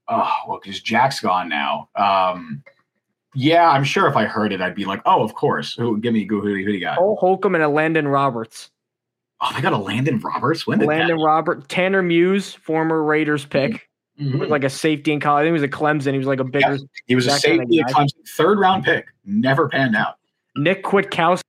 Oh, 0.07 0.31
well, 0.47 0.59
because 0.63 0.81
Jack's 0.81 1.19
gone 1.19 1.49
now. 1.49 1.89
Um, 1.95 2.63
yeah, 3.33 3.69
I'm 3.69 3.83
sure 3.83 4.07
if 4.07 4.15
I 4.15 4.25
heard 4.25 4.51
it, 4.51 4.61
I'd 4.61 4.75
be 4.75 4.85
like, 4.85 5.01
oh, 5.05 5.23
of 5.23 5.33
course. 5.35 5.73
Who? 5.73 5.97
Give 5.99 6.13
me 6.13 6.25
who? 6.25 6.41
Who, 6.41 6.49
who 6.49 6.65
do 6.65 6.71
you 6.71 6.79
got? 6.79 6.97
Cole 6.97 7.17
Holcomb 7.17 7.55
and 7.55 7.63
a 7.63 7.69
Landon 7.69 8.07
Roberts. 8.07 8.71
Oh, 9.41 9.51
they 9.55 9.61
got 9.61 9.73
a 9.73 9.77
Landon 9.77 10.19
Roberts. 10.19 10.67
When 10.67 10.79
did 10.79 10.87
Landon 10.87 11.17
that? 11.17 11.23
Robert 11.23 11.67
Tanner 11.67 12.01
Muse, 12.01 12.53
former 12.53 13.03
Raiders 13.03 13.45
pick. 13.45 13.87
Mm-hmm. 14.19 14.51
like 14.51 14.63
a 14.63 14.69
safety 14.69 15.13
in 15.13 15.19
college. 15.19 15.41
I 15.41 15.45
think 15.45 15.57
he 15.57 15.61
was 15.61 15.63
a 15.63 15.67
Clemson. 15.67 16.11
He 16.11 16.17
was 16.19 16.27
like 16.27 16.39
a 16.39 16.43
bigger. 16.43 16.73
Yeah, 16.73 16.85
he 17.07 17.15
was 17.15 17.25
a 17.25 17.31
safety 17.31 17.79
at 17.79 17.87
Clemson, 17.87 18.27
third 18.27 18.59
round 18.59 18.83
pick. 18.83 19.07
Never 19.25 19.67
panned 19.67 19.95
out. 19.95 20.17
Nick 20.55 20.83
Kwiatkowski 20.83 21.41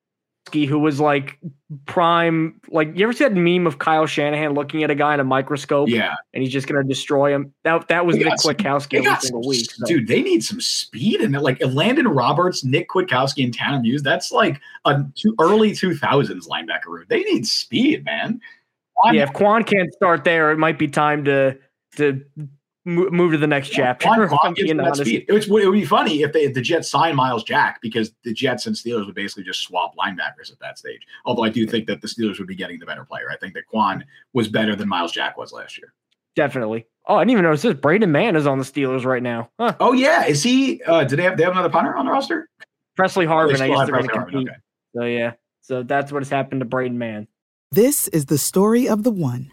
who 0.52 0.78
was 0.78 1.00
like 1.00 1.38
prime. 1.86 2.60
Like 2.68 2.96
you 2.96 3.04
ever 3.04 3.12
see 3.12 3.24
that 3.24 3.34
meme 3.34 3.66
of 3.66 3.78
Kyle 3.78 4.06
Shanahan 4.06 4.54
looking 4.54 4.82
at 4.82 4.90
a 4.90 4.94
guy 4.94 5.14
in 5.14 5.20
a 5.20 5.24
microscope? 5.24 5.88
Yeah, 5.88 6.14
and 6.32 6.42
he's 6.42 6.52
just 6.52 6.66
gonna 6.66 6.84
destroy 6.84 7.34
him. 7.34 7.52
That 7.64 7.88
that 7.88 8.06
was 8.06 8.16
Nick 8.16 8.26
Kwiatkowski 8.34 9.04
every 9.04 9.20
single 9.20 9.46
week. 9.46 9.70
So. 9.70 9.86
Dude, 9.86 10.06
they 10.06 10.22
need 10.22 10.44
some 10.44 10.60
speed 10.60 11.20
and 11.20 11.34
like 11.40 11.58
Landon 11.64 12.08
Roberts, 12.08 12.64
Nick 12.64 12.88
Kwiatkowski, 12.90 13.44
and 13.44 13.54
Tanner 13.54 13.80
Muse. 13.80 14.02
That's 14.02 14.30
like 14.30 14.60
a 14.84 15.02
two, 15.14 15.34
early 15.40 15.74
two 15.74 15.96
thousands 15.96 16.48
linebacker 16.48 16.86
room. 16.86 17.06
They 17.08 17.22
need 17.22 17.46
speed, 17.46 18.04
man. 18.04 18.40
yeah, 19.12 19.22
if 19.22 19.32
Kwon 19.32 19.66
can't 19.66 19.92
start 19.94 20.24
there, 20.24 20.52
it 20.52 20.58
might 20.58 20.78
be 20.78 20.88
time 20.88 21.24
to 21.24 21.58
to 21.96 22.24
move 22.84 23.32
to 23.32 23.38
the 23.38 23.46
next 23.46 23.70
chapter. 23.70 24.08
It, 24.12 25.48
would, 25.48 25.62
it 25.62 25.66
would 25.66 25.72
be 25.72 25.84
funny 25.84 26.22
if, 26.22 26.32
they, 26.32 26.44
if 26.44 26.54
the 26.54 26.60
Jets 26.60 26.90
sign 26.90 27.14
Myles 27.14 27.44
Jack 27.44 27.80
because 27.80 28.12
the 28.24 28.32
Jets 28.32 28.66
and 28.66 28.74
Steelers 28.74 29.06
would 29.06 29.14
basically 29.14 29.44
just 29.44 29.62
swap 29.62 29.94
linebackers 29.96 30.50
at 30.50 30.58
that 30.60 30.78
stage. 30.78 31.06
Although 31.24 31.44
I 31.44 31.48
do 31.48 31.66
think 31.66 31.86
that 31.86 32.00
the 32.00 32.08
Steelers 32.08 32.38
would 32.38 32.48
be 32.48 32.56
getting 32.56 32.78
the 32.78 32.86
better 32.86 33.04
player. 33.04 33.30
I 33.30 33.36
think 33.36 33.54
that 33.54 33.64
Kwon 33.72 34.02
was 34.32 34.48
better 34.48 34.74
than 34.74 34.88
Myles 34.88 35.12
Jack 35.12 35.36
was 35.36 35.52
last 35.52 35.78
year. 35.78 35.92
Definitely. 36.34 36.86
Oh, 37.06 37.16
I 37.16 37.22
didn't 37.22 37.32
even 37.32 37.44
notice 37.44 37.62
this. 37.62 37.74
Braden 37.74 38.10
Mann 38.10 38.36
is 38.36 38.46
on 38.46 38.58
the 38.58 38.64
Steelers 38.64 39.04
right 39.04 39.22
now. 39.22 39.50
Huh. 39.58 39.74
Oh 39.80 39.92
yeah, 39.92 40.24
is 40.24 40.42
he? 40.42 40.82
Uh, 40.84 41.04
did 41.04 41.18
they 41.18 41.24
have 41.24 41.36
they 41.36 41.42
have 41.42 41.52
another 41.52 41.68
punter 41.68 41.96
on 41.96 42.06
the 42.06 42.12
roster? 42.12 42.48
Pressley 42.96 43.26
Harvin. 43.26 43.60
I 43.60 43.66
used 43.66 43.86
to 43.86 43.92
Pressley 43.92 44.08
Harvin, 44.08 44.42
okay. 44.42 44.56
So 44.94 45.04
yeah, 45.04 45.32
so 45.60 45.82
that's 45.82 46.12
what 46.12 46.22
has 46.22 46.30
happened 46.30 46.60
to 46.60 46.64
Braden 46.64 46.98
Mann. 46.98 47.26
This 47.70 48.08
is 48.08 48.26
the 48.26 48.38
story 48.38 48.88
of 48.88 49.02
the 49.02 49.10
one. 49.10 49.52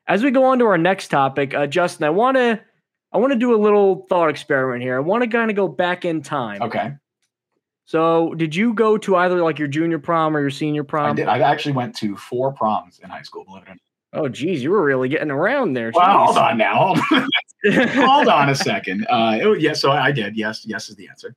as 0.11 0.23
we 0.23 0.29
go 0.29 0.43
on 0.43 0.59
to 0.59 0.65
our 0.65 0.77
next 0.77 1.07
topic, 1.07 1.53
uh, 1.53 1.67
Justin, 1.67 2.05
I 2.05 2.09
want 2.09 2.35
to 2.35 2.59
I 3.13 3.17
want 3.17 3.31
to 3.31 3.39
do 3.39 3.55
a 3.55 3.57
little 3.57 4.05
thought 4.09 4.29
experiment 4.29 4.81
here. 4.81 4.97
I 4.97 4.99
want 4.99 5.23
to 5.23 5.29
kind 5.29 5.49
of 5.49 5.55
go 5.55 5.69
back 5.69 6.03
in 6.03 6.21
time. 6.21 6.61
Okay. 6.61 6.93
So, 7.85 8.33
did 8.35 8.53
you 8.53 8.73
go 8.73 8.97
to 8.97 9.15
either 9.17 9.41
like 9.41 9.57
your 9.57 9.67
junior 9.69 9.99
prom 9.99 10.35
or 10.35 10.41
your 10.41 10.49
senior 10.49 10.83
prom? 10.83 11.11
I 11.11 11.13
did. 11.13 11.27
I 11.27 11.39
actually 11.39 11.73
went 11.73 11.95
to 11.97 12.15
four 12.17 12.51
proms 12.51 12.99
in 13.01 13.09
high 13.09 13.21
school, 13.21 13.45
believe 13.45 13.63
it 13.63 13.69
or 13.69 13.71
not. 13.71 13.79
Oh, 14.13 14.27
geez, 14.27 14.61
you 14.61 14.71
were 14.71 14.83
really 14.83 15.07
getting 15.07 15.31
around 15.31 15.73
there. 15.73 15.91
Well, 15.95 16.25
hold 16.25 16.37
on 16.37 16.57
now. 16.57 16.75
Hold 16.75 16.99
on, 17.11 17.87
hold 17.89 18.27
on 18.27 18.49
a 18.49 18.55
second. 18.55 19.07
Uh, 19.09 19.39
it, 19.41 19.61
yes, 19.61 19.81
so 19.81 19.91
I 19.91 20.11
did. 20.11 20.35
Yes, 20.35 20.65
yes 20.65 20.89
is 20.89 20.97
the 20.97 21.07
answer. 21.07 21.33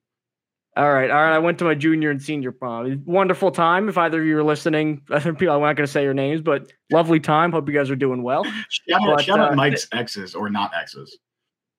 All 0.77 0.93
right, 0.93 1.09
all 1.09 1.23
right. 1.23 1.33
I 1.33 1.39
went 1.39 1.59
to 1.61 1.65
my 1.65 1.75
junior 1.75 2.11
and 2.11 2.21
senior 2.21 2.51
prom. 2.51 3.03
Wonderful 3.07 3.53
time. 3.53 3.89
If 3.89 3.97
either 3.97 4.21
of 4.21 4.27
you 4.27 4.37
are 4.39 4.43
listening, 4.43 5.03
think 5.21 5.39
people 5.39 5.55
I'm 5.55 5.61
not 5.61 5.77
going 5.77 5.87
to 5.87 5.93
say 5.93 6.03
your 6.03 6.15
names, 6.15 6.41
but 6.41 6.73
lovely 6.91 7.21
time. 7.21 7.53
Hope 7.53 7.69
you 7.69 7.75
guys 7.75 7.91
are 7.91 7.97
doing 7.97 8.25
well. 8.25 8.43
Shout 8.45 9.01
out, 9.03 9.17
But, 9.17 9.25
shout 9.25 9.39
out 9.39 9.53
uh, 9.53 9.57
Mike's 9.57 9.87
exes 9.93 10.35
or 10.35 10.51
not 10.51 10.73
exes. 10.75 11.17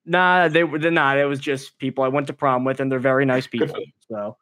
Nah, 0.05 0.47
they 0.47 0.63
were 0.63 0.79
nah. 0.79 1.15
It 1.17 1.25
was 1.25 1.39
just 1.39 1.77
people 1.77 2.03
I 2.05 2.07
went 2.07 2.27
to 2.27 2.33
prom 2.33 2.63
with, 2.63 2.79
and 2.79 2.89
they're 2.89 2.99
very 2.99 3.25
nice 3.25 3.47
people. 3.47 3.75
So, 4.07 4.37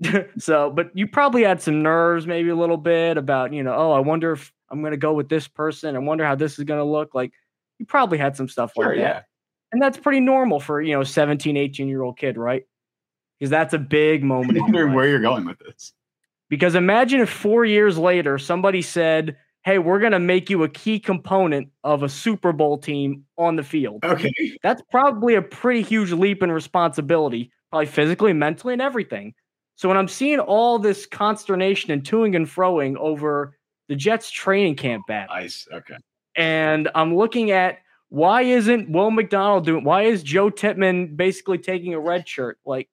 so, 0.38 0.70
but 0.70 0.90
you 0.94 1.06
probably 1.06 1.42
had 1.42 1.60
some 1.60 1.82
nerves, 1.82 2.26
maybe 2.26 2.48
a 2.48 2.56
little 2.56 2.76
bit 2.76 3.18
about, 3.18 3.52
you 3.52 3.62
know, 3.62 3.74
oh, 3.74 3.92
I 3.92 3.98
wonder 3.98 4.32
if 4.32 4.52
I'm 4.70 4.80
going 4.80 4.92
to 4.92 4.96
go 4.96 5.12
with 5.12 5.28
this 5.28 5.48
person. 5.48 5.96
I 5.96 5.98
wonder 5.98 6.24
how 6.24 6.34
this 6.34 6.58
is 6.58 6.64
going 6.64 6.78
to 6.78 6.84
look. 6.84 7.14
Like, 7.14 7.32
you 7.78 7.84
probably 7.84 8.16
had 8.16 8.36
some 8.36 8.48
stuff 8.48 8.72
Sure, 8.74 8.86
like 8.86 8.96
that. 8.96 9.00
yeah. 9.00 9.22
And 9.72 9.82
that's 9.82 9.98
pretty 9.98 10.20
normal 10.20 10.60
for, 10.60 10.80
you 10.80 10.94
know, 10.94 11.02
17, 11.02 11.56
18 11.56 11.88
year 11.88 12.02
old 12.02 12.16
kid, 12.16 12.38
right? 12.38 12.64
Because 13.38 13.50
that's 13.50 13.74
a 13.74 13.78
big 13.78 14.24
moment. 14.24 14.58
Wondering 14.60 14.88
life. 14.88 14.96
where 14.96 15.08
you're 15.08 15.20
going 15.20 15.44
with 15.44 15.58
this. 15.60 15.92
Because 16.48 16.74
imagine 16.74 17.20
if 17.20 17.30
four 17.30 17.64
years 17.64 17.98
later 17.98 18.38
somebody 18.38 18.82
said, 18.82 19.36
Hey, 19.64 19.78
we're 19.78 19.98
going 20.00 20.12
to 20.12 20.18
make 20.18 20.48
you 20.48 20.62
a 20.62 20.68
key 20.68 20.98
component 20.98 21.68
of 21.84 22.02
a 22.02 22.08
Super 22.08 22.52
Bowl 22.52 22.78
team 22.78 23.24
on 23.36 23.56
the 23.56 23.62
field. 23.62 24.02
Okay. 24.04 24.32
That's 24.62 24.80
probably 24.90 25.34
a 25.34 25.42
pretty 25.42 25.82
huge 25.82 26.10
leap 26.12 26.42
in 26.42 26.50
responsibility, 26.50 27.50
probably 27.70 27.86
physically, 27.86 28.32
mentally, 28.32 28.72
and 28.72 28.80
everything. 28.80 29.34
So 29.74 29.88
when 29.88 29.98
I'm 29.98 30.08
seeing 30.08 30.38
all 30.38 30.78
this 30.78 31.06
consternation 31.06 31.90
and 31.90 32.02
toing 32.02 32.34
and 32.34 32.46
froing 32.46 32.96
over 32.96 33.56
the 33.88 33.94
Jets 33.96 34.30
training 34.30 34.76
camp 34.76 35.06
battle, 35.06 35.34
Ice. 35.36 35.68
Okay. 35.72 35.96
and 36.34 36.88
I'm 36.94 37.14
looking 37.16 37.50
at 37.50 37.78
why 38.08 38.42
isn't 38.42 38.90
Will 38.90 39.10
McDonald 39.10 39.66
doing 39.66 39.84
why 39.84 40.04
is 40.04 40.22
Joe 40.22 40.50
Tippmann 40.50 41.14
basically 41.14 41.58
taking 41.58 41.92
a 41.94 42.00
red 42.00 42.26
shirt? 42.26 42.58
Like, 42.64 42.88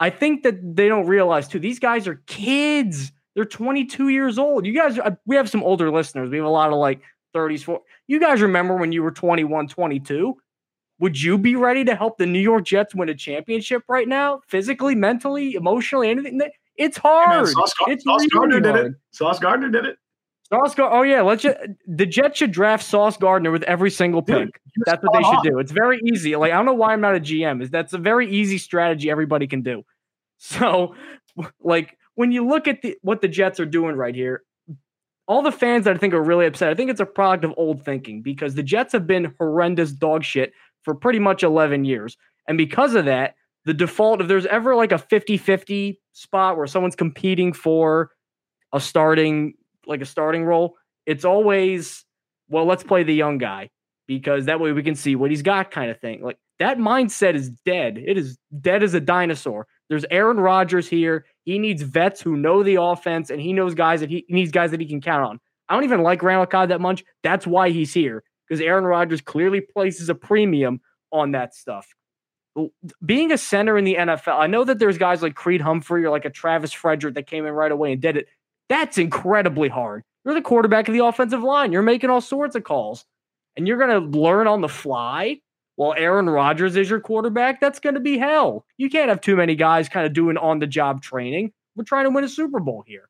I 0.00 0.10
think 0.10 0.42
that 0.42 0.76
they 0.76 0.88
don't 0.88 1.06
realize 1.06 1.48
too, 1.48 1.58
these 1.58 1.78
guys 1.78 2.06
are 2.08 2.16
kids. 2.26 3.12
They're 3.34 3.44
22 3.44 4.08
years 4.08 4.38
old. 4.38 4.66
You 4.66 4.74
guys, 4.74 4.98
are, 4.98 5.18
we 5.26 5.36
have 5.36 5.48
some 5.48 5.62
older 5.62 5.90
listeners. 5.90 6.30
We 6.30 6.36
have 6.36 6.46
a 6.46 6.50
lot 6.50 6.70
of 6.70 6.78
like 6.78 7.00
30s, 7.34 7.64
40s. 7.64 7.80
You 8.06 8.20
guys 8.20 8.40
remember 8.40 8.76
when 8.76 8.92
you 8.92 9.02
were 9.02 9.10
21, 9.10 9.68
22? 9.68 10.36
Would 11.00 11.20
you 11.20 11.36
be 11.38 11.56
ready 11.56 11.84
to 11.84 11.96
help 11.96 12.18
the 12.18 12.26
New 12.26 12.38
York 12.40 12.64
Jets 12.64 12.94
win 12.94 13.08
a 13.08 13.14
championship 13.14 13.82
right 13.88 14.06
now? 14.06 14.40
Physically, 14.46 14.94
mentally, 14.94 15.54
emotionally, 15.54 16.10
anything? 16.10 16.40
It's 16.76 16.96
Hey, 16.98 17.08
man, 17.08 17.28
hard. 17.28 17.48
Sauce, 17.48 17.72
it's 17.88 18.04
Sauce 18.04 18.20
really 18.20 18.28
Gardner 18.28 18.60
did 18.60 18.76
it. 18.76 18.92
Sauce 19.10 19.38
Gardner 19.38 19.68
did 19.68 19.84
it. 19.84 19.96
Sauce 20.48 20.74
Gar- 20.74 20.92
Oh 20.92 21.02
yeah, 21.02 21.22
let's 21.22 21.42
just 21.42 21.56
the 21.86 22.06
Jets 22.06 22.38
should 22.38 22.52
draft 22.52 22.84
Sauce 22.84 23.16
Gardner 23.16 23.50
with 23.50 23.62
every 23.64 23.90
single 23.90 24.22
pick. 24.22 24.44
Dude, 24.44 24.52
That's 24.86 25.02
what 25.02 25.12
they 25.14 25.22
should 25.24 25.36
on. 25.38 25.44
do. 25.44 25.58
It's 25.58 25.72
very 25.72 26.00
easy. 26.12 26.36
Like 26.36 26.52
I 26.52 26.56
don't 26.56 26.66
know 26.66 26.74
why 26.74 26.92
I'm 26.92 27.00
not 27.00 27.16
a 27.16 27.20
GM. 27.20 27.62
Is 27.62 27.70
that's 27.70 27.92
a 27.92 27.98
very 27.98 28.30
easy 28.30 28.58
strategy 28.58 29.10
everybody 29.10 29.46
can 29.46 29.62
do. 29.62 29.82
So, 30.38 30.94
like 31.62 31.96
when 32.16 32.30
you 32.32 32.46
look 32.46 32.68
at 32.68 32.82
the 32.82 32.96
what 33.02 33.22
the 33.22 33.28
Jets 33.28 33.58
are 33.60 33.64
doing 33.66 33.96
right 33.96 34.14
here, 34.14 34.42
all 35.26 35.40
the 35.42 35.52
fans 35.52 35.86
that 35.86 35.94
I 35.94 35.98
think 35.98 36.12
are 36.12 36.22
really 36.22 36.44
upset. 36.44 36.68
I 36.70 36.74
think 36.74 36.90
it's 36.90 37.00
a 37.00 37.06
product 37.06 37.44
of 37.44 37.54
old 37.56 37.82
thinking 37.84 38.20
because 38.20 38.54
the 38.54 38.62
Jets 38.62 38.92
have 38.92 39.06
been 39.06 39.32
horrendous 39.38 39.92
dog 39.92 40.22
shit 40.22 40.52
for 40.82 40.94
pretty 40.94 41.18
much 41.20 41.42
11 41.42 41.84
years. 41.86 42.18
And 42.46 42.58
because 42.58 42.94
of 42.94 43.06
that, 43.06 43.36
the 43.64 43.72
default 43.72 44.20
if 44.20 44.28
there's 44.28 44.44
ever 44.46 44.74
like 44.76 44.92
a 44.92 44.96
50-50 44.96 45.96
spot 46.12 46.58
where 46.58 46.66
someone's 46.66 46.96
competing 46.96 47.54
for 47.54 48.10
a 48.74 48.80
starting 48.80 49.54
like 49.86 50.00
a 50.00 50.06
starting 50.06 50.44
role, 50.44 50.76
it's 51.06 51.24
always 51.24 52.04
well, 52.48 52.66
let's 52.66 52.82
play 52.82 53.02
the 53.02 53.14
young 53.14 53.38
guy 53.38 53.70
because 54.06 54.46
that 54.46 54.60
way 54.60 54.72
we 54.72 54.82
can 54.82 54.94
see 54.94 55.16
what 55.16 55.30
he's 55.30 55.42
got 55.42 55.70
kind 55.70 55.90
of 55.90 55.98
thing. 55.98 56.22
Like 56.22 56.38
that 56.58 56.78
mindset 56.78 57.34
is 57.34 57.50
dead. 57.50 57.98
It 57.98 58.18
is 58.18 58.38
dead 58.60 58.82
as 58.82 58.94
a 58.94 59.00
dinosaur. 59.00 59.66
There's 59.88 60.04
Aaron 60.10 60.38
Rodgers 60.38 60.88
here. 60.88 61.24
He 61.44 61.58
needs 61.58 61.82
vets 61.82 62.20
who 62.20 62.36
know 62.36 62.62
the 62.62 62.80
offense 62.80 63.30
and 63.30 63.40
he 63.40 63.52
knows 63.52 63.74
guys 63.74 64.00
that 64.00 64.10
he, 64.10 64.24
needs 64.28 64.50
guys 64.50 64.70
that 64.70 64.80
he 64.80 64.86
can 64.86 65.00
count 65.00 65.24
on. 65.24 65.40
I 65.68 65.74
don't 65.74 65.84
even 65.84 66.02
like 66.02 66.22
Randall 66.22 66.46
Cobb 66.46 66.68
that 66.68 66.80
much. 66.80 67.04
That's 67.22 67.46
why 67.46 67.70
he's 67.70 67.92
here 67.92 68.22
because 68.46 68.60
Aaron 68.60 68.84
Rodgers 68.84 69.20
clearly 69.20 69.60
places 69.60 70.08
a 70.08 70.14
premium 70.14 70.80
on 71.10 71.32
that 71.32 71.54
stuff. 71.54 71.86
Being 73.04 73.32
a 73.32 73.38
center 73.38 73.76
in 73.76 73.84
the 73.84 73.96
NFL, 73.96 74.38
I 74.38 74.46
know 74.46 74.64
that 74.64 74.78
there's 74.78 74.98
guys 74.98 75.22
like 75.22 75.34
Creed 75.34 75.60
Humphrey 75.60 76.04
or 76.04 76.10
like 76.10 76.24
a 76.24 76.30
Travis 76.30 76.72
Frederick 76.72 77.14
that 77.14 77.26
came 77.26 77.46
in 77.46 77.52
right 77.52 77.72
away 77.72 77.92
and 77.92 78.00
did 78.00 78.16
it. 78.16 78.28
That's 78.68 78.98
incredibly 78.98 79.68
hard. 79.68 80.02
You're 80.24 80.34
the 80.34 80.42
quarterback 80.42 80.88
of 80.88 80.94
the 80.94 81.04
offensive 81.04 81.42
line. 81.42 81.72
You're 81.72 81.82
making 81.82 82.10
all 82.10 82.20
sorts 82.20 82.56
of 82.56 82.64
calls 82.64 83.04
and 83.56 83.68
you're 83.68 83.78
going 83.78 84.12
to 84.12 84.18
learn 84.18 84.46
on 84.46 84.60
the 84.60 84.68
fly 84.68 85.40
while 85.76 85.94
Aaron 85.96 86.28
Rodgers 86.28 86.76
is 86.76 86.88
your 86.88 87.00
quarterback. 87.00 87.60
That's 87.60 87.80
going 87.80 87.94
to 87.94 88.00
be 88.00 88.18
hell. 88.18 88.64
You 88.76 88.88
can't 88.88 89.08
have 89.08 89.20
too 89.20 89.36
many 89.36 89.54
guys 89.54 89.88
kind 89.88 90.06
of 90.06 90.12
doing 90.12 90.36
on 90.36 90.58
the 90.58 90.66
job 90.66 91.02
training. 91.02 91.52
We're 91.76 91.84
trying 91.84 92.04
to 92.04 92.10
win 92.10 92.24
a 92.24 92.28
Super 92.28 92.60
Bowl 92.60 92.84
here. 92.86 93.08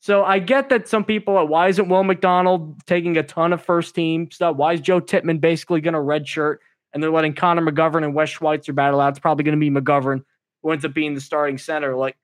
So 0.00 0.24
I 0.24 0.38
get 0.38 0.68
that 0.68 0.86
some 0.86 1.04
people 1.04 1.36
are, 1.36 1.46
why 1.46 1.68
isn't 1.68 1.88
Will 1.88 2.04
McDonald 2.04 2.86
taking 2.86 3.16
a 3.16 3.22
ton 3.22 3.52
of 3.52 3.64
first 3.64 3.94
team 3.94 4.30
stuff? 4.30 4.56
Why 4.56 4.74
is 4.74 4.80
Joe 4.80 5.00
Tippmann 5.00 5.38
basically 5.38 5.80
going 5.80 5.94
to 5.94 6.00
redshirt 6.00 6.58
and 6.92 7.02
they're 7.02 7.10
letting 7.10 7.34
Connor 7.34 7.62
McGovern 7.62 8.04
and 8.04 8.14
Wes 8.14 8.28
Schweitzer 8.28 8.72
battle 8.72 9.00
out? 9.00 9.10
It's 9.10 9.18
probably 9.18 9.44
going 9.44 9.58
to 9.58 9.60
be 9.60 9.70
McGovern 9.70 10.22
who 10.62 10.70
ends 10.70 10.84
up 10.84 10.94
being 10.94 11.14
the 11.14 11.20
starting 11.20 11.58
center. 11.58 11.96
Like 11.96 12.16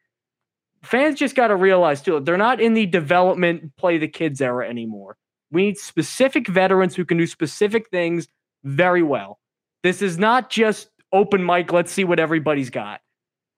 fans 0.82 1.18
just 1.18 1.34
got 1.34 1.48
to 1.48 1.56
realize 1.56 2.02
too, 2.02 2.20
they're 2.20 2.36
not 2.36 2.60
in 2.60 2.74
the 2.74 2.86
development 2.86 3.76
play 3.76 3.98
the 3.98 4.08
kids 4.08 4.40
era 4.40 4.68
anymore. 4.68 5.16
We 5.50 5.66
need 5.66 5.78
specific 5.78 6.48
veterans 6.48 6.96
who 6.96 7.04
can 7.04 7.18
do 7.18 7.26
specific 7.26 7.90
things 7.90 8.26
very 8.64 9.02
well. 9.02 9.38
This 9.82 10.02
is 10.02 10.18
not 10.18 10.50
just 10.50 10.88
open 11.12 11.44
mic, 11.44 11.72
let's 11.72 11.92
see 11.92 12.04
what 12.04 12.18
everybody's 12.18 12.70
got. 12.70 13.00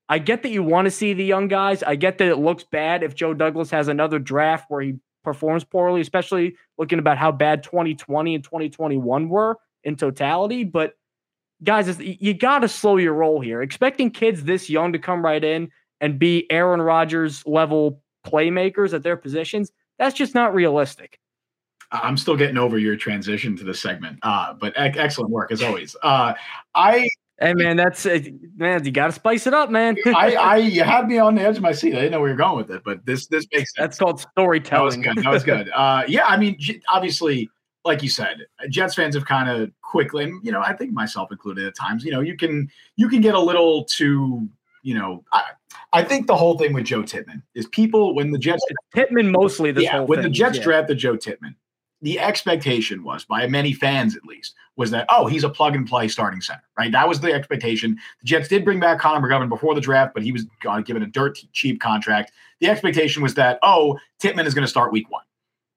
I 0.08 0.18
get 0.18 0.42
that 0.42 0.50
you 0.50 0.62
want 0.62 0.86
to 0.86 0.90
see 0.90 1.14
the 1.14 1.24
young 1.24 1.48
guys. 1.48 1.82
I 1.82 1.94
get 1.94 2.18
that 2.18 2.28
it 2.28 2.36
looks 2.36 2.64
bad 2.64 3.02
if 3.02 3.14
Joe 3.14 3.32
Douglas 3.32 3.70
has 3.70 3.88
another 3.88 4.18
draft 4.18 4.66
where 4.68 4.82
he 4.82 4.94
performs 5.22 5.64
poorly, 5.64 6.00
especially 6.00 6.56
looking 6.76 6.98
about 6.98 7.16
how 7.16 7.32
bad 7.32 7.62
2020 7.62 8.34
and 8.34 8.44
2021 8.44 9.28
were 9.28 9.56
in 9.82 9.96
totality. 9.96 10.64
But 10.64 10.94
guys, 11.62 11.98
you 11.98 12.34
got 12.34 12.60
to 12.60 12.68
slow 12.68 12.98
your 12.98 13.14
roll 13.14 13.40
here. 13.40 13.62
Expecting 13.62 14.10
kids 14.10 14.44
this 14.44 14.68
young 14.68 14.92
to 14.92 14.98
come 14.98 15.24
right 15.24 15.42
in 15.42 15.70
and 16.04 16.18
be 16.18 16.46
Aaron 16.50 16.82
Rodgers 16.82 17.42
level 17.46 18.02
playmakers 18.26 18.92
at 18.92 19.02
their 19.02 19.16
positions, 19.16 19.72
that's 19.98 20.14
just 20.14 20.34
not 20.34 20.54
realistic. 20.54 21.18
I'm 21.90 22.18
still 22.18 22.36
getting 22.36 22.58
over 22.58 22.76
your 22.76 22.94
transition 22.94 23.56
to 23.56 23.64
the 23.64 23.72
segment, 23.72 24.18
uh, 24.22 24.52
but 24.52 24.74
ec- 24.76 24.98
excellent 24.98 25.30
work 25.30 25.50
as 25.50 25.62
always. 25.62 25.96
Uh, 26.02 26.34
I, 26.74 27.08
Hey 27.40 27.52
man, 27.54 27.76
that's 27.76 28.04
uh, 28.06 28.20
man, 28.56 28.84
you 28.84 28.92
got 28.92 29.06
to 29.06 29.12
spice 29.12 29.46
it 29.48 29.54
up, 29.54 29.68
man. 29.68 29.96
I, 30.06 30.34
I, 30.36 30.56
you 30.58 30.84
had 30.84 31.08
me 31.08 31.18
on 31.18 31.34
the 31.34 31.42
edge 31.42 31.56
of 31.56 31.62
my 31.62 31.72
seat. 31.72 31.92
I 31.94 31.96
didn't 31.96 32.12
know 32.12 32.20
where 32.20 32.28
you're 32.28 32.36
going 32.36 32.56
with 32.56 32.70
it, 32.70 32.82
but 32.84 33.04
this, 33.06 33.26
this 33.26 33.44
makes 33.52 33.74
sense. 33.74 33.82
that's 33.82 33.98
called 33.98 34.20
storytelling. 34.20 35.02
That 35.02 35.16
was 35.16 35.16
good. 35.16 35.24
That 35.24 35.32
was 35.32 35.44
good. 35.66 35.70
Uh, 35.74 36.04
yeah, 36.06 36.26
I 36.26 36.36
mean, 36.36 36.56
obviously, 36.88 37.50
like 37.84 38.04
you 38.04 38.08
said, 38.08 38.46
Jets 38.68 38.94
fans 38.94 39.16
have 39.16 39.24
kind 39.24 39.50
of 39.50 39.72
quickly, 39.82 40.24
and 40.24 40.44
you 40.44 40.52
know, 40.52 40.60
I 40.60 40.74
think 40.74 40.92
myself 40.92 41.32
included 41.32 41.66
at 41.66 41.74
times. 41.74 42.04
You 42.04 42.12
know, 42.12 42.20
you 42.20 42.36
can 42.36 42.68
you 42.94 43.08
can 43.08 43.20
get 43.20 43.34
a 43.34 43.40
little 43.40 43.84
too, 43.84 44.48
you 44.84 44.94
know, 44.94 45.24
I, 45.32 45.42
I 45.94 46.02
think 46.02 46.26
the 46.26 46.36
whole 46.36 46.58
thing 46.58 46.72
with 46.72 46.84
Joe 46.84 47.02
Tippmann 47.02 47.42
is 47.54 47.66
people 47.68 48.14
when 48.16 48.32
the 48.32 48.38
Jets, 48.38 48.64
Pittman 48.92 49.30
mostly 49.30 49.70
this 49.70 49.84
yeah, 49.84 49.98
whole 49.98 50.06
when 50.06 50.18
thing. 50.18 50.24
the 50.24 50.30
Jets 50.30 50.58
yeah. 50.58 50.64
drafted 50.64 50.98
Joe 50.98 51.16
Tippmann, 51.16 51.54
the 52.02 52.18
expectation 52.18 53.02
was 53.04 53.24
by 53.24 53.46
many 53.46 53.72
fans 53.72 54.14
at 54.14 54.24
least 54.24 54.54
was 54.76 54.90
that 54.90 55.06
oh 55.08 55.26
he's 55.26 55.42
a 55.42 55.48
plug 55.48 55.74
and 55.74 55.88
play 55.88 56.06
starting 56.06 56.40
center 56.40 56.62
right? 56.78 56.92
That 56.92 57.08
was 57.08 57.20
the 57.20 57.32
expectation. 57.32 57.96
The 58.20 58.26
jets 58.26 58.48
did 58.48 58.64
bring 58.64 58.78
back 58.78 58.98
connor 58.98 59.26
mcgovern 59.26 59.48
before 59.48 59.74
the 59.74 59.80
draft 59.80 60.12
but 60.12 60.22
he 60.22 60.30
was 60.30 60.46
given 60.84 61.02
a 61.02 61.06
dirt 61.06 61.38
cheap 61.52 61.80
contract. 61.80 62.32
The 62.60 62.68
expectation 62.68 63.22
was 63.22 63.34
that 63.34 63.58
oh 63.62 63.98
tippmann 64.20 64.46
is 64.46 64.54
going 64.54 64.64
to 64.64 64.68
start 64.68 64.92
week 64.92 65.10
one. 65.10 65.24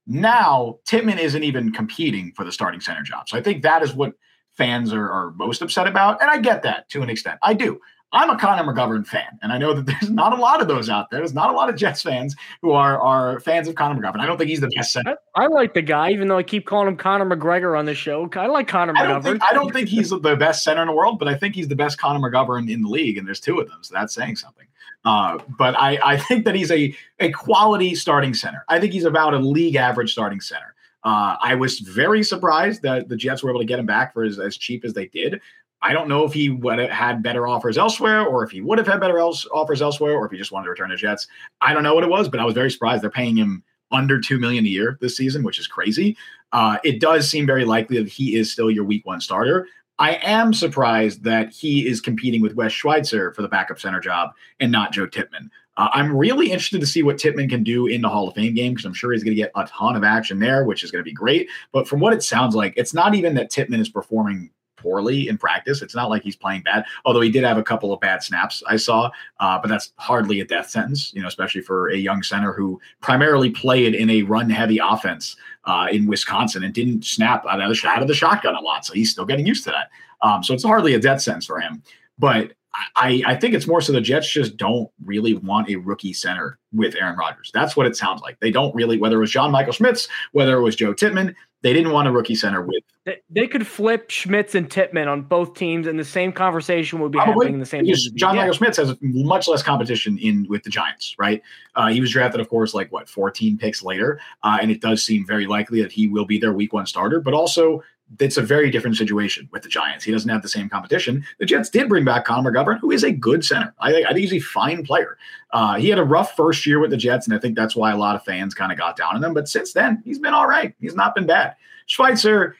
Now 0.06 0.80
tippmann 0.86 1.20
isn't 1.20 1.44
even 1.44 1.72
competing 1.72 2.34
for 2.34 2.44
the 2.44 2.52
starting 2.52 2.82
center 2.82 3.04
job. 3.04 3.30
So 3.30 3.38
i 3.38 3.42
think 3.42 3.64
that 3.64 3.82
is 3.82 3.94
what 3.94 4.14
fans 4.56 4.92
are, 4.92 5.10
are 5.10 5.32
most 5.32 5.62
upset 5.62 5.88
about 5.88 6.20
and 6.22 6.30
i 6.30 6.38
get 6.40 6.64
that 6.64 6.90
to 6.90 7.04
an 7.04 7.10
extent. 7.10 7.40
I 7.42 7.54
do 7.54 7.80
I'm 8.14 8.30
a 8.30 8.38
Connor 8.38 8.64
McGovern 8.64 9.06
fan, 9.06 9.38
and 9.42 9.52
I 9.52 9.58
know 9.58 9.74
that 9.74 9.86
there's 9.86 10.10
not 10.10 10.32
a 10.32 10.42
lot 10.42 10.62
of 10.62 10.70
those 10.70 10.90
out 10.90 11.10
there. 11.10 11.20
There's 11.20 11.34
not 11.34 11.50
a 11.50 11.54
lot 11.54 11.70
of 11.70 11.76
Jets 11.76 12.02
fans 12.02 12.36
who 12.62 12.72
are 12.72 13.00
are 13.02 13.40
fans 13.42 13.68
of 13.68 13.76
Connor 13.76 14.02
McGovern. 14.02 14.22
I 14.22 14.26
don't 14.26 14.38
think 14.38 14.50
he's 14.50 14.62
the 14.62 14.70
best 14.70 14.94
center. 14.94 15.18
I, 15.36 15.44
I 15.44 15.48
like 15.48 15.74
the 15.74 15.82
guy, 15.82 16.12
even 16.12 16.30
though 16.30 16.38
I 16.38 16.44
keep 16.44 16.66
calling 16.66 16.88
him 16.88 16.96
Conor 16.96 17.26
McGregor 17.26 17.78
on 17.78 17.86
the 17.86 17.94
show. 17.94 18.30
I 18.34 18.48
like 18.48 18.68
Connor 18.68 18.94
McGovern. 18.94 19.00
I 19.00 19.08
don't, 19.08 19.24
think, 19.24 19.44
I 19.44 19.54
don't 19.54 19.74
think 19.74 19.90
he's 19.90 20.10
the 20.10 20.36
best 20.38 20.64
center 20.64 20.82
in 20.82 20.88
the 20.88 20.94
world, 20.94 21.20
but 21.20 21.28
I 21.28 21.36
think 21.36 21.54
he's 21.54 21.68
the 21.68 21.76
best 21.76 21.98
Connor 21.98 22.20
McGovern 22.20 22.72
in 22.72 22.82
the 22.82 22.90
league, 22.90 23.18
and 23.18 23.28
there's 23.28 23.42
two 23.42 23.60
of 23.60 23.68
them, 23.68 23.80
so 23.82 23.94
that's 23.94 24.14
saying 24.14 24.38
something. 24.38 24.68
Uh, 25.04 25.40
but 25.58 25.76
I, 25.78 26.00
I 26.04 26.18
think 26.18 26.46
that 26.46 26.56
he's 26.56 26.72
a 26.72 26.96
a 27.20 27.32
quality 27.32 27.94
starting 27.94 28.34
center. 28.34 28.64
I 28.70 28.80
think 28.80 28.94
he's 28.94 29.06
about 29.06 29.34
a 29.34 29.40
league 29.40 29.76
average 29.76 30.12
starting 30.12 30.42
center. 30.42 30.76
Uh, 31.04 31.38
I 31.42 31.56
was 31.56 31.80
very 31.80 32.24
surprised 32.24 32.82
that 32.82 33.08
the 33.08 33.16
Jets 33.16 33.44
were 33.44 33.50
able 33.50 33.62
to 33.62 33.66
get 33.66 33.80
him 33.80 33.86
back 33.86 34.14
for 34.14 34.24
as, 34.24 34.40
as 34.40 34.58
cheap 34.58 34.84
as 34.84 34.94
they 34.94 35.08
did. 35.08 35.40
I 35.88 35.94
don't 35.94 36.10
know 36.10 36.26
if 36.26 36.34
he 36.34 36.50
would 36.50 36.80
have 36.80 36.90
had 36.90 37.24
better 37.24 37.48
offers 37.48 37.78
elsewhere, 37.78 38.26
or 38.26 38.44
if 38.44 38.52
he 38.52 38.60
would 38.60 38.78
have 38.78 38.88
had 38.88 39.00
better 39.00 39.20
else, 39.20 39.48
offers 39.54 39.82
elsewhere, 39.82 40.12
or 40.18 40.26
if 40.26 40.34
he 40.34 40.38
just 40.38 40.52
wanted 40.52 40.66
to 40.66 40.72
return 40.72 40.90
to 40.90 40.98
Jets. 40.98 41.28
I 41.62 41.74
don't 41.74 41.82
know 41.82 41.96
what 41.96 42.04
it 42.04 42.10
was, 42.10 42.28
but 42.28 42.42
I 42.42 42.44
was 42.44 42.54
very 42.54 42.70
surprised 42.70 43.02
they're 43.02 43.10
paying 43.10 43.38
him 43.38 43.64
under 43.94 44.20
two 44.20 44.38
million 44.38 44.66
a 44.66 44.68
year 44.68 44.98
this 45.00 45.16
season, 45.16 45.44
which 45.44 45.60
is 45.60 45.66
crazy. 45.66 46.18
Uh, 46.52 46.78
it 46.84 47.00
does 47.00 47.30
seem 47.30 47.46
very 47.46 47.64
likely 47.64 48.00
that 48.00 48.10
he 48.10 48.36
is 48.36 48.52
still 48.52 48.70
your 48.70 48.84
week 48.84 49.06
one 49.06 49.22
starter. 49.22 49.66
I 49.98 50.16
am 50.16 50.54
surprised 50.54 51.24
that 51.24 51.54
he 51.54 51.88
is 51.88 52.02
competing 52.02 52.42
with 52.42 52.56
Wes 52.56 52.74
Schweitzer 52.74 53.32
for 53.32 53.42
the 53.42 53.48
backup 53.48 53.80
center 53.80 54.02
job 54.02 54.32
and 54.60 54.70
not 54.70 54.92
Joe 54.92 55.08
Tippmann. 55.08 55.50
Uh, 55.78 55.88
I'm 55.94 56.16
really 56.16 56.48
interested 56.48 56.82
to 56.82 56.86
see 56.86 57.02
what 57.02 57.18
Tippmann 57.18 57.48
can 57.48 57.64
do 57.64 57.88
in 57.88 58.02
the 58.02 58.10
Hall 58.10 58.28
of 58.28 58.36
Fame 58.36 58.54
game 58.54 58.74
because 58.74 58.86
I'm 58.86 58.94
sure 58.94 59.14
he's 59.14 59.24
going 59.24 59.38
to 59.38 59.42
get 59.42 59.52
a 59.56 59.66
ton 59.68 59.96
of 59.96 60.04
action 60.04 60.40
there, 60.40 60.66
which 60.66 60.84
is 60.84 60.92
going 60.92 61.00
to 61.00 61.10
be 61.10 61.14
great. 61.14 61.48
But 61.72 61.88
from 61.88 62.02
what 62.02 62.12
it 62.12 62.24
sounds 62.24 62.56
like, 62.56 62.74
it's 62.76 62.94
not 62.94 63.16
even 63.16 63.36
that 63.36 63.52
Tippmann 63.52 63.80
is 63.80 63.88
performing 63.88 64.50
poorly 64.78 65.28
in 65.28 65.38
practice. 65.38 65.82
It's 65.82 65.96
not 65.96 66.10
like 66.10 66.24
he's 66.24 66.36
playing 66.36 66.62
bad, 66.62 66.86
although 67.04 67.22
he 67.22 67.30
did 67.30 67.44
have 67.44 67.58
a 67.58 67.64
couple 67.64 67.92
of 67.92 68.00
bad 68.00 68.24
snaps 68.24 68.64
I 68.68 68.78
saw, 68.78 69.12
uh, 69.40 69.60
but 69.60 69.68
that's 69.68 69.92
hardly 69.98 70.40
a 70.40 70.46
death 70.46 70.70
sentence, 70.70 71.12
you 71.14 71.22
know, 71.22 71.28
especially 71.28 71.62
for 71.62 71.90
a 71.90 71.98
young 71.98 72.24
center 72.24 72.54
who 72.54 72.80
primarily 73.02 73.50
played 73.50 73.96
in 73.96 74.10
a 74.10 74.22
run 74.24 74.50
heavy 74.50 74.80
offense 74.82 75.36
uh, 75.66 75.88
in 75.92 76.08
Wisconsin 76.08 76.64
and 76.64 76.74
didn't 76.74 77.04
snap 77.04 77.46
out 77.46 77.62
of, 77.62 77.70
the, 77.70 77.88
out 77.88 78.02
of 78.02 78.08
the 78.08 78.14
shotgun 78.14 78.56
a 78.56 78.62
lot. 78.62 78.86
So 78.86 78.94
he's 78.94 79.12
still 79.12 79.26
getting 79.26 79.46
used 79.46 79.64
to 79.66 79.72
that. 79.72 79.90
Um, 80.22 80.44
so 80.44 80.54
it's 80.54 80.64
hardly 80.64 80.94
a 80.94 81.00
death 81.00 81.22
sentence 81.22 81.46
for 81.46 81.60
him. 81.60 81.84
But 82.18 82.54
I, 82.96 83.24
I 83.26 83.36
think 83.36 83.54
it's 83.54 83.68
more 83.68 83.82
so 83.82 83.92
the 83.92 84.02
Jets 84.02 84.30
just 84.30 84.58
don't 84.58 84.90
really 85.04 85.34
want 85.34 85.70
a 85.70 85.76
rookie 85.76 86.14
center 86.14 86.60
with 86.74 86.96
Aaron 86.96 87.18
Rodgers. 87.18 87.52
That's 87.54 87.76
what 87.76 87.86
it 87.88 87.96
sounds 87.96 88.22
like. 88.22 88.40
They 88.40 88.52
don't 88.52 88.74
really, 88.76 88.98
whether 88.98 89.18
it 89.18 89.22
was 89.22 89.32
John 89.32 89.52
Michael 89.52 89.74
Schmitz, 89.74 90.08
whether 90.32 90.58
it 90.58 90.62
was 90.62 90.76
Joe 90.76 90.94
Tippmann, 90.94 91.36
they 91.64 91.74
didn't 91.74 91.92
want 91.92 92.08
a 92.08 92.12
rookie 92.12 92.36
center 92.36 92.62
with. 92.62 92.84
They, 93.06 93.18
they 93.30 93.48
could 93.48 93.66
flip 93.66 94.12
Schmitz 94.12 94.54
and 94.54 94.70
Tippmann 94.70 95.08
on 95.08 95.24
both 95.24 95.56
teams, 95.56 95.88
and 95.88 95.98
the 95.98 96.06
same 96.06 96.32
conversation 96.32 97.00
would 97.00 97.12
be 97.12 97.18
Probably, 97.18 97.34
happening 97.34 97.54
in 97.56 97.60
the 97.60 97.66
same. 97.66 97.86
John 98.16 98.36
Michael 98.36 98.54
Schmitz 98.54 98.78
has 98.78 98.96
much 99.02 99.48
less 99.48 99.64
competition 99.64 100.20
in 100.20 100.46
with 100.48 100.64
the 100.64 100.70
Giants, 100.70 101.16
right? 101.18 101.42
Uh, 101.76 101.88
he 101.88 102.00
was 102.00 102.12
drafted, 102.12 102.42
of 102.42 102.50
course, 102.50 102.74
like 102.74 102.92
what 102.92 103.10
14 103.10 103.58
picks 103.58 103.82
later, 103.82 104.20
uh, 104.44 104.60
and 104.62 104.70
it 104.70 104.82
does 104.82 105.04
seem 105.04 105.26
very 105.26 105.48
likely 105.48 105.82
that 105.82 105.92
he 105.92 106.08
will 106.08 106.26
be 106.26 106.38
their 106.38 106.54
Week 106.54 106.74
One 106.74 106.86
starter. 106.86 107.20
But 107.20 107.34
also, 107.34 107.82
it's 108.20 108.38
a 108.38 108.42
very 108.42 108.72
different 108.72 108.96
situation 108.96 109.50
with 109.52 109.64
the 109.64 109.70
Giants. 109.70 110.04
He 110.04 110.12
doesn't 110.12 110.30
have 110.30 110.42
the 110.42 110.50
same 110.50 110.70
competition. 110.70 111.26
The 111.40 111.46
Jets 111.46 111.70
did 111.70 111.90
bring 111.90 112.06
back 112.06 112.26
Connor 112.26 112.52
McGovern, 112.52 112.80
who 112.80 112.92
is 112.92 113.04
a 113.04 113.12
good 113.12 113.44
center. 113.44 113.74
I, 113.80 114.04
I 114.04 114.08
think 114.08 114.20
he's 114.20 114.34
a 114.34 114.40
fine 114.40 114.84
player. 114.84 115.18
Uh, 115.52 115.76
he 115.76 115.90
had 115.90 116.00
a 116.00 116.04
rough 116.04 116.36
first 116.36 116.66
year 116.66 116.80
with 116.80 116.92
the 116.92 116.98
Jets, 116.98 117.28
and 117.28 117.36
I 117.36 117.40
think 117.40 117.56
that's 117.56 117.76
why 117.76 117.92
a 117.92 117.98
lot 117.98 118.16
of 118.16 118.24
fans 118.24 118.54
kind 118.54 118.72
of 118.72 118.78
got 118.78 118.96
down 118.96 119.16
on 119.16 119.24
him. 119.24 119.34
But 119.34 119.50
since 119.50 119.74
then, 119.74 120.02
he's 120.06 120.20
been 120.20 120.34
all 120.34 120.48
right. 120.48 120.74
He's 120.80 120.96
not 120.96 121.16
been 121.16 121.26
bad. 121.26 121.56
Schweitzer, 121.86 122.56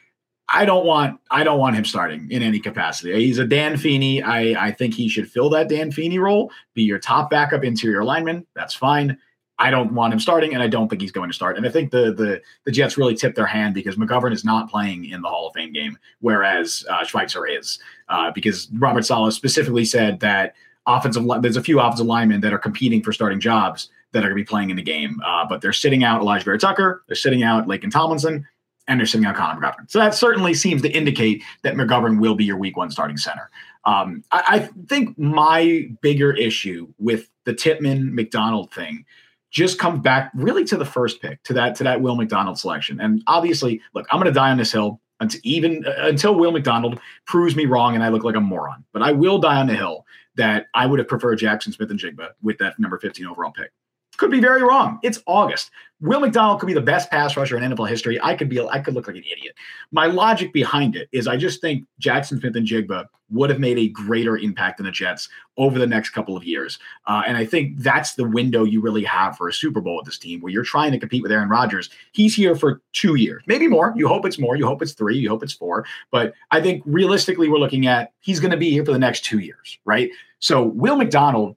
I 0.50 0.64
don't 0.64 0.86
want 0.86 1.20
I 1.30 1.44
don't 1.44 1.58
want 1.58 1.76
him 1.76 1.84
starting 1.84 2.30
in 2.30 2.42
any 2.42 2.58
capacity. 2.58 3.14
He's 3.14 3.38
a 3.38 3.46
Dan 3.46 3.76
Feeney. 3.76 4.22
I, 4.22 4.68
I 4.68 4.72
think 4.72 4.94
he 4.94 5.08
should 5.08 5.30
fill 5.30 5.50
that 5.50 5.68
Dan 5.68 5.92
Feeney 5.92 6.18
role, 6.18 6.50
be 6.74 6.82
your 6.82 6.98
top 6.98 7.30
backup 7.30 7.64
interior 7.64 8.02
lineman. 8.04 8.46
That's 8.54 8.74
fine. 8.74 9.18
I 9.60 9.70
don't 9.70 9.92
want 9.92 10.12
him 10.12 10.20
starting, 10.20 10.54
and 10.54 10.62
I 10.62 10.68
don't 10.68 10.88
think 10.88 11.02
he's 11.02 11.12
going 11.12 11.28
to 11.28 11.34
start. 11.34 11.56
And 11.56 11.66
I 11.66 11.70
think 11.70 11.90
the 11.90 12.12
the 12.12 12.40
the 12.64 12.70
Jets 12.70 12.96
really 12.96 13.14
tipped 13.14 13.36
their 13.36 13.46
hand 13.46 13.74
because 13.74 13.96
McGovern 13.96 14.32
is 14.32 14.44
not 14.44 14.70
playing 14.70 15.06
in 15.06 15.20
the 15.20 15.28
Hall 15.28 15.48
of 15.48 15.54
Fame 15.54 15.72
game, 15.72 15.98
whereas 16.20 16.84
uh, 16.88 17.04
Schweitzer 17.04 17.46
is, 17.46 17.78
uh, 18.08 18.30
because 18.30 18.68
Robert 18.78 19.04
Saleh 19.04 19.32
specifically 19.32 19.84
said 19.84 20.20
that 20.20 20.54
offensive 20.86 21.24
there's 21.40 21.56
a 21.56 21.62
few 21.62 21.80
offensive 21.80 22.06
linemen 22.06 22.40
that 22.40 22.52
are 22.52 22.58
competing 22.58 23.02
for 23.02 23.12
starting 23.12 23.40
jobs 23.40 23.90
that 24.12 24.20
are 24.20 24.28
going 24.28 24.38
to 24.38 24.42
be 24.42 24.44
playing 24.44 24.70
in 24.70 24.76
the 24.76 24.82
game, 24.82 25.20
uh, 25.24 25.44
but 25.46 25.60
they're 25.60 25.72
sitting 25.72 26.02
out 26.02 26.22
Elijah 26.22 26.44
Vera-Tucker, 26.44 27.04
they're 27.06 27.16
sitting 27.16 27.42
out 27.42 27.66
Laken 27.66 27.90
Tomlinson, 27.90 28.46
and 28.86 28.98
they're 28.98 29.06
sitting 29.06 29.26
out 29.26 29.36
Connor 29.36 29.60
McGovern. 29.60 29.90
So 29.90 29.98
that 29.98 30.14
certainly 30.14 30.54
seems 30.54 30.80
to 30.82 30.88
indicate 30.88 31.42
that 31.62 31.74
McGovern 31.74 32.18
will 32.18 32.34
be 32.34 32.44
your 32.44 32.56
Week 32.56 32.76
One 32.76 32.90
starting 32.90 33.18
center. 33.18 33.50
Um, 33.84 34.24
I, 34.32 34.42
I 34.46 34.58
think 34.86 35.18
my 35.18 35.90
bigger 36.00 36.32
issue 36.32 36.88
with 36.98 37.28
the 37.44 37.52
Tippmann 37.52 38.14
McDonald 38.14 38.72
thing 38.72 39.04
just 39.50 39.78
comes 39.78 40.00
back 40.00 40.30
really 40.34 40.64
to 40.64 40.76
the 40.76 40.84
first 40.84 41.20
pick, 41.22 41.42
to 41.44 41.52
that 41.54 41.74
to 41.76 41.84
that 41.84 42.00
Will 42.00 42.16
McDonald 42.16 42.58
selection. 42.58 43.00
And 43.00 43.22
obviously, 43.26 43.80
look, 43.94 44.06
I'm 44.10 44.18
going 44.18 44.32
to 44.32 44.38
die 44.38 44.50
on 44.50 44.58
this 44.58 44.72
hill 44.72 45.00
until 45.20 45.40
even 45.44 45.84
uh, 45.86 46.06
until 46.06 46.34
Will 46.34 46.52
McDonald 46.52 47.00
proves 47.26 47.56
me 47.56 47.66
wrong 47.66 47.94
and 47.94 48.04
I 48.04 48.08
look 48.08 48.24
like 48.24 48.36
a 48.36 48.40
moron. 48.40 48.84
But 48.92 49.02
I 49.02 49.12
will 49.12 49.38
die 49.38 49.56
on 49.56 49.66
the 49.66 49.76
hill 49.76 50.04
that 50.36 50.66
I 50.74 50.86
would 50.86 50.98
have 50.98 51.08
preferred 51.08 51.38
Jaxon 51.38 51.74
Smith-Njigba 51.74 52.28
with 52.42 52.58
that 52.58 52.78
number 52.78 52.98
15 52.98 53.26
overall 53.26 53.50
pick. 53.50 53.72
Could 54.18 54.30
be 54.30 54.40
very 54.40 54.62
wrong. 54.62 54.98
It's 55.02 55.20
August. 55.26 55.70
Will 56.00 56.20
McDonald 56.20 56.60
could 56.60 56.66
be 56.66 56.74
the 56.74 56.80
best 56.80 57.10
pass 57.10 57.36
rusher 57.36 57.56
in 57.56 57.72
NFL 57.72 57.88
history. 57.88 58.20
I 58.22 58.34
could 58.34 58.48
be 58.48 58.60
I 58.60 58.78
could 58.80 58.94
look 58.94 59.08
like 59.08 59.16
an 59.16 59.24
idiot. 59.30 59.54
My 59.90 60.06
logic 60.06 60.52
behind 60.52 60.94
it 60.94 61.08
is 61.10 61.26
I 61.26 61.36
just 61.36 61.60
think 61.60 61.86
Jaxon 62.00 62.40
Smith-Njigba 62.40 63.06
would 63.30 63.50
have 63.50 63.58
made 63.58 63.78
a 63.78 63.88
greater 63.88 64.36
impact 64.36 64.80
in 64.80 64.86
the 64.86 64.92
Jets 64.92 65.28
over 65.56 65.78
the 65.78 65.86
next 65.86 66.10
couple 66.10 66.36
of 66.36 66.44
years. 66.44 66.78
Uh, 67.06 67.22
and 67.26 67.36
I 67.36 67.44
think 67.44 67.78
that's 67.78 68.14
the 68.14 68.26
window 68.26 68.64
you 68.64 68.80
really 68.80 69.04
have 69.04 69.36
for 69.36 69.48
a 69.48 69.52
Super 69.52 69.80
Bowl 69.80 69.96
with 69.96 70.06
this 70.06 70.18
team 70.18 70.40
where 70.40 70.52
you're 70.52 70.64
trying 70.64 70.92
to 70.92 70.98
compete 70.98 71.22
with 71.22 71.32
Aaron 71.32 71.48
Rodgers. 71.48 71.90
He's 72.12 72.34
here 72.34 72.54
for 72.54 72.80
two 72.92 73.16
years, 73.16 73.42
maybe 73.46 73.68
more. 73.68 73.92
You 73.96 74.08
hope 74.08 74.24
it's 74.24 74.38
more. 74.38 74.56
You 74.56 74.66
hope 74.66 74.82
it's 74.82 74.92
three. 74.92 75.18
You 75.18 75.28
hope 75.28 75.42
it's 75.42 75.52
four. 75.52 75.84
But 76.10 76.32
I 76.50 76.60
think 76.60 76.82
realistically, 76.86 77.48
we're 77.48 77.58
looking 77.58 77.86
at 77.86 78.12
he's 78.20 78.40
going 78.40 78.52
to 78.52 78.56
be 78.56 78.70
here 78.70 78.84
for 78.84 78.92
the 78.92 78.98
next 78.98 79.24
two 79.24 79.40
years, 79.40 79.78
right? 79.84 80.10
So 80.40 80.62
Will 80.62 80.96
McDonald 80.96 81.56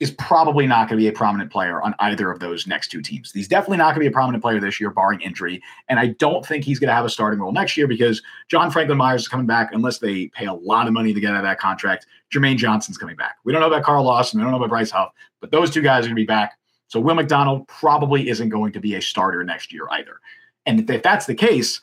is 0.00 0.10
probably 0.12 0.66
not 0.66 0.88
going 0.88 0.98
to 0.98 1.02
be 1.04 1.08
a 1.08 1.12
prominent 1.12 1.52
player 1.52 1.82
on 1.82 1.94
either 2.00 2.30
of 2.30 2.40
those 2.40 2.66
next 2.66 2.88
two 2.88 3.02
teams. 3.02 3.30
He's 3.32 3.46
definitely 3.46 3.76
not 3.76 3.94
going 3.94 3.96
to 3.96 4.00
be 4.00 4.06
a 4.06 4.10
prominent 4.10 4.42
player 4.42 4.58
this 4.58 4.80
year, 4.80 4.90
barring 4.90 5.20
injury. 5.20 5.62
And 5.88 6.00
I 6.00 6.08
don't 6.08 6.44
think 6.44 6.64
he's 6.64 6.78
going 6.78 6.88
to 6.88 6.94
have 6.94 7.04
a 7.04 7.10
starting 7.10 7.38
role 7.38 7.52
next 7.52 7.76
year 7.76 7.86
because 7.86 8.22
John 8.48 8.70
Franklin 8.70 8.96
Myers 8.96 9.22
is 9.22 9.28
coming 9.28 9.46
back 9.46 9.70
unless 9.72 9.98
they 9.98 10.28
pay 10.28 10.46
a 10.46 10.54
lot 10.54 10.86
of 10.86 10.94
money 10.94 11.12
to 11.12 11.20
get 11.20 11.32
out 11.32 11.36
of 11.36 11.42
that 11.42 11.60
contract. 11.60 12.06
Jermaine 12.32 12.56
Johnson's 12.56 12.96
coming 12.96 13.16
back. 13.16 13.36
We 13.44 13.52
don't 13.52 13.60
know 13.60 13.66
about 13.66 13.82
Carl 13.82 14.04
Lawson. 14.04 14.40
We 14.40 14.44
don't 14.44 14.52
know 14.52 14.56
about 14.56 14.70
Bryce 14.70 14.90
Huff, 14.90 15.12
but 15.40 15.50
those 15.50 15.70
two 15.70 15.82
guys 15.82 16.04
are 16.04 16.08
going 16.08 16.16
to 16.16 16.22
be 16.22 16.24
back. 16.24 16.58
So 16.88 16.98
Will 16.98 17.14
McDonald 17.14 17.68
probably 17.68 18.30
isn't 18.30 18.48
going 18.48 18.72
to 18.72 18.80
be 18.80 18.94
a 18.94 19.02
starter 19.02 19.44
next 19.44 19.70
year 19.70 19.86
either. 19.90 20.18
And 20.64 20.88
if 20.88 21.02
that's 21.02 21.26
the 21.26 21.34
case, 21.34 21.80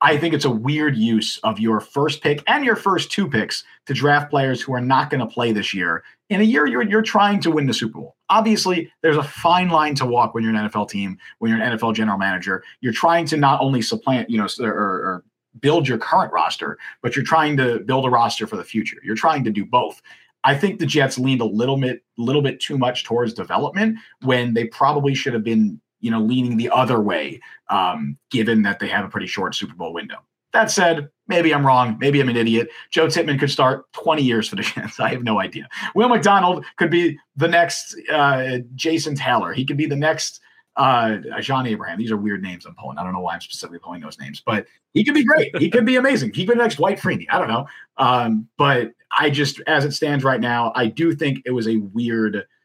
I 0.00 0.16
think 0.16 0.32
it's 0.32 0.44
a 0.44 0.50
weird 0.50 0.96
use 0.96 1.38
of 1.38 1.58
your 1.58 1.80
first 1.80 2.22
pick 2.22 2.42
and 2.46 2.64
your 2.64 2.76
first 2.76 3.10
two 3.10 3.28
picks 3.28 3.64
to 3.86 3.94
draft 3.94 4.30
players 4.30 4.60
who 4.62 4.72
are 4.72 4.80
not 4.80 5.10
going 5.10 5.20
to 5.20 5.26
play 5.26 5.52
this 5.52 5.74
year. 5.74 6.04
In 6.30 6.40
a 6.40 6.44
year, 6.44 6.66
you're, 6.66 6.82
you're 6.82 7.02
trying 7.02 7.40
to 7.40 7.50
win 7.50 7.66
the 7.66 7.74
Super 7.74 7.98
Bowl. 7.98 8.16
Obviously, 8.28 8.92
there's 9.02 9.16
a 9.16 9.22
fine 9.22 9.70
line 9.70 9.94
to 9.96 10.06
walk 10.06 10.34
when 10.34 10.44
you're 10.44 10.54
an 10.54 10.68
NFL 10.68 10.88
team, 10.90 11.18
when 11.38 11.50
you're 11.50 11.60
an 11.60 11.76
NFL 11.76 11.94
general 11.94 12.18
manager. 12.18 12.62
You're 12.80 12.92
trying 12.92 13.26
to 13.26 13.36
not 13.36 13.60
only 13.60 13.82
supplant, 13.82 14.30
you 14.30 14.38
know, 14.38 14.46
or, 14.60 14.72
or 14.72 15.24
build 15.60 15.88
your 15.88 15.98
current 15.98 16.32
roster, 16.32 16.78
but 17.02 17.16
you're 17.16 17.24
trying 17.24 17.56
to 17.56 17.80
build 17.80 18.04
a 18.04 18.10
roster 18.10 18.46
for 18.46 18.56
the 18.56 18.64
future. 18.64 18.98
You're 19.02 19.16
trying 19.16 19.42
to 19.44 19.50
do 19.50 19.64
both. 19.64 20.00
I 20.44 20.56
think 20.56 20.78
the 20.78 20.86
Jets 20.86 21.18
leaned 21.18 21.40
a 21.40 21.46
little 21.46 21.76
bit, 21.76 22.04
little 22.16 22.42
bit 22.42 22.60
too 22.60 22.78
much 22.78 23.04
towards 23.04 23.34
development 23.34 23.98
when 24.22 24.54
they 24.54 24.66
probably 24.66 25.14
should 25.14 25.34
have 25.34 25.42
been 25.42 25.80
you 26.00 26.10
know, 26.10 26.20
leaning 26.20 26.56
the 26.56 26.70
other 26.70 27.00
way, 27.00 27.40
um, 27.70 28.16
given 28.30 28.62
that 28.62 28.78
they 28.78 28.88
have 28.88 29.04
a 29.04 29.08
pretty 29.08 29.26
short 29.26 29.54
Super 29.54 29.74
Bowl 29.74 29.92
window. 29.92 30.16
That 30.52 30.70
said, 30.70 31.10
maybe 31.26 31.52
I'm 31.52 31.66
wrong. 31.66 31.98
Maybe 32.00 32.20
I'm 32.20 32.28
an 32.28 32.36
idiot. 32.36 32.68
Joe 32.90 33.08
Tippmann 33.08 33.38
could 33.38 33.50
start 33.50 33.84
20 33.92 34.22
years 34.22 34.48
for 34.48 34.56
the 34.56 34.62
Jets. 34.74 34.98
I 34.98 35.10
have 35.10 35.22
no 35.22 35.40
idea. 35.40 35.68
Will 35.94 36.08
McDonald 36.08 36.64
could 36.76 36.90
be 36.90 37.18
the 37.36 37.48
next 37.48 37.96
uh, 38.10 38.58
Jason 38.74 39.14
Taylor. 39.14 39.52
He 39.52 39.64
could 39.64 39.76
be 39.76 39.86
the 39.86 39.96
next 39.96 40.40
uh, 40.76 41.16
John 41.40 41.66
Abraham. 41.66 41.98
These 41.98 42.12
are 42.12 42.16
weird 42.16 42.42
names 42.42 42.64
I'm 42.64 42.74
pulling. 42.76 42.98
I 42.98 43.02
don't 43.02 43.12
know 43.12 43.20
why 43.20 43.34
I'm 43.34 43.40
specifically 43.40 43.80
pulling 43.80 44.00
those 44.00 44.18
names, 44.18 44.40
but 44.44 44.66
he 44.94 45.04
could 45.04 45.14
be 45.14 45.24
great. 45.24 45.56
he 45.58 45.68
could 45.68 45.84
be 45.84 45.96
amazing. 45.96 46.32
He 46.32 46.46
could 46.46 46.52
be 46.52 46.58
the 46.58 46.62
next 46.62 46.76
Dwight 46.76 46.98
Freeney. 46.98 47.26
I 47.28 47.38
don't 47.38 47.48
know. 47.48 47.66
Um, 47.98 48.48
but 48.56 48.92
I 49.18 49.28
just, 49.28 49.60
as 49.66 49.84
it 49.84 49.92
stands 49.92 50.24
right 50.24 50.40
now, 50.40 50.72
I 50.76 50.86
do 50.86 51.14
think 51.14 51.42
it 51.44 51.50
was 51.50 51.68
a 51.68 51.76
weird– 51.76 52.46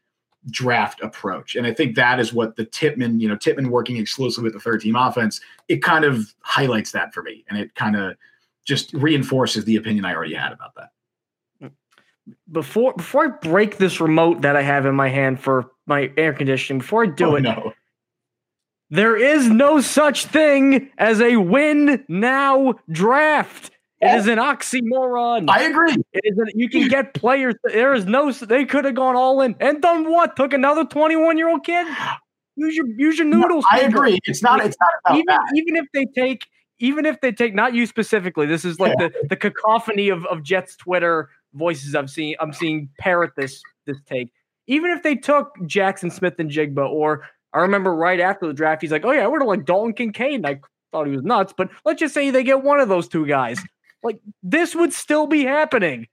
draft 0.50 1.00
approach. 1.00 1.54
And 1.54 1.66
I 1.66 1.72
think 1.72 1.96
that 1.96 2.20
is 2.20 2.32
what 2.32 2.56
the 2.56 2.64
Tippmann, 2.64 3.20
you 3.20 3.28
know, 3.28 3.36
Tippmann 3.36 3.70
working 3.70 3.96
exclusively 3.96 4.44
with 4.44 4.54
the 4.54 4.60
third 4.60 4.80
team 4.80 4.96
offense, 4.96 5.40
it 5.68 5.82
kind 5.82 6.04
of 6.04 6.34
highlights 6.40 6.92
that 6.92 7.14
for 7.14 7.22
me. 7.22 7.44
And 7.48 7.58
it 7.58 7.74
kind 7.74 7.96
of 7.96 8.16
just 8.64 8.92
reinforces 8.94 9.64
the 9.64 9.76
opinion 9.76 10.04
I 10.04 10.14
already 10.14 10.34
had 10.34 10.52
about 10.52 10.74
that. 10.76 10.90
Before 12.50 12.94
before 12.94 13.26
I 13.26 13.28
break 13.28 13.76
this 13.76 14.00
remote 14.00 14.40
that 14.42 14.56
I 14.56 14.62
have 14.62 14.86
in 14.86 14.94
my 14.94 15.10
hand 15.10 15.40
for 15.40 15.70
my 15.86 16.10
air 16.16 16.32
conditioning, 16.32 16.78
before 16.78 17.04
I 17.04 17.06
do 17.08 17.32
oh, 17.32 17.34
it, 17.34 17.42
no. 17.42 17.74
there 18.88 19.14
is 19.14 19.50
no 19.50 19.82
such 19.82 20.24
thing 20.24 20.90
as 20.96 21.20
a 21.20 21.36
win 21.36 22.02
now 22.08 22.76
draft. 22.90 23.72
It 24.04 24.18
is 24.18 24.26
an 24.26 24.38
oxymoron. 24.38 25.48
I 25.48 25.62
agree. 25.62 25.96
It 26.12 26.20
is 26.24 26.38
an, 26.38 26.48
you 26.54 26.68
can 26.68 26.88
get 26.88 27.14
players. 27.14 27.54
There 27.64 27.94
is 27.94 28.04
no. 28.04 28.30
They 28.30 28.64
could 28.64 28.84
have 28.84 28.94
gone 28.94 29.16
all 29.16 29.40
in 29.40 29.56
and 29.60 29.80
done 29.80 30.10
what? 30.10 30.36
Took 30.36 30.52
another 30.52 30.84
twenty-one 30.84 31.38
year 31.38 31.48
old 31.48 31.64
kid. 31.64 31.86
Use 32.56 32.76
your 32.76 32.86
use 32.86 33.18
your 33.18 33.26
noodles. 33.26 33.64
No, 33.72 33.78
I 33.78 33.82
agree. 33.82 34.18
It's 34.24 34.42
not. 34.42 34.64
It's 34.64 34.76
not 34.78 34.90
about 35.04 35.18
even, 35.18 35.26
that. 35.28 35.40
Even 35.56 35.76
if 35.76 35.86
they 35.94 36.04
take, 36.04 36.46
even 36.78 37.06
if 37.06 37.20
they 37.20 37.32
take, 37.32 37.54
not 37.54 37.74
you 37.74 37.86
specifically. 37.86 38.46
This 38.46 38.64
is 38.64 38.78
like 38.78 38.94
yeah. 39.00 39.08
the 39.08 39.28
the 39.30 39.36
cacophony 39.36 40.10
of 40.10 40.26
of 40.26 40.42
Jets 40.42 40.76
Twitter 40.76 41.30
voices 41.54 41.94
I'm 41.94 42.06
seeing. 42.06 42.36
I'm 42.40 42.52
seeing 42.52 42.90
parrot 42.98 43.32
this 43.36 43.62
this 43.86 43.96
take. 44.06 44.30
Even 44.66 44.90
if 44.90 45.02
they 45.02 45.14
took 45.14 45.56
Jaxon 45.62 46.12
Smith-Njigba, 46.12 46.88
or 46.88 47.22
I 47.52 47.58
remember 47.58 47.94
right 47.94 48.20
after 48.20 48.46
the 48.46 48.54
draft, 48.54 48.82
he's 48.82 48.92
like, 48.92 49.04
"Oh 49.04 49.12
yeah, 49.12 49.24
I 49.24 49.26
would 49.26 49.40
have 49.40 49.48
like 49.48 49.64
Dalton 49.64 49.94
Kincaid." 49.94 50.34
And 50.34 50.46
I 50.46 50.60
thought 50.92 51.06
he 51.06 51.12
was 51.12 51.24
nuts, 51.24 51.52
but 51.56 51.70
let's 51.84 51.98
just 51.98 52.14
say 52.14 52.30
they 52.30 52.44
get 52.44 52.62
one 52.62 52.78
of 52.78 52.88
those 52.88 53.08
two 53.08 53.26
guys. 53.26 53.58
Like 54.04 54.20
this 54.42 54.74
would 54.74 54.92
still 54.92 55.26
be 55.26 55.42
happening. 55.42 56.06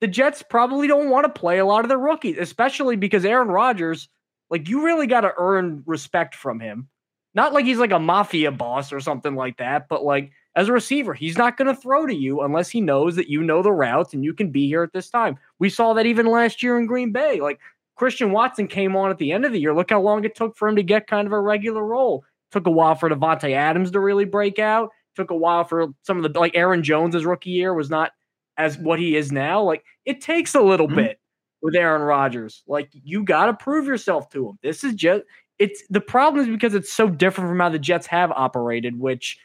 The 0.00 0.06
Jets 0.06 0.42
probably 0.48 0.86
don't 0.86 1.10
want 1.10 1.24
to 1.24 1.40
play 1.40 1.58
a 1.58 1.66
lot 1.66 1.84
of 1.84 1.88
their 1.88 1.98
rookies, 1.98 2.36
especially 2.38 2.96
because 2.96 3.24
Aaron 3.24 3.48
Rodgers, 3.48 4.08
like 4.50 4.68
you 4.68 4.84
really 4.84 5.06
got 5.06 5.22
to 5.22 5.32
earn 5.36 5.82
respect 5.84 6.34
from 6.34 6.60
him. 6.60 6.88
Not 7.34 7.52
like 7.52 7.64
he's 7.64 7.78
like 7.78 7.90
a 7.90 7.98
mafia 7.98 8.52
boss 8.52 8.92
or 8.92 9.00
something 9.00 9.34
like 9.34 9.56
that, 9.56 9.88
but 9.88 10.04
like 10.04 10.30
as 10.54 10.68
a 10.68 10.72
receiver, 10.72 11.14
he's 11.14 11.36
not 11.36 11.56
going 11.56 11.74
to 11.74 11.80
throw 11.80 12.06
to 12.06 12.14
you 12.14 12.42
unless 12.42 12.70
he 12.70 12.80
knows 12.80 13.16
that 13.16 13.28
you 13.28 13.42
know 13.42 13.60
the 13.60 13.72
routes 13.72 14.14
and 14.14 14.24
you 14.24 14.32
can 14.32 14.50
be 14.50 14.68
here 14.68 14.84
at 14.84 14.92
this 14.92 15.10
time. 15.10 15.36
We 15.58 15.68
saw 15.68 15.94
that 15.94 16.06
even 16.06 16.26
last 16.26 16.62
year 16.62 16.78
in 16.78 16.86
Green 16.86 17.10
Bay. 17.10 17.40
Like 17.40 17.58
Christian 17.96 18.30
Watson 18.30 18.68
came 18.68 18.94
on 18.94 19.10
at 19.10 19.18
the 19.18 19.32
end 19.32 19.44
of 19.44 19.52
the 19.52 19.60
year. 19.60 19.74
Look 19.74 19.90
how 19.90 20.00
long 20.00 20.24
it 20.24 20.36
took 20.36 20.56
for 20.56 20.68
him 20.68 20.76
to 20.76 20.82
get 20.82 21.08
kind 21.08 21.26
of 21.26 21.32
a 21.32 21.40
regular 21.40 21.84
role. 21.84 22.24
Took 22.52 22.66
a 22.68 22.70
while 22.70 22.94
for 22.94 23.10
Davante 23.10 23.52
Adams 23.52 23.90
to 23.92 24.00
really 24.00 24.24
break 24.24 24.60
out. 24.60 24.90
Took 25.14 25.30
a 25.30 25.36
while 25.36 25.64
for 25.64 25.88
some 26.02 26.22
of 26.22 26.32
the 26.32 26.38
like 26.38 26.56
Aaron 26.56 26.82
Jones's 26.82 27.24
rookie 27.24 27.50
year 27.50 27.74
was 27.74 27.90
not 27.90 28.12
as 28.56 28.78
what 28.78 28.98
he 28.98 29.16
is 29.16 29.32
now. 29.32 29.62
Like 29.62 29.84
it 30.04 30.20
takes 30.20 30.54
a 30.54 30.60
little 30.60 30.86
mm-hmm. 30.86 30.96
bit 30.96 31.20
with 31.62 31.74
Aaron 31.74 32.02
Rodgers. 32.02 32.62
Like 32.66 32.90
you 32.92 33.24
got 33.24 33.46
to 33.46 33.54
prove 33.54 33.86
yourself 33.86 34.28
to 34.30 34.48
him. 34.48 34.58
This 34.62 34.84
is 34.84 34.94
just 34.94 35.22
it's 35.58 35.82
the 35.88 36.00
problem 36.00 36.44
is 36.44 36.50
because 36.50 36.74
it's 36.74 36.92
so 36.92 37.08
different 37.08 37.48
from 37.48 37.60
how 37.60 37.68
the 37.68 37.78
Jets 37.78 38.06
have 38.08 38.32
operated, 38.32 38.98
which 38.98 39.38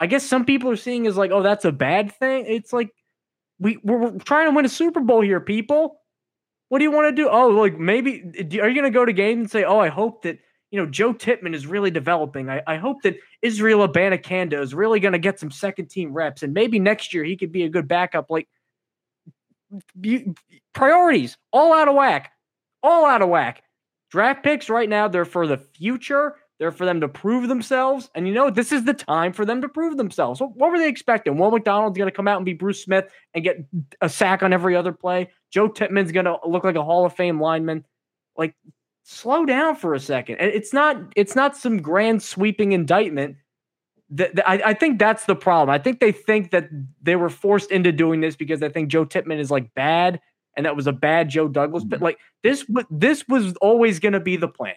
I 0.00 0.06
guess 0.06 0.24
some 0.24 0.44
people 0.44 0.70
are 0.70 0.76
seeing 0.76 1.06
as 1.06 1.16
like, 1.16 1.30
oh, 1.30 1.42
that's 1.42 1.64
a 1.64 1.72
bad 1.72 2.12
thing. 2.12 2.46
It's 2.46 2.72
like 2.72 2.90
we 3.58 3.78
we're, 3.84 3.98
we're 3.98 4.18
trying 4.18 4.48
to 4.48 4.54
win 4.54 4.64
a 4.64 4.68
Super 4.68 5.00
Bowl 5.00 5.20
here, 5.20 5.40
people. 5.40 6.00
What 6.68 6.78
do 6.78 6.84
you 6.84 6.90
want 6.90 7.14
to 7.14 7.22
do? 7.22 7.28
Oh, 7.30 7.48
like 7.48 7.78
maybe 7.78 8.22
are 8.60 8.68
you 8.68 8.74
going 8.74 8.82
to 8.84 8.90
go 8.90 9.04
to 9.04 9.12
game 9.12 9.40
and 9.40 9.50
say, 9.50 9.64
oh, 9.64 9.78
I 9.78 9.88
hope 9.88 10.22
that 10.22 10.38
you 10.72 10.80
know, 10.80 10.86
Joe 10.86 11.12
Tippmann 11.12 11.54
is 11.54 11.66
really 11.66 11.90
developing. 11.90 12.48
I, 12.48 12.62
I 12.66 12.76
hope 12.78 13.02
that 13.02 13.18
Israel 13.42 13.86
Abanikanda 13.86 14.60
is 14.60 14.74
really 14.74 15.00
going 15.00 15.12
to 15.12 15.18
get 15.18 15.38
some 15.38 15.50
second 15.50 15.90
team 15.90 16.14
reps, 16.14 16.42
and 16.42 16.54
maybe 16.54 16.78
next 16.80 17.12
year 17.12 17.22
he 17.22 17.36
could 17.36 17.52
be 17.52 17.64
a 17.64 17.68
good 17.68 17.86
backup. 17.86 18.30
Like 18.30 18.48
you, 20.00 20.34
priorities, 20.72 21.36
all 21.52 21.74
out 21.74 21.88
of 21.88 21.94
whack, 21.94 22.32
all 22.82 23.04
out 23.04 23.20
of 23.20 23.28
whack. 23.28 23.62
Draft 24.10 24.42
picks 24.42 24.70
right 24.70 24.88
now, 24.88 25.08
they're 25.08 25.26
for 25.26 25.46
the 25.46 25.58
future. 25.58 26.36
They're 26.58 26.70
for 26.70 26.84
them 26.84 27.00
to 27.00 27.08
prove 27.08 27.48
themselves. 27.48 28.08
And 28.14 28.26
you 28.26 28.32
know, 28.32 28.48
this 28.48 28.72
is 28.72 28.84
the 28.84 28.94
time 28.94 29.32
for 29.32 29.44
them 29.44 29.60
to 29.62 29.68
prove 29.68 29.96
themselves. 29.96 30.40
What, 30.40 30.56
what 30.56 30.70
were 30.70 30.78
they 30.78 30.88
expecting? 30.88 31.36
Will 31.36 31.50
McDonald's 31.50 31.98
going 31.98 32.08
to 32.08 32.14
come 32.14 32.28
out 32.28 32.36
and 32.36 32.46
be 32.46 32.54
Bruce 32.54 32.84
Smith 32.84 33.10
and 33.34 33.42
get 33.42 33.58
a 34.00 34.08
sack 34.08 34.42
on 34.42 34.52
every 34.52 34.76
other 34.76 34.92
play. 34.92 35.30
Joe 35.50 35.68
Tippmann's 35.68 36.12
going 36.12 36.26
to 36.26 36.38
look 36.46 36.62
like 36.62 36.76
a 36.76 36.84
Hall 36.84 37.04
of 37.04 37.14
Fame 37.14 37.40
lineman. 37.40 37.84
Like 38.36 38.54
slow 39.02 39.44
down 39.44 39.76
for 39.76 39.94
a 39.94 40.00
second. 40.00 40.36
And 40.36 40.50
it's 40.50 40.72
not 40.72 40.96
it's 41.16 41.36
not 41.36 41.56
some 41.56 41.80
grand 41.80 42.22
sweeping 42.22 42.72
indictment. 42.72 43.36
That, 44.10 44.46
I, 44.46 44.60
I 44.66 44.74
think 44.74 44.98
that's 44.98 45.24
the 45.24 45.34
problem. 45.34 45.70
I 45.70 45.78
think 45.78 46.00
they 46.00 46.12
think 46.12 46.50
that 46.50 46.68
they 47.02 47.16
were 47.16 47.30
forced 47.30 47.70
into 47.70 47.92
doing 47.92 48.20
this 48.20 48.36
because 48.36 48.60
they 48.60 48.68
think 48.68 48.90
Joe 48.90 49.06
Tippmann 49.06 49.38
is 49.38 49.50
like 49.50 49.72
bad 49.74 50.20
and 50.56 50.66
that 50.66 50.76
was 50.76 50.86
a 50.86 50.92
bad 50.92 51.28
Joe 51.28 51.48
Douglas. 51.48 51.84
But 51.84 51.96
mm-hmm. 51.96 52.04
like 52.04 52.18
this, 52.42 52.66
this 52.90 53.26
was 53.28 53.54
always 53.56 53.98
going 53.98 54.12
to 54.12 54.20
be 54.20 54.36
the 54.36 54.48
plan. 54.48 54.74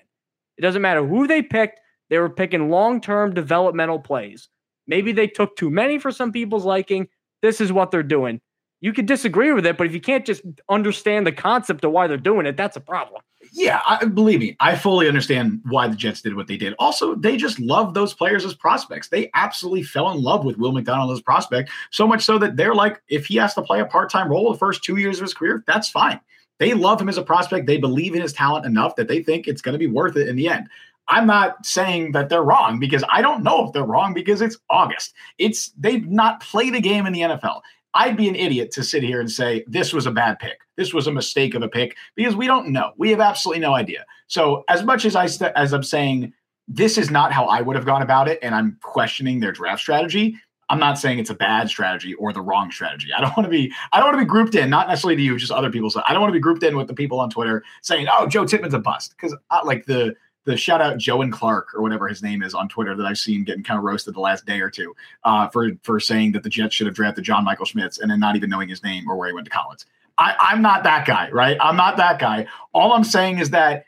It 0.57 0.61
doesn't 0.61 0.81
matter 0.81 1.05
who 1.05 1.27
they 1.27 1.41
picked; 1.41 1.79
they 2.09 2.17
were 2.17 2.29
picking 2.29 2.69
long-term 2.69 3.33
developmental 3.33 3.99
plays. 3.99 4.49
Maybe 4.87 5.11
they 5.11 5.27
took 5.27 5.55
too 5.55 5.69
many 5.69 5.99
for 5.99 6.11
some 6.11 6.31
people's 6.31 6.65
liking. 6.65 7.07
This 7.41 7.59
is 7.59 7.73
what 7.73 7.91
they're 7.91 8.03
doing. 8.03 8.39
You 8.81 8.93
could 8.93 9.07
disagree 9.07 9.51
with 9.51 9.65
it, 9.65 9.77
but 9.77 9.87
if 9.87 9.93
you 9.93 10.01
can't 10.01 10.25
just 10.25 10.41
understand 10.69 11.25
the 11.25 11.31
concept 11.31 11.83
of 11.83 11.91
why 11.91 12.07
they're 12.07 12.17
doing 12.17 12.45
it, 12.45 12.55
that's 12.55 12.77
a 12.77 12.81
problem. 12.81 13.21
Yeah, 13.51 13.81
I, 13.85 14.05
believe 14.05 14.39
me, 14.39 14.55
I 14.59 14.75
fully 14.75 15.07
understand 15.07 15.61
why 15.65 15.87
the 15.87 15.95
Jets 15.95 16.21
did 16.21 16.35
what 16.35 16.47
they 16.47 16.57
did. 16.57 16.73
Also, 16.79 17.15
they 17.15 17.37
just 17.37 17.59
love 17.59 17.93
those 17.93 18.13
players 18.13 18.45
as 18.45 18.53
prospects. 18.53 19.09
They 19.09 19.29
absolutely 19.33 19.83
fell 19.83 20.11
in 20.11 20.21
love 20.21 20.45
with 20.45 20.57
Will 20.57 20.71
McDonald 20.71 21.11
as 21.11 21.19
a 21.19 21.23
prospect, 21.23 21.69
so 21.91 22.07
much 22.07 22.23
so 22.23 22.37
that 22.39 22.57
they're 22.57 22.75
like, 22.75 23.01
if 23.07 23.25
he 23.25 23.35
has 23.37 23.53
to 23.55 23.61
play 23.61 23.79
a 23.79 23.85
part 23.85 24.09
time 24.09 24.29
role 24.29 24.51
the 24.51 24.57
first 24.57 24.83
two 24.83 24.97
years 24.97 25.17
of 25.17 25.23
his 25.23 25.33
career, 25.33 25.63
that's 25.67 25.89
fine. 25.89 26.19
They 26.59 26.73
love 26.73 27.01
him 27.01 27.09
as 27.09 27.17
a 27.17 27.23
prospect. 27.23 27.67
They 27.67 27.77
believe 27.77 28.15
in 28.15 28.21
his 28.21 28.33
talent 28.33 28.65
enough 28.65 28.95
that 28.95 29.07
they 29.07 29.21
think 29.21 29.47
it's 29.47 29.61
going 29.61 29.73
to 29.73 29.79
be 29.79 29.87
worth 29.87 30.15
it 30.15 30.29
in 30.29 30.35
the 30.35 30.47
end. 30.47 30.69
I'm 31.07 31.27
not 31.27 31.65
saying 31.65 32.13
that 32.13 32.29
they're 32.29 32.43
wrong 32.43 32.79
because 32.79 33.03
I 33.09 33.21
don't 33.21 33.43
know 33.43 33.65
if 33.65 33.73
they're 33.73 33.83
wrong 33.83 34.13
because 34.13 34.41
it's 34.41 34.57
August. 34.69 35.13
It's 35.37 35.69
they've 35.77 36.07
not 36.07 36.41
played 36.41 36.75
a 36.75 36.81
game 36.81 37.05
in 37.05 37.13
the 37.13 37.21
NFL. 37.21 37.61
I'd 37.93 38.17
be 38.17 38.27
an 38.27 38.35
idiot 38.35 38.71
to 38.71 38.83
sit 38.83 39.03
here 39.03 39.19
and 39.19 39.31
say 39.31 39.63
this 39.67 39.93
was 39.93 40.05
a 40.05 40.11
bad 40.11 40.39
pick. 40.39 40.59
This 40.75 40.93
was 40.93 41.07
a 41.07 41.11
mistake 41.11 41.55
of 41.55 41.63
a 41.63 41.67
pick 41.67 41.95
because 42.15 42.35
we 42.35 42.47
don't 42.47 42.69
know. 42.69 42.91
We 42.97 43.09
have 43.11 43.19
absolutely 43.19 43.61
no 43.61 43.73
idea. 43.73 44.05
So 44.27 44.63
as 44.67 44.83
much 44.83 45.05
as 45.05 45.15
I 45.15 45.25
st- 45.27 45.53
as 45.55 45.73
I'm 45.73 45.83
saying 45.83 46.33
this 46.67 46.97
is 46.97 47.11
not 47.11 47.31
how 47.31 47.45
I 47.45 47.61
would 47.61 47.75
have 47.75 47.85
gone 47.85 48.01
about 48.01 48.27
it, 48.27 48.39
and 48.41 48.55
I'm 48.55 48.77
questioning 48.81 49.39
their 49.39 49.51
draft 49.51 49.81
strategy. 49.81 50.35
I'm 50.69 50.79
not 50.79 50.97
saying 50.97 51.19
it's 51.19 51.29
a 51.29 51.35
bad 51.35 51.69
strategy 51.69 52.15
or 52.15 52.33
the 52.33 52.41
wrong 52.41 52.71
strategy. 52.71 53.09
I 53.15 53.21
don't 53.21 53.35
want 53.37 53.45
to 53.45 53.51
be 53.51 53.71
I 53.93 53.99
don't 53.99 54.07
want 54.07 54.17
to 54.17 54.25
be 54.25 54.29
grouped 54.29 54.55
in, 54.55 54.69
not 54.69 54.87
necessarily 54.87 55.15
to 55.17 55.21
you, 55.21 55.37
just 55.37 55.51
other 55.51 55.69
people. 55.69 55.89
So 55.89 56.01
I 56.07 56.13
don't 56.13 56.21
want 56.21 56.31
to 56.31 56.37
be 56.37 56.41
grouped 56.41 56.63
in 56.63 56.75
with 56.75 56.87
the 56.87 56.93
people 56.93 57.19
on 57.19 57.29
Twitter 57.29 57.63
saying, 57.81 58.07
"Oh, 58.11 58.27
Joe 58.27 58.45
Tippmann's 58.45 58.73
a 58.73 58.79
bust," 58.79 59.15
because 59.15 59.35
like 59.63 59.85
the 59.85 60.15
the 60.45 60.55
shout 60.55 60.81
out 60.81 60.97
Joe 60.97 61.21
and 61.21 61.31
Clark 61.31 61.73
or 61.75 61.81
whatever 61.81 62.07
his 62.07 62.23
name 62.23 62.41
is 62.41 62.53
on 62.53 62.69
Twitter 62.69 62.95
that 62.95 63.05
I've 63.05 63.17
seen 63.17 63.43
getting 63.43 63.63
kind 63.63 63.77
of 63.77 63.83
roasted 63.83 64.13
the 64.13 64.19
last 64.19 64.45
day 64.45 64.59
or 64.61 64.69
two 64.69 64.95
uh, 65.23 65.49
for 65.49 65.71
for 65.83 65.99
saying 65.99 66.31
that 66.31 66.43
the 66.43 66.49
Jets 66.49 66.73
should 66.73 66.87
have 66.87 66.95
drafted 66.95 67.23
John 67.23 67.43
Michael 67.43 67.65
Schmitz 67.65 67.99
and 67.99 68.09
then 68.09 68.19
not 68.19 68.35
even 68.35 68.49
knowing 68.49 68.69
his 68.69 68.83
name 68.83 69.09
or 69.09 69.17
where 69.17 69.27
he 69.27 69.33
went 69.33 69.45
to 69.45 69.51
college. 69.51 69.81
I, 70.17 70.35
I'm 70.39 70.61
not 70.61 70.83
that 70.83 71.05
guy, 71.05 71.29
right? 71.31 71.57
I'm 71.59 71.75
not 71.75 71.97
that 71.97 72.19
guy. 72.19 72.47
All 72.73 72.93
I'm 72.93 73.03
saying 73.03 73.39
is 73.39 73.49
that 73.51 73.85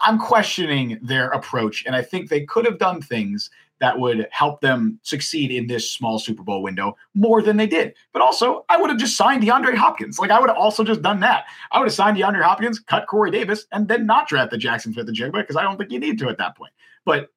I'm 0.00 0.18
questioning 0.18 0.98
their 1.02 1.30
approach, 1.30 1.84
and 1.86 1.96
I 1.96 2.02
think 2.02 2.28
they 2.28 2.44
could 2.44 2.66
have 2.66 2.78
done 2.78 3.00
things 3.00 3.50
that 3.80 3.98
would 3.98 4.26
help 4.30 4.60
them 4.60 4.98
succeed 5.02 5.50
in 5.50 5.66
this 5.66 5.90
small 5.90 6.18
Super 6.18 6.42
Bowl 6.42 6.62
window 6.62 6.96
more 7.14 7.42
than 7.42 7.56
they 7.56 7.66
did. 7.66 7.94
But 8.12 8.22
also, 8.22 8.64
I 8.68 8.80
would 8.80 8.88
have 8.90 8.98
just 8.98 9.16
signed 9.16 9.42
DeAndre 9.42 9.74
Hopkins. 9.74 10.18
Like 10.18 10.30
I 10.30 10.40
would 10.40 10.48
have 10.48 10.56
also 10.56 10.82
just 10.82 11.02
done 11.02 11.20
that. 11.20 11.44
I 11.72 11.78
would 11.78 11.86
have 11.86 11.94
signed 11.94 12.16
DeAndre 12.16 12.42
Hopkins, 12.42 12.78
cut 12.78 13.06
Corey 13.06 13.30
Davis, 13.30 13.66
and 13.72 13.86
then 13.86 14.06
not 14.06 14.28
draft 14.28 14.50
the 14.50 14.56
Jaxon 14.56 14.94
Smith-Njigba 14.94 15.32
because 15.32 15.56
I 15.56 15.62
don't 15.62 15.76
think 15.76 15.90
you 15.90 15.98
need 15.98 16.18
to 16.20 16.28
at 16.28 16.38
that 16.38 16.56
point. 16.56 16.72
But 17.04 17.28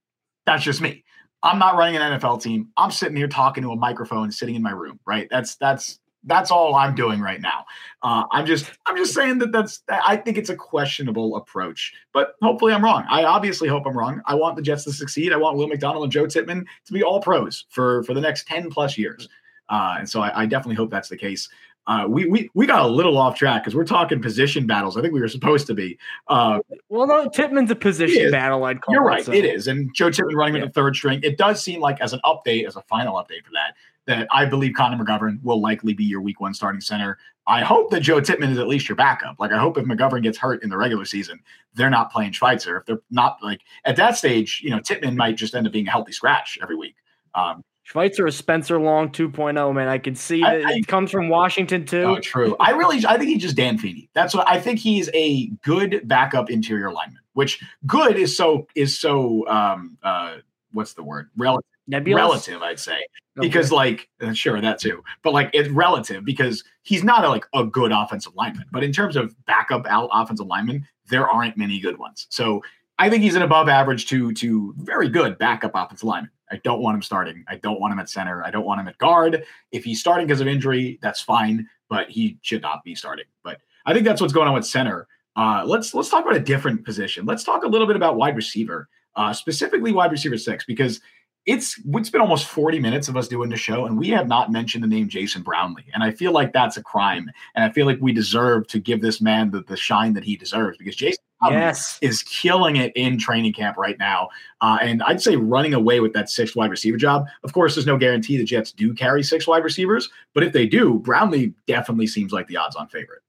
that's 0.46 0.64
just 0.64 0.82
me. 0.82 1.04
I'm 1.44 1.60
not 1.60 1.78
running 1.78 1.98
an 1.98 2.20
NFL 2.20 2.42
team. 2.42 2.70
I'm 2.78 2.92
sitting 2.92 3.16
here 3.16 3.28
talking 3.28 3.64
to 3.64 3.72
a 3.72 3.76
microphone, 3.76 4.32
sitting 4.32 4.56
in 4.56 4.62
my 4.62 4.72
room. 4.72 5.00
Right? 5.06 5.28
That's 5.30 5.56
that's 5.56 6.00
that's 6.24 6.52
all 6.52 6.76
I'm 6.76 6.96
doing 6.96 7.22
right 7.22 7.42
now. 7.42 7.66
Uh, 8.02 8.26
I'm 8.32 8.46
just 8.46 8.72
I'm 8.86 8.98
just 8.98 9.14
saying 9.14 9.40
that 9.40 9.52
that's 9.52 9.84
I 9.90 10.18
think 10.18 10.38
it's 10.38 10.50
a 10.50 10.56
questionable 10.56 11.36
approach, 11.36 11.94
but 12.14 12.36
hopefully 12.42 12.74
I'm 12.74 12.84
wrong. 12.84 13.06
I 13.10 13.24
obviously 13.24 13.68
hope 13.68 13.86
I'm 13.86 13.98
wrong. 13.98 14.22
I 14.26 14.36
want 14.36 14.56
the 14.56 14.62
Jets 14.62 14.84
to 14.86 14.94
succeed. 14.94 15.34
I 15.34 15.38
want 15.38 15.58
Will 15.58 15.68
McDonald 15.68 16.04
and 16.04 16.12
Joe 16.12 16.28
Tippmann 16.28 16.66
to 16.86 16.94
be 16.94 17.04
all 17.04 17.22
pros 17.22 17.66
for 17.70 18.04
for 18.04 18.14
the 18.14 18.22
next 18.22 18.48
ten 18.48 18.70
plus 18.70 18.98
years, 18.98 19.28
uh, 19.70 19.96
and 20.00 20.10
so 20.10 20.22
I, 20.22 20.44
I, 20.44 20.46
definitely 20.46 20.76
hope 20.76 20.92
that's 20.92 21.10
the 21.10 21.18
case. 21.18 21.50
Uh, 21.88 22.06
we 22.08 22.26
we 22.26 22.50
we 22.54 22.68
got 22.68 22.82
a 22.82 22.88
little 22.88 23.18
off 23.18 23.36
track 23.36 23.64
because 23.64 23.76
we're 23.76 23.84
talking 23.84 24.22
position 24.22 24.68
battles. 24.68 24.96
I 24.96 25.02
think 25.02 25.14
we 25.14 25.22
were 25.22 25.28
supposed 25.28 25.66
to 25.68 25.74
be. 25.74 25.98
Uh, 26.28 26.60
well, 26.90 27.08
no, 27.08 27.28
Tippmann's 27.28 27.72
a 27.72 27.76
position 27.76 28.30
battle. 28.30 28.64
I'd 28.64 28.80
call 28.82 28.94
You're 28.94 29.04
right. 29.04 29.22
It, 29.22 29.26
so. 29.26 29.32
it 29.32 29.44
is, 29.44 29.68
and 29.68 29.94
Joe 29.96 30.12
Tippmann 30.12 30.36
running 30.36 30.56
yeah. 30.56 30.62
with 30.62 30.74
the 30.74 30.80
third 30.80 30.96
string. 30.96 31.20
It 31.24 31.38
does 31.38 31.64
seem 31.64 31.82
like 31.82 32.00
as 32.00 32.14
an 32.14 32.20
update, 32.24 32.68
as 32.68 32.76
a 32.76 32.82
final 32.84 33.16
update 33.16 33.44
for 33.44 33.52
that, 33.54 33.74
that 34.10 34.28
I 34.32 34.46
believe 34.46 34.74
Connor 34.74 35.02
McGovern 35.02 35.42
will 35.44 35.62
likely 35.62 35.94
be 35.94 36.04
your 36.04 36.20
week 36.20 36.42
one 36.42 36.56
starting 36.56 36.82
center. 36.82 37.20
I 37.46 37.62
hope 37.62 37.92
that 37.92 38.02
Joe 38.02 38.20
Tippmann 38.20 38.52
is 38.52 38.58
at 38.58 38.68
least 38.68 38.90
your 38.90 38.96
backup. 38.96 39.40
Like, 39.40 39.52
I 39.52 39.60
hope 39.60 39.78
if 39.78 39.86
McGovern 39.86 40.24
gets 40.24 40.38
hurt 40.40 40.64
in 40.64 40.70
the 40.70 40.78
regular 40.78 41.06
season, 41.06 41.40
they're 41.76 41.92
not 41.92 42.12
playing 42.12 42.32
Schweitzer. 42.32 42.78
If 42.78 42.86
they're 42.88 43.02
not 43.12 43.38
like 43.44 43.62
at 43.86 43.98
that 43.98 44.18
stage, 44.18 44.62
you 44.64 44.72
know, 44.72 44.80
Tippmann 44.80 45.16
might 45.16 45.38
just 45.38 45.54
end 45.54 45.68
up 45.68 45.74
being 45.74 45.88
a 45.88 45.92
healthy 45.92 46.12
scratch 46.12 46.58
every 46.60 46.76
week. 46.76 46.96
Um, 47.36 47.64
Schweitzer 47.84 48.26
is 48.26 48.36
Spencer 48.36 48.80
Long 48.80 49.10
2.0, 49.10 49.76
man. 49.76 49.88
I 49.88 50.00
can 50.00 50.16
see 50.16 50.42
that 50.42 50.66
I, 50.66 50.72
I, 50.72 50.74
it 50.78 50.88
comes 50.88 51.12
from 51.12 51.30
Washington 51.30 51.86
too. 51.86 52.02
Oh, 52.02 52.20
true. 52.20 52.56
I 52.60 52.72
really, 52.72 53.06
I 53.06 53.18
think 53.18 53.30
he's 53.30 53.44
just 53.44 53.56
Dan 53.56 53.78
Feeney. 53.78 54.10
That's 54.16 54.34
what 54.34 54.48
I 54.50 54.60
think. 54.60 54.80
He's 54.80 55.10
a 55.14 55.48
good 55.64 56.02
backup 56.08 56.50
interior 56.50 56.92
lineman, 56.92 57.22
which 57.34 57.64
good 57.86 58.18
is 58.18 58.36
so 58.36 58.68
is 58.76 59.00
so 59.00 59.48
um 59.48 59.98
uh 60.02 60.38
what's 60.72 60.94
the 60.94 61.04
word 61.04 61.30
relative 61.38 61.69
Nebulous? 61.90 62.22
relative, 62.22 62.62
I'd 62.62 62.80
say, 62.80 62.94
okay. 62.94 63.48
because 63.48 63.72
like 63.72 64.08
uh, 64.22 64.32
sure 64.32 64.62
that 64.62 64.80
too, 64.80 65.04
but 65.24 65.34
like 65.34 65.50
it's 65.54 65.70
relative 65.70 66.24
because 66.24 66.64
he's 66.84 67.04
not 67.04 67.26
a, 67.26 67.30
like 67.30 67.46
a 67.54 67.66
good 67.66 67.92
offensive 67.92 68.34
lineman. 68.36 68.66
But 68.72 68.84
in 68.84 68.94
terms 68.94 69.16
of 69.16 69.36
backup 69.46 69.86
out 69.88 70.10
offensive 70.14 70.48
lineman, 70.48 70.88
there 71.10 71.28
aren't 71.28 71.58
many 71.58 71.80
good 71.80 71.98
ones. 71.98 72.28
So 72.30 72.62
I 73.00 73.10
think 73.10 73.24
he's 73.24 73.36
an 73.36 73.42
above 73.42 73.68
average 73.68 74.08
to 74.08 74.32
to 74.34 74.74
very 74.78 75.10
good 75.10 75.38
backup 75.38 75.72
offensive 75.74 76.04
lineman. 76.04 76.32
I 76.52 76.58
don't 76.64 76.82
want 76.82 76.96
him 76.96 77.02
starting. 77.02 77.44
I 77.48 77.58
don't 77.58 77.80
want 77.80 77.94
him 77.94 78.00
at 78.00 78.10
center. 78.10 78.44
I 78.44 78.52
don't 78.52 78.66
want 78.66 78.80
him 78.80 78.88
at 78.88 78.98
guard. 78.98 79.44
If 79.72 79.84
he's 79.84 80.00
starting 80.00 80.28
because 80.28 80.42
of 80.42 80.48
injury, 80.48 81.00
that's 81.02 81.22
fine, 81.22 81.68
but 81.90 82.10
he 82.10 82.38
should 82.42 82.62
not 82.62 82.84
be 82.84 82.96
starting. 82.96 83.26
But 83.44 83.62
I 83.86 83.94
think 83.94 84.06
that's 84.06 84.22
what's 84.22 84.34
going 84.34 84.48
on 84.48 84.54
with 84.54 84.66
center. 84.66 85.08
Uh, 85.36 85.64
let's 85.66 85.94
let's 85.94 86.10
talk 86.10 86.26
about 86.26 86.36
a 86.36 86.40
different 86.42 86.84
position. 86.84 87.26
Let's 87.26 87.44
talk 87.44 87.64
a 87.64 87.68
little 87.68 87.88
bit 87.88 87.96
about 87.96 88.18
wide 88.18 88.36
receiver, 88.36 88.90
uh, 89.16 89.32
specifically 89.34 89.92
wide 89.92 90.12
receiver 90.12 90.38
six, 90.38 90.66
because 90.66 91.00
it's 91.46 91.82
it's 91.94 92.10
been 92.10 92.22
almost 92.22 92.48
40 92.48 92.80
minutes 92.80 93.08
of 93.08 93.18
us 93.18 93.28
doing 93.28 93.50
the 93.50 93.58
show 93.58 93.86
and 93.86 93.98
we 93.98 94.10
have 94.10 94.28
not 94.28 94.52
mentioned 94.52 94.84
the 94.84 94.88
name 94.88 95.08
Jason 95.08 95.42
Brownlee. 95.42 95.86
And 95.94 96.04
I 96.04 96.12
feel 96.12 96.32
like 96.32 96.54
that's 96.54 96.78
a 96.78 96.84
crime. 96.84 97.32
And 97.56 97.64
I 97.64 97.70
feel 97.70 97.86
like 97.86 97.98
we 98.02 98.12
deserve 98.12 98.68
to 98.68 98.80
give 98.80 99.02
this 99.02 99.20
man 99.22 99.52
the, 99.52 99.62
the 99.62 99.78
shine 99.78 100.14
that 100.14 100.24
he 100.24 100.36
deserves 100.36 100.78
because 100.78 100.96
Jason 100.96 101.24
yes. 101.50 101.98
is 102.02 102.24
killing 102.24 102.76
it 102.76 102.92
in 102.96 103.18
training 103.18 103.54
camp 103.54 103.78
right 103.78 103.98
now. 103.98 104.30
Uh, 104.62 104.78
and 104.82 105.02
I'd 105.04 105.22
say 105.22 105.38
running 105.38 105.74
away 105.74 106.00
with 106.02 106.14
that 106.14 106.30
sixth 106.30 106.56
wide 106.56 106.70
receiver 106.70 106.98
job. 106.98 107.26
Of 107.44 107.54
course, 107.54 107.76
there's 107.76 107.88
no 107.88 107.98
guarantee 107.98 108.38
the 108.38 108.44
Jets 108.44 108.72
do 108.72 108.94
carry 108.94 109.24
six 109.24 109.48
wide 109.48 109.64
receivers, 109.64 110.10
but 110.34 110.44
if 110.44 110.54
they 110.54 110.68
do, 110.68 111.00
Brownlee 111.00 111.54
definitely 111.68 112.08
seems 112.08 112.34
like 112.34 112.48
the 112.48 112.58
odds 112.58 112.76
on 112.76 112.88
favorite. 112.88 113.22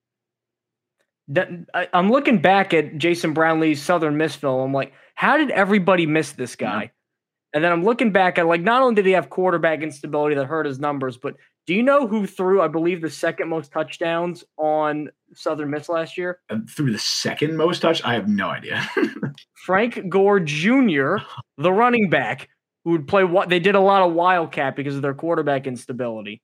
I'm 1.94 2.10
looking 2.10 2.40
back 2.40 2.74
at 2.74 2.98
Jason 2.98 3.32
Brownlee's 3.32 3.80
Southern 3.80 4.16
Miss 4.16 4.34
film. 4.34 4.60
I'm 4.60 4.72
like, 4.72 4.92
how 5.14 5.36
did 5.36 5.50
everybody 5.50 6.04
miss 6.04 6.32
this 6.32 6.56
guy? 6.56 6.82
Yeah. 6.82 6.88
And 7.52 7.64
then 7.64 7.72
I'm 7.72 7.82
looking 7.82 8.12
back 8.12 8.38
at 8.38 8.46
like 8.46 8.60
not 8.60 8.82
only 8.82 8.94
did 8.94 9.06
he 9.06 9.12
have 9.12 9.28
quarterback 9.28 9.82
instability 9.82 10.36
that 10.36 10.46
hurt 10.46 10.66
his 10.66 10.78
numbers, 10.78 11.16
but 11.16 11.34
do 11.66 11.74
you 11.74 11.82
know 11.82 12.06
who 12.06 12.26
threw, 12.26 12.62
I 12.62 12.68
believe, 12.68 13.00
the 13.00 13.10
second 13.10 13.48
most 13.48 13.72
touchdowns 13.72 14.44
on 14.56 15.10
Southern 15.34 15.70
Miss 15.70 15.88
last 15.88 16.16
year? 16.16 16.40
Uh, 16.48 16.58
threw 16.68 16.92
the 16.92 16.98
second 16.98 17.56
most 17.56 17.80
touch? 17.80 18.02
I 18.04 18.14
have 18.14 18.28
no 18.28 18.48
idea. 18.48 18.88
Frank 19.54 20.08
Gore 20.08 20.40
Jr., 20.40 21.16
the 21.58 21.72
running 21.72 22.08
back, 22.08 22.48
who 22.84 22.92
would 22.92 23.06
play 23.06 23.24
what 23.24 23.48
they 23.48 23.60
did 23.60 23.74
a 23.74 23.80
lot 23.80 24.02
of 24.02 24.14
wildcat 24.14 24.76
because 24.76 24.96
of 24.96 25.02
their 25.02 25.14
quarterback 25.14 25.66
instability. 25.66 26.40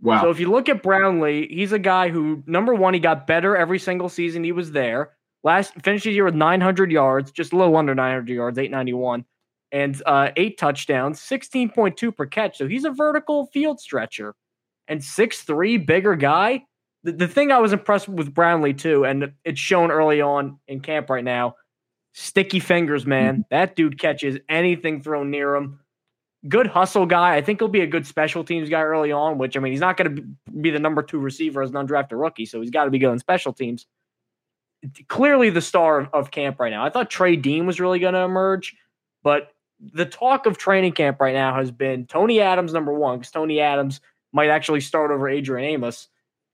Wow. 0.00 0.22
So 0.22 0.30
if 0.30 0.38
you 0.38 0.50
look 0.50 0.68
at 0.68 0.82
Brownlee, 0.82 1.48
he's 1.48 1.72
a 1.72 1.78
guy 1.78 2.08
who 2.08 2.42
number 2.46 2.74
one, 2.74 2.94
he 2.94 3.00
got 3.00 3.26
better 3.26 3.56
every 3.56 3.78
single 3.78 4.08
season 4.08 4.44
he 4.44 4.52
was 4.52 4.70
there. 4.72 5.10
Last 5.44 5.74
finished 5.82 6.04
the 6.04 6.12
year 6.12 6.24
with 6.24 6.34
900 6.34 6.92
yards, 6.92 7.32
just 7.32 7.52
a 7.52 7.56
little 7.56 7.76
under 7.76 7.94
900 7.94 8.28
yards, 8.28 8.58
891 8.58 9.24
and 9.72 10.02
uh, 10.06 10.30
eight 10.36 10.58
touchdowns, 10.58 11.20
16.2 11.20 12.16
per 12.16 12.26
catch. 12.26 12.58
So 12.58 12.66
he's 12.66 12.84
a 12.84 12.90
vertical 12.90 13.46
field 13.46 13.80
stretcher 13.80 14.34
and 14.88 15.04
six 15.04 15.42
three 15.42 15.76
bigger 15.76 16.16
guy. 16.16 16.64
The, 17.04 17.12
the 17.12 17.28
thing 17.28 17.52
I 17.52 17.58
was 17.58 17.72
impressed 17.72 18.08
with 18.08 18.34
Brownlee 18.34 18.74
too, 18.74 19.04
and 19.04 19.32
it's 19.44 19.60
shown 19.60 19.90
early 19.90 20.20
on 20.20 20.58
in 20.66 20.80
camp 20.80 21.10
right 21.10 21.22
now, 21.22 21.54
sticky 22.14 22.60
fingers, 22.60 23.06
man. 23.06 23.34
Mm-hmm. 23.34 23.42
That 23.50 23.76
dude 23.76 23.98
catches 24.00 24.38
anything 24.48 25.02
thrown 25.02 25.30
near 25.30 25.54
him. 25.54 25.80
Good 26.48 26.66
hustle 26.66 27.06
guy. 27.06 27.34
I 27.34 27.42
think 27.42 27.60
he'll 27.60 27.68
be 27.68 27.80
a 27.80 27.86
good 27.86 28.06
special 28.06 28.44
teams 28.44 28.68
guy 28.68 28.82
early 28.82 29.12
on, 29.12 29.38
which 29.38 29.56
I 29.56 29.60
mean, 29.60 29.72
he's 29.72 29.80
not 29.80 29.96
going 29.96 30.16
to 30.16 30.22
be 30.60 30.70
the 30.70 30.78
number 30.78 31.02
two 31.02 31.18
receiver 31.18 31.62
as 31.62 31.70
an 31.70 31.76
undrafted 31.76 32.20
rookie, 32.20 32.46
so 32.46 32.60
he's 32.60 32.70
got 32.70 32.84
to 32.84 32.90
be 32.90 32.98
good 32.98 33.12
in 33.12 33.18
special 33.18 33.52
teams. 33.52 33.86
Clearly 35.08 35.50
the 35.50 35.60
star 35.60 35.98
of, 35.98 36.08
of 36.12 36.30
camp 36.30 36.60
right 36.60 36.70
now. 36.70 36.84
I 36.84 36.90
thought 36.90 37.10
Trey 37.10 37.34
Dean 37.34 37.66
was 37.66 37.80
really 37.80 37.98
going 37.98 38.14
to 38.14 38.20
emerge, 38.20 38.76
but 39.24 39.50
the 39.80 40.06
talk 40.06 40.46
of 40.46 40.58
training 40.58 40.92
camp 40.92 41.20
right 41.20 41.34
now 41.34 41.54
has 41.54 41.70
been 41.70 42.06
Tony 42.06 42.40
Adams 42.40 42.72
number 42.72 42.92
one 42.92 43.18
because 43.18 43.30
Tony 43.30 43.60
Adams 43.60 44.00
might 44.32 44.48
actually 44.48 44.80
start 44.80 45.10
over 45.10 45.28
Adrian 45.28 45.68
Amos 45.68 46.08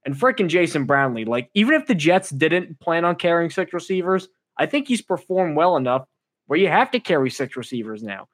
and 0.04 0.14
freaking 0.14 0.48
Jason 0.48 0.84
Brownlee. 0.84 1.24
Like 1.24 1.50
even 1.54 1.74
if 1.74 1.86
the 1.86 1.94
Jets 1.94 2.30
didn't 2.30 2.78
plan 2.80 3.04
on 3.04 3.16
carrying 3.16 3.50
six 3.50 3.72
receivers, 3.72 4.28
I 4.58 4.66
think 4.66 4.86
he's 4.88 5.02
performed 5.02 5.56
well 5.56 5.76
enough 5.76 6.06
where 6.46 6.58
you 6.58 6.68
have 6.68 6.90
to 6.90 7.00
carry 7.00 7.30
six 7.30 7.56
receivers 7.56 8.02
now. 8.02 8.28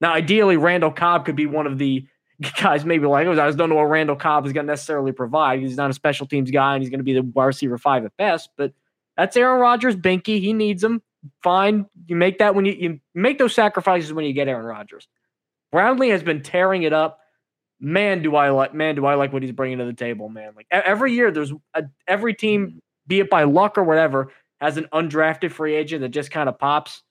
Now, 0.00 0.12
ideally, 0.12 0.56
Randall 0.56 0.92
Cobb 0.92 1.24
could 1.24 1.36
be 1.36 1.46
one 1.46 1.66
of 1.66 1.78
the 1.78 2.06
guys 2.60 2.84
maybe 2.84 3.06
like, 3.06 3.26
oh, 3.26 3.32
I 3.32 3.46
just 3.46 3.58
don't 3.58 3.68
know 3.68 3.76
what 3.76 3.84
Randall 3.84 4.16
Cobb 4.16 4.46
is 4.46 4.52
going 4.52 4.66
to 4.66 4.72
necessarily 4.72 5.12
provide. 5.12 5.60
He's 5.60 5.76
not 5.76 5.90
a 5.90 5.94
special 5.94 6.26
teams 6.26 6.50
guy 6.50 6.74
and 6.74 6.82
he's 6.82 6.90
going 6.90 7.00
to 7.00 7.04
be 7.04 7.14
the 7.14 7.22
wide 7.22 7.46
receiver 7.46 7.78
five 7.78 8.04
at 8.04 8.16
best, 8.16 8.50
but 8.56 8.72
that's 9.16 9.36
Aaron 9.36 9.60
Rodgers, 9.60 9.96
Binky. 9.96 10.40
He 10.40 10.52
needs 10.52 10.84
him 10.84 11.02
fine. 11.42 11.86
You 12.06 12.16
make 12.16 12.38
that 12.38 12.54
when 12.54 12.64
you, 12.64 12.72
you 12.72 13.00
make 13.14 13.38
those 13.38 13.54
sacrifices 13.54 14.12
when 14.12 14.24
you 14.24 14.32
get 14.32 14.48
Aaron 14.48 14.66
Rodgers. 14.66 15.08
Brownlee 15.72 16.10
has 16.10 16.22
been 16.22 16.42
tearing 16.42 16.82
it 16.82 16.92
up. 16.92 17.20
Man, 17.80 18.22
do 18.22 18.36
I 18.36 18.50
like 18.50 18.72
man, 18.72 18.94
do 18.94 19.04
I 19.04 19.14
like 19.14 19.32
what 19.32 19.42
he's 19.42 19.52
bringing 19.52 19.78
to 19.78 19.84
the 19.84 19.92
table, 19.92 20.28
man. 20.28 20.52
Like 20.56 20.66
every 20.70 21.12
year, 21.12 21.30
there's 21.30 21.52
a, 21.74 21.84
every 22.08 22.34
team, 22.34 22.80
be 23.06 23.20
it 23.20 23.28
by 23.28 23.44
luck 23.44 23.76
or 23.76 23.84
whatever, 23.84 24.32
has 24.60 24.78
an 24.78 24.88
undrafted 24.94 25.52
free 25.52 25.74
agent 25.74 26.00
that 26.00 26.08
just 26.08 26.30
kind 26.30 26.48
of 26.48 26.58
pops 26.58 27.02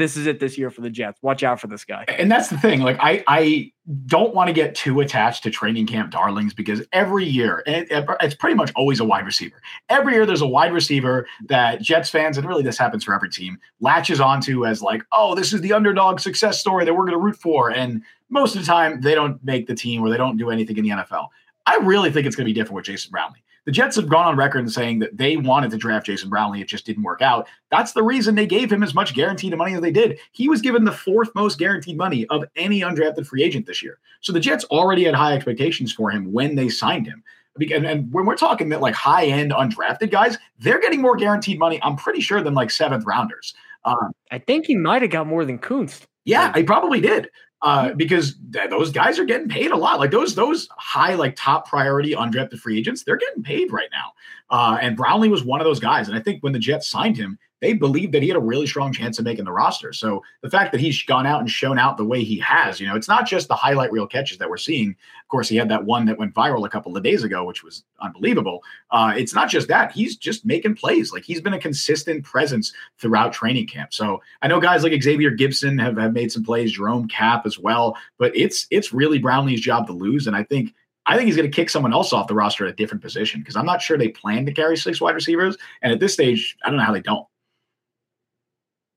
this 0.00 0.16
is 0.16 0.26
it 0.26 0.40
this 0.40 0.56
year 0.56 0.70
for 0.70 0.80
the 0.80 0.90
Jets. 0.90 1.18
Watch 1.22 1.42
out 1.42 1.60
for 1.60 1.66
this 1.66 1.84
guy. 1.84 2.04
And 2.08 2.30
that's 2.30 2.48
the 2.48 2.58
thing. 2.58 2.80
Like 2.80 2.96
I, 3.00 3.22
I 3.26 3.72
don't 4.06 4.34
want 4.34 4.48
to 4.48 4.52
get 4.52 4.74
too 4.74 5.00
attached 5.00 5.42
to 5.42 5.50
training 5.50 5.86
camp 5.86 6.10
darlings 6.10 6.54
because 6.54 6.82
every 6.92 7.24
year, 7.24 7.62
it, 7.66 7.88
it's 8.20 8.34
pretty 8.34 8.54
much 8.54 8.72
always 8.76 9.00
a 9.00 9.04
wide 9.04 9.26
receiver. 9.26 9.60
Every 9.88 10.14
year, 10.14 10.26
there's 10.26 10.42
a 10.42 10.46
wide 10.46 10.72
receiver 10.72 11.26
that 11.48 11.82
Jets 11.82 12.08
fans, 12.08 12.38
and 12.38 12.46
really 12.46 12.62
this 12.62 12.78
happens 12.78 13.04
for 13.04 13.14
every 13.14 13.30
team, 13.30 13.58
latches 13.80 14.20
onto 14.20 14.64
as 14.66 14.80
like, 14.80 15.02
oh, 15.12 15.34
this 15.34 15.52
is 15.52 15.60
the 15.60 15.72
underdog 15.72 16.20
success 16.20 16.60
story 16.60 16.84
that 16.84 16.94
we're 16.94 17.04
going 17.04 17.18
to 17.18 17.18
root 17.18 17.36
for. 17.36 17.70
And 17.70 18.02
most 18.28 18.54
of 18.54 18.62
the 18.62 18.66
time, 18.66 19.00
they 19.00 19.14
don't 19.14 19.42
make 19.44 19.66
the 19.66 19.74
team 19.74 20.02
or 20.02 20.08
they 20.08 20.16
don't 20.16 20.36
do 20.36 20.50
anything 20.50 20.76
in 20.76 20.84
the 20.84 20.90
NFL. 20.90 21.28
I 21.66 21.76
really 21.82 22.10
think 22.10 22.26
it's 22.26 22.36
going 22.36 22.46
to 22.46 22.48
be 22.48 22.54
different 22.54 22.76
with 22.76 22.86
Jason 22.86 23.10
Brownlee. 23.10 23.42
The 23.66 23.72
Jets 23.72 23.96
have 23.96 24.08
gone 24.08 24.26
on 24.26 24.36
record 24.36 24.60
and 24.60 24.72
saying 24.72 25.00
that 25.00 25.16
they 25.16 25.36
wanted 25.36 25.70
to 25.70 25.76
draft 25.76 26.06
Jason 26.06 26.30
Brownlee. 26.30 26.62
It 26.62 26.68
just 26.68 26.86
didn't 26.86 27.02
work 27.02 27.20
out. 27.20 27.48
That's 27.70 27.92
the 27.92 28.02
reason 28.02 28.34
they 28.34 28.46
gave 28.46 28.72
him 28.72 28.82
as 28.82 28.94
much 28.94 29.14
guaranteed 29.14 29.56
money 29.56 29.74
as 29.74 29.80
they 29.80 29.90
did. 29.90 30.18
He 30.32 30.48
was 30.48 30.60
given 30.60 30.84
the 30.84 30.92
fourth 30.92 31.30
most 31.34 31.58
guaranteed 31.58 31.96
money 31.96 32.26
of 32.28 32.44
any 32.56 32.80
undrafted 32.80 33.26
free 33.26 33.42
agent 33.42 33.66
this 33.66 33.82
year. 33.82 33.98
So 34.20 34.32
the 34.32 34.40
Jets 34.40 34.64
already 34.64 35.04
had 35.04 35.14
high 35.14 35.34
expectations 35.34 35.92
for 35.92 36.10
him 36.10 36.32
when 36.32 36.54
they 36.54 36.68
signed 36.68 37.06
him. 37.06 37.22
And, 37.56 37.84
and 37.84 38.12
when 38.12 38.26
we're 38.26 38.36
talking 38.36 38.68
that 38.70 38.80
like 38.80 38.94
high 38.94 39.26
end 39.26 39.52
undrafted 39.52 40.10
guys, 40.10 40.38
they're 40.58 40.80
getting 40.80 41.02
more 41.02 41.16
guaranteed 41.16 41.58
money. 41.58 41.80
I'm 41.82 41.96
pretty 41.96 42.20
sure 42.20 42.42
than 42.42 42.54
like 42.54 42.70
seventh 42.70 43.04
rounders. 43.04 43.54
Um, 43.84 44.12
I 44.30 44.38
think 44.38 44.66
he 44.66 44.76
might 44.76 45.02
have 45.02 45.10
got 45.10 45.26
more 45.26 45.44
than 45.44 45.58
Kuntz. 45.58 46.06
Yeah, 46.24 46.52
he 46.54 46.62
probably 46.62 47.00
did 47.00 47.28
uh, 47.62 47.92
because 47.92 48.36
th- 48.52 48.70
those 48.70 48.90
guys 48.90 49.18
are 49.18 49.24
getting 49.24 49.48
paid 49.48 49.70
a 49.70 49.76
lot. 49.76 49.98
Like 49.98 50.10
those 50.10 50.34
those 50.34 50.68
high 50.70 51.14
like 51.14 51.36
top 51.36 51.68
priority 51.68 52.12
undrafted 52.12 52.58
free 52.58 52.78
agents, 52.78 53.04
they're 53.04 53.16
getting 53.16 53.42
paid 53.42 53.72
right 53.72 53.88
now. 53.92 54.12
Uh, 54.50 54.78
and 54.80 54.96
Brownlee 54.96 55.28
was 55.28 55.44
one 55.44 55.60
of 55.60 55.64
those 55.64 55.80
guys. 55.80 56.08
And 56.08 56.16
I 56.16 56.20
think 56.20 56.42
when 56.42 56.52
the 56.52 56.58
Jets 56.58 56.88
signed 56.88 57.16
him, 57.16 57.38
they 57.60 57.72
believed 57.72 58.12
that 58.12 58.22
he 58.22 58.28
had 58.28 58.36
a 58.36 58.40
really 58.40 58.66
strong 58.66 58.92
chance 58.92 59.18
of 59.18 59.24
making 59.24 59.44
the 59.44 59.52
roster. 59.52 59.92
So 59.92 60.22
the 60.42 60.50
fact 60.50 60.72
that 60.72 60.80
he's 60.80 61.02
gone 61.02 61.26
out 61.26 61.40
and 61.40 61.50
shown 61.50 61.78
out 61.78 61.96
the 61.96 62.04
way 62.04 62.24
he 62.24 62.38
has, 62.38 62.80
you 62.80 62.86
know, 62.86 62.96
it's 62.96 63.08
not 63.08 63.26
just 63.26 63.48
the 63.48 63.54
highlight 63.54 63.92
reel 63.92 64.06
catches 64.06 64.38
that 64.38 64.48
we're 64.48 64.56
seeing. 64.56 64.90
Of 64.90 65.28
course, 65.28 65.48
he 65.48 65.56
had 65.56 65.68
that 65.68 65.84
one 65.84 66.06
that 66.06 66.18
went 66.18 66.34
viral 66.34 66.66
a 66.66 66.70
couple 66.70 66.96
of 66.96 67.02
days 67.02 67.22
ago, 67.22 67.44
which 67.44 67.62
was 67.62 67.84
unbelievable. 68.00 68.62
Uh, 68.90 69.12
it's 69.16 69.34
not 69.34 69.48
just 69.48 69.68
that; 69.68 69.92
he's 69.92 70.16
just 70.16 70.44
making 70.44 70.74
plays. 70.74 71.12
Like 71.12 71.24
he's 71.24 71.40
been 71.40 71.54
a 71.54 71.58
consistent 71.58 72.24
presence 72.24 72.72
throughout 72.98 73.32
training 73.32 73.66
camp. 73.66 73.92
So 73.92 74.22
I 74.42 74.48
know 74.48 74.60
guys 74.60 74.82
like 74.82 75.00
Xavier 75.00 75.30
Gipson 75.30 75.80
have, 75.80 75.96
have 75.98 76.12
made 76.12 76.32
some 76.32 76.44
plays, 76.44 76.72
Jerome 76.72 77.08
Kapp 77.08 77.46
as 77.46 77.58
well, 77.58 77.96
but 78.18 78.36
it's 78.36 78.66
it's 78.70 78.92
really 78.92 79.20
Brownlee's 79.20 79.60
job 79.60 79.86
to 79.86 79.92
lose. 79.92 80.26
And 80.26 80.34
I 80.34 80.44
think 80.44 80.74
I 81.06 81.16
think 81.16 81.26
he's 81.26 81.36
going 81.36 81.50
to 81.50 81.54
kick 81.54 81.70
someone 81.70 81.92
else 81.92 82.12
off 82.12 82.28
the 82.28 82.34
roster 82.34 82.66
at 82.66 82.72
a 82.72 82.76
different 82.76 83.02
position 83.02 83.40
because 83.40 83.56
I'm 83.56 83.66
not 83.66 83.82
sure 83.82 83.96
they 83.96 84.08
plan 84.08 84.46
to 84.46 84.52
carry 84.52 84.76
six 84.76 85.00
wide 85.00 85.14
receivers. 85.14 85.56
And 85.82 85.92
at 85.92 85.98
this 85.98 86.12
stage, 86.12 86.56
I 86.64 86.68
don't 86.68 86.76
know 86.76 86.84
how 86.84 86.92
they 86.92 87.00
don't 87.00 87.26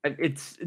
it's 0.04 0.58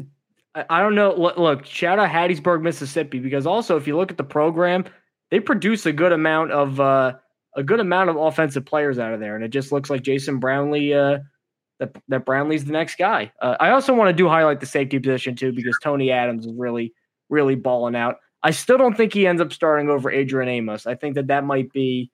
I 0.69 0.81
don't 0.81 0.95
know. 0.95 1.13
Look, 1.13 1.65
shout 1.65 1.99
out 1.99 2.09
Hattiesburg, 2.09 2.61
Mississippi, 2.61 3.19
because 3.19 3.45
also 3.45 3.77
if 3.77 3.85
you 3.85 3.95
look 3.95 4.11
at 4.11 4.17
the 4.17 4.23
program, 4.23 4.85
they 5.29 5.39
produce 5.39 5.85
a 5.85 5.93
good 5.93 6.11
amount 6.11 6.51
of 6.51 6.79
uh, 6.79 7.13
a 7.55 7.63
good 7.63 7.79
amount 7.79 8.09
of 8.09 8.15
offensive 8.15 8.65
players 8.65 8.97
out 8.97 9.13
of 9.13 9.19
there, 9.19 9.35
and 9.35 9.43
it 9.43 9.49
just 9.49 9.71
looks 9.71 9.89
like 9.89 10.01
Jason 10.01 10.39
Brownlee. 10.39 10.93
Uh, 10.93 11.19
that 11.79 11.95
that 12.07 12.25
Brownlee's 12.25 12.65
the 12.65 12.71
next 12.71 12.97
guy. 12.97 13.31
Uh, 13.41 13.55
I 13.59 13.69
also 13.69 13.93
want 13.93 14.09
to 14.09 14.13
do 14.13 14.27
highlight 14.27 14.59
the 14.59 14.65
safety 14.65 14.97
position 14.97 15.35
too, 15.35 15.51
because 15.51 15.77
Tony 15.83 16.11
Adams 16.11 16.45
is 16.45 16.53
really 16.55 16.93
really 17.29 17.55
balling 17.55 17.95
out. 17.95 18.15
I 18.41 18.51
still 18.51 18.77
don't 18.77 18.95
think 18.95 19.13
he 19.13 19.27
ends 19.27 19.41
up 19.41 19.51
starting 19.51 19.89
over 19.89 20.09
Adrian 20.09 20.49
Amos. 20.49 20.87
I 20.87 20.95
think 20.95 21.15
that 21.15 21.27
that 21.27 21.43
might 21.43 21.71
be. 21.71 22.11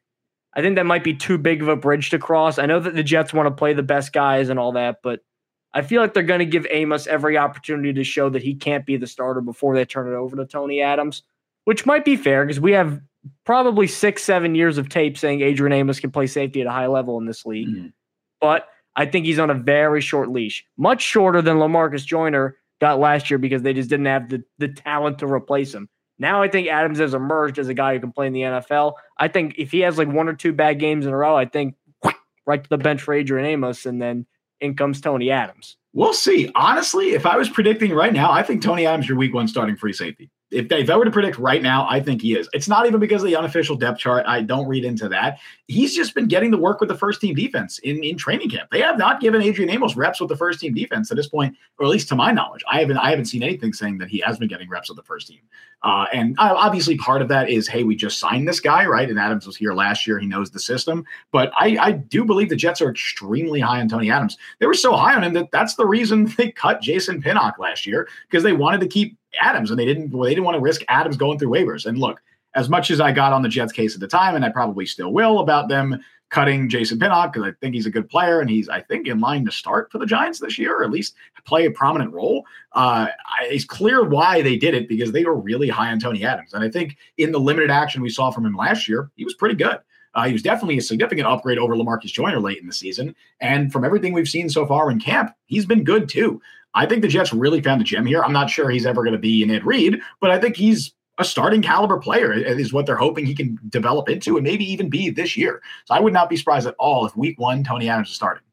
I 0.55 0.61
think 0.61 0.76
that 0.76 0.86
might 0.86 1.03
be 1.03 1.15
too 1.15 1.38
big 1.38 1.61
of 1.61 1.67
a 1.67 1.76
bridge 1.76 2.11
to 2.11 2.19
cross. 2.19 2.59
I 2.59 2.67
know 2.67 2.80
that 2.80 2.93
the 2.93 3.03
Jets 3.03 3.34
want 3.34 3.47
to 3.47 3.51
play 3.51 3.74
the 3.74 3.84
best 3.84 4.13
guys 4.13 4.49
and 4.49 4.59
all 4.59 4.74
that, 4.74 4.97
but 5.01 5.21
I 5.74 5.82
feel 5.82 6.01
like 6.01 6.13
they're 6.13 6.24
going 6.24 6.39
to 6.39 6.45
give 6.45 6.67
Amos 6.69 7.07
every 7.07 7.38
opportunity 7.38 7.93
to 7.93 8.03
show 8.03 8.30
that 8.30 8.43
he 8.43 8.53
can't 8.53 8.86
be 8.86 8.97
the 8.97 9.07
starter 9.07 9.41
before 9.41 9.76
they 9.76 9.86
turn 9.86 10.07
it 10.07 10.15
over 10.15 10.36
to 10.36 10.45
Tony 10.45 10.82
Adams, 10.82 11.24
which 11.65 11.86
might 11.86 12.05
be 12.05 12.15
fair 12.15 12.45
because 12.45 12.59
we 12.59 12.74
have 12.74 13.01
probably 13.45 13.88
six, 13.88 14.24
seven 14.24 14.55
years 14.55 14.78
of 14.78 14.89
tape 14.89 15.17
saying 15.17 15.41
Adrian 15.41 15.74
Amos 15.74 15.99
can 15.99 16.11
play 16.11 16.28
safety 16.28 16.61
at 16.61 16.67
a 16.67 16.71
high 16.71 16.88
level 16.88 17.17
in 17.17 17.26
this 17.26 17.45
league. 17.45 17.69
Mm-hmm. 17.69 17.88
But 18.39 18.67
I 18.95 19.05
think 19.05 19.26
he's 19.26 19.39
on 19.39 19.49
a 19.49 19.55
very 19.55 20.01
short 20.01 20.30
leash, 20.30 20.65
much 20.78 21.01
shorter 21.01 21.41
than 21.41 21.57
Lamarcus 21.57 22.05
Joyner 22.05 22.57
got 22.80 22.99
last 22.99 23.30
year 23.30 23.38
because 23.38 23.61
they 23.61 23.74
just 23.74 23.89
didn't 23.89 24.05
have 24.05 24.30
the, 24.30 24.43
the 24.59 24.67
talent 24.67 25.19
to 25.19 25.28
replace 25.28 25.74
him. 25.74 25.89
Now 26.19 26.43
I 26.43 26.47
think 26.47 26.67
Adams 26.67 26.99
has 26.99 27.13
emerged 27.13 27.57
as 27.57 27.69
a 27.69 27.74
guy 27.74 27.93
who 27.93 27.99
can 27.99 28.11
play 28.11 28.28
in 28.28 28.34
the 28.34 28.41
NFL. 28.41 28.93
I 29.17 29.28
think 29.28 29.55
if 29.57 29.71
he 29.71 29.80
has 29.80 29.97
like 29.97 30.09
one 30.09 30.28
or 30.28 30.34
two 30.34 30.53
bad 30.53 30.80
games 30.80 31.05
in 31.05 31.13
a 31.13 31.17
row, 31.17 31.36
I 31.36 31.45
think 31.45 31.76
right 32.45 32.63
to 32.63 32.69
the 32.69 32.78
bench 32.78 33.01
for 33.01 33.13
Adrian 33.13 33.47
Amos 33.47 33.86
and 33.86 34.01
then 34.01 34.26
in 34.64 34.76
comes 34.76 35.01
Tony 35.01 35.30
Adams. 35.30 35.78
We'll 35.93 36.14
see. 36.14 36.51
Honestly, 36.55 37.14
if 37.14 37.26
I 37.26 37.38
was 37.38 37.49
predicting 37.49 37.91
right 37.91 38.14
now, 38.14 38.32
I 38.32 38.41
think 38.41 38.64
Tony 38.64 38.88
Adams 38.88 39.07
your 39.07 39.18
week 39.18 39.34
one 39.34 39.47
starting 39.47 39.76
free 39.76 39.93
safety. 39.93 40.32
If, 40.53 40.71
if 40.71 40.89
I 40.89 40.95
were 40.95 41.05
to 41.05 41.11
predict 41.11 41.37
right 41.37 41.61
now, 41.61 41.87
I 41.89 41.99
think 41.99 42.21
he 42.21 42.35
is. 42.35 42.47
It's 42.53 42.67
not 42.67 42.85
even 42.85 42.99
because 42.99 43.21
of 43.21 43.27
the 43.27 43.35
unofficial 43.35 43.75
depth 43.75 43.99
chart. 43.99 44.25
I 44.27 44.41
don't 44.41 44.67
read 44.67 44.85
into 44.85 45.09
that. 45.09 45.39
He's 45.67 45.95
just 45.95 46.13
been 46.13 46.27
getting 46.27 46.51
the 46.51 46.57
work 46.57 46.79
with 46.79 46.89
the 46.89 46.97
first 46.97 47.19
team 47.19 47.35
defense 47.35 47.79
in, 47.79 48.03
in 48.03 48.17
training 48.17 48.49
camp. 48.49 48.69
They 48.71 48.81
have 48.81 48.97
not 48.97 49.19
given 49.19 49.41
Adrian 49.41 49.69
Amos 49.69 49.95
reps 49.95 50.19
with 50.19 50.29
the 50.29 50.37
first 50.37 50.59
team 50.59 50.73
defense 50.73 51.11
at 51.11 51.17
this 51.17 51.27
point, 51.27 51.55
or 51.79 51.85
at 51.85 51.89
least 51.89 52.07
to 52.09 52.15
my 52.15 52.31
knowledge. 52.31 52.63
I 52.71 52.79
haven't 52.79 52.97
I 52.97 53.09
haven't 53.09 53.25
seen 53.25 53.43
anything 53.43 53.73
saying 53.73 53.97
that 53.97 54.09
he 54.09 54.19
has 54.19 54.37
been 54.37 54.47
getting 54.47 54.69
reps 54.69 54.89
with 54.89 54.97
the 54.97 55.03
first 55.03 55.27
team. 55.27 55.41
Uh, 55.83 56.05
and 56.13 56.35
obviously, 56.39 56.95
part 56.97 57.21
of 57.21 57.27
that 57.27 57.49
is, 57.49 57.67
hey, 57.67 57.83
we 57.83 57.93
just 57.93 58.17
signed 58.17 58.47
this 58.47 58.61
guy, 58.61 58.85
right? 58.85 59.09
And 59.09 59.19
Adams 59.19 59.45
was 59.45 59.57
here 59.57 59.73
last 59.73 60.07
year; 60.07 60.17
he 60.17 60.25
knows 60.25 60.49
the 60.49 60.59
system. 60.59 61.03
But 61.31 61.51
I, 61.59 61.77
I 61.79 61.91
do 61.91 62.23
believe 62.23 62.49
the 62.49 62.55
Jets 62.55 62.81
are 62.81 62.89
extremely 62.89 63.59
high 63.59 63.81
on 63.81 63.89
Tony 63.89 64.09
Adams. 64.09 64.37
They 64.59 64.65
were 64.65 64.73
so 64.73 64.95
high 64.95 65.13
on 65.13 65.23
him 65.23 65.33
that 65.33 65.51
that's 65.51 65.75
the 65.75 65.85
reason 65.85 66.25
they 66.37 66.51
cut 66.51 66.81
Jason 66.81 67.21
Pinnock 67.21 67.59
last 67.59 67.85
year 67.85 68.07
because 68.29 68.43
they 68.43 68.53
wanted 68.53 68.79
to 68.81 68.87
keep 68.87 69.17
Adams, 69.41 69.69
and 69.69 69.79
they 69.79 69.86
didn't 69.86 70.11
well, 70.11 70.23
they 70.23 70.31
didn't 70.31 70.45
want 70.45 70.55
to 70.55 70.61
risk 70.61 70.81
Adams 70.88 71.17
going 71.17 71.39
through 71.39 71.49
waivers. 71.49 71.86
And 71.86 71.97
look, 71.97 72.21
as 72.55 72.69
much 72.69 72.91
as 72.91 72.99
I 72.99 73.11
got 73.11 73.34
on 73.34 73.41
the 73.41 73.49
Jets 73.49 73.71
case 73.71 73.93
at 73.95 74.01
the 74.01 74.07
time, 74.07 74.36
and 74.36 74.45
I 74.45 74.49
probably 74.49 74.86
still 74.86 75.11
will 75.11 75.39
about 75.39 75.69
them 75.69 75.99
cutting 76.29 76.67
Jason 76.67 76.97
Pinnock 76.97 77.31
because 77.31 77.47
I 77.47 77.51
think 77.61 77.75
he's 77.75 77.86
a 77.86 77.91
good 77.91 78.09
player 78.09 78.39
and 78.39 78.49
he's 78.49 78.67
I 78.67 78.81
think 78.81 79.07
in 79.07 79.19
line 79.19 79.45
to 79.45 79.51
start 79.51 79.91
for 79.91 79.99
the 79.99 80.05
Giants 80.05 80.39
this 80.39 80.57
year 80.57 80.79
or 80.79 80.84
at 80.84 80.89
least 80.89 81.13
play 81.45 81.65
a 81.65 81.71
prominent 81.71 82.11
role. 82.11 82.43
Uh, 82.71 83.07
it's 83.43 83.65
clear 83.65 84.03
why 84.03 84.41
they 84.41 84.57
did 84.57 84.73
it 84.73 84.89
because 84.89 85.11
they 85.11 85.23
were 85.25 85.36
really 85.36 85.69
high 85.69 85.91
on 85.91 85.99
Tony 85.99 86.25
Adams, 86.25 86.53
and 86.53 86.63
I 86.63 86.69
think 86.69 86.97
in 87.17 87.31
the 87.31 87.39
limited 87.39 87.69
action 87.69 88.01
we 88.01 88.09
saw 88.09 88.31
from 88.31 88.45
him 88.45 88.55
last 88.55 88.88
year, 88.88 89.11
he 89.15 89.23
was 89.23 89.36
pretty 89.36 89.55
good. 89.55 89.77
Uh, 90.15 90.25
he 90.25 90.34
was 90.34 90.43
definitely 90.43 90.77
a 90.77 90.81
significant 90.81 91.27
upgrade 91.27 91.57
over 91.57 91.75
Lamarcus 91.75 92.11
Joyner 92.11 92.39
late 92.39 92.59
in 92.59 92.67
the 92.67 92.73
season, 92.73 93.15
and 93.39 93.71
from 93.71 93.84
everything 93.84 94.13
we've 94.13 94.27
seen 94.27 94.49
so 94.49 94.65
far 94.65 94.89
in 94.89 94.99
camp, 94.99 95.36
he's 95.45 95.65
been 95.65 95.84
good 95.84 96.09
too. 96.09 96.41
I 96.76 96.86
think 96.86 97.01
the 97.01 97.07
Jets 97.07 97.34
really 97.34 97.61
found 97.61 97.82
the 97.82 97.86
gem 97.86 98.05
here. 98.05 98.24
I'm 98.24 98.34
not 98.34 98.49
sure 98.49 98.69
he's 98.69 98.86
ever 98.86 99.03
going 99.03 99.13
to 99.13 99.19
be 99.19 99.43
an 99.43 99.51
Ed 99.51 99.65
Reed, 99.65 99.99
but 100.19 100.32
I 100.32 100.39
think 100.39 100.55
he's 100.55 100.93
a 101.19 101.24
starting 101.24 101.61
caliber 101.61 101.99
player 101.99 102.34
is 102.34 102.74
what 102.74 102.86
they're 102.86 102.95
hoping 102.95 103.26
he 103.26 103.36
can 103.36 103.59
develop 103.69 104.09
into 104.09 104.36
and 104.36 104.43
maybe 104.43 104.65
even 104.65 104.89
be 104.89 105.09
this 105.09 105.38
year. 105.38 105.61
So 105.86 105.93
I 105.93 105.99
would 105.99 106.13
not 106.13 106.30
be 106.30 106.38
surprised 106.38 106.67
at 106.67 106.76
all 106.80 107.05
if 107.05 107.15
week 107.15 107.39
one 107.39 107.63
Tony 107.63 107.88
Adams 107.88 108.09
is 108.09 108.15
starting. 108.15 108.43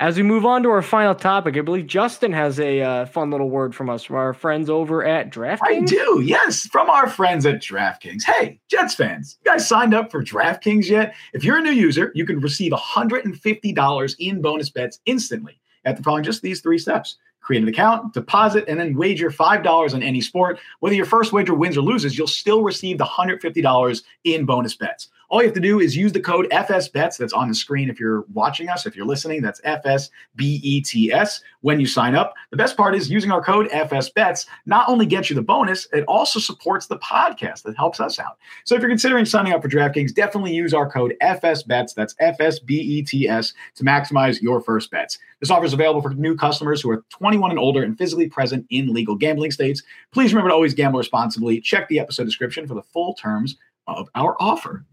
As 0.00 0.16
we 0.16 0.22
move 0.22 0.46
on 0.46 0.62
to 0.62 0.68
our 0.68 0.80
final 0.80 1.12
topic, 1.12 1.56
I 1.56 1.60
believe 1.60 1.88
Justin 1.88 2.32
has 2.32 2.60
a 2.60 2.80
uh, 2.80 3.06
fun 3.06 3.32
little 3.32 3.50
word 3.50 3.74
from 3.74 3.90
us 3.90 4.04
from 4.04 4.14
our 4.14 4.32
friends 4.32 4.70
over 4.70 5.04
at 5.04 5.32
DraftKings. 5.32 5.58
I 5.60 5.80
do, 5.80 6.22
yes, 6.24 6.66
from 6.66 6.88
our 6.88 7.08
friends 7.08 7.44
at 7.46 7.56
DraftKings. 7.56 8.22
Hey, 8.22 8.60
Jets 8.70 8.94
fans, 8.94 9.38
you 9.44 9.50
guys 9.50 9.66
signed 9.66 9.94
up 9.94 10.12
for 10.12 10.22
DraftKings 10.22 10.88
yet? 10.88 11.16
If 11.32 11.42
you're 11.42 11.58
a 11.58 11.62
new 11.62 11.72
user, 11.72 12.12
you 12.14 12.24
can 12.24 12.38
receive 12.38 12.70
$150 12.70 14.16
in 14.20 14.40
bonus 14.40 14.70
bets 14.70 15.00
instantly 15.04 15.60
after 15.88 16.02
following 16.02 16.24
just 16.24 16.42
these 16.42 16.60
three 16.60 16.78
steps. 16.78 17.16
Create 17.40 17.62
an 17.62 17.68
account, 17.68 18.12
deposit, 18.12 18.64
and 18.68 18.78
then 18.78 18.96
wager 18.96 19.30
$5 19.30 19.94
on 19.94 20.02
any 20.02 20.20
sport. 20.20 20.58
Whether 20.80 20.96
your 20.96 21.06
first 21.06 21.32
wager 21.32 21.54
wins 21.54 21.76
or 21.76 21.82
loses, 21.82 22.18
you'll 22.18 22.26
still 22.26 22.62
receive 22.62 22.98
the 22.98 23.04
$150 23.04 24.02
in 24.24 24.44
bonus 24.44 24.76
bets. 24.76 25.08
All 25.30 25.42
you 25.42 25.48
have 25.48 25.54
to 25.56 25.60
do 25.60 25.78
is 25.78 25.94
use 25.94 26.12
the 26.12 26.20
code 26.20 26.48
FSBETS 26.50 27.18
that's 27.18 27.34
on 27.34 27.48
the 27.48 27.54
screen 27.54 27.90
if 27.90 28.00
you're 28.00 28.24
watching 28.32 28.70
us. 28.70 28.86
If 28.86 28.96
you're 28.96 29.04
listening, 29.04 29.42
that's 29.42 29.60
FSBETS 29.60 31.40
when 31.60 31.78
you 31.78 31.86
sign 31.86 32.14
up. 32.14 32.32
The 32.50 32.56
best 32.56 32.78
part 32.78 32.94
is 32.94 33.10
using 33.10 33.30
our 33.30 33.42
code 33.42 33.68
FSBETS 33.68 34.46
not 34.64 34.88
only 34.88 35.04
gets 35.04 35.28
you 35.28 35.36
the 35.36 35.42
bonus, 35.42 35.86
it 35.92 36.04
also 36.08 36.40
supports 36.40 36.86
the 36.86 36.98
podcast 37.00 37.64
that 37.64 37.76
helps 37.76 38.00
us 38.00 38.18
out. 38.18 38.38
So 38.64 38.74
if 38.74 38.80
you're 38.80 38.88
considering 38.88 39.26
signing 39.26 39.52
up 39.52 39.60
for 39.60 39.68
DraftKings, 39.68 40.14
definitely 40.14 40.54
use 40.54 40.72
our 40.72 40.90
code 40.90 41.14
FSBETS, 41.20 41.92
that's 41.94 42.14
FSBETS, 42.14 43.52
to 43.74 43.84
maximize 43.84 44.40
your 44.40 44.62
first 44.62 44.90
bets. 44.90 45.18
This 45.40 45.50
offer 45.50 45.66
is 45.66 45.74
available 45.74 46.00
for 46.00 46.14
new 46.14 46.36
customers 46.36 46.80
who 46.80 46.88
are 46.88 47.04
21 47.10 47.50
and 47.50 47.60
older 47.60 47.82
and 47.82 47.98
physically 47.98 48.30
present 48.30 48.64
in 48.70 48.94
legal 48.94 49.14
gambling 49.14 49.50
states. 49.50 49.82
Please 50.10 50.32
remember 50.32 50.48
to 50.48 50.54
always 50.54 50.72
gamble 50.72 50.98
responsibly. 50.98 51.60
Check 51.60 51.86
the 51.88 52.00
episode 52.00 52.24
description 52.24 52.66
for 52.66 52.72
the 52.72 52.82
full 52.82 53.12
terms 53.12 53.58
of 53.86 54.08
our 54.14 54.34
offer. 54.40 54.86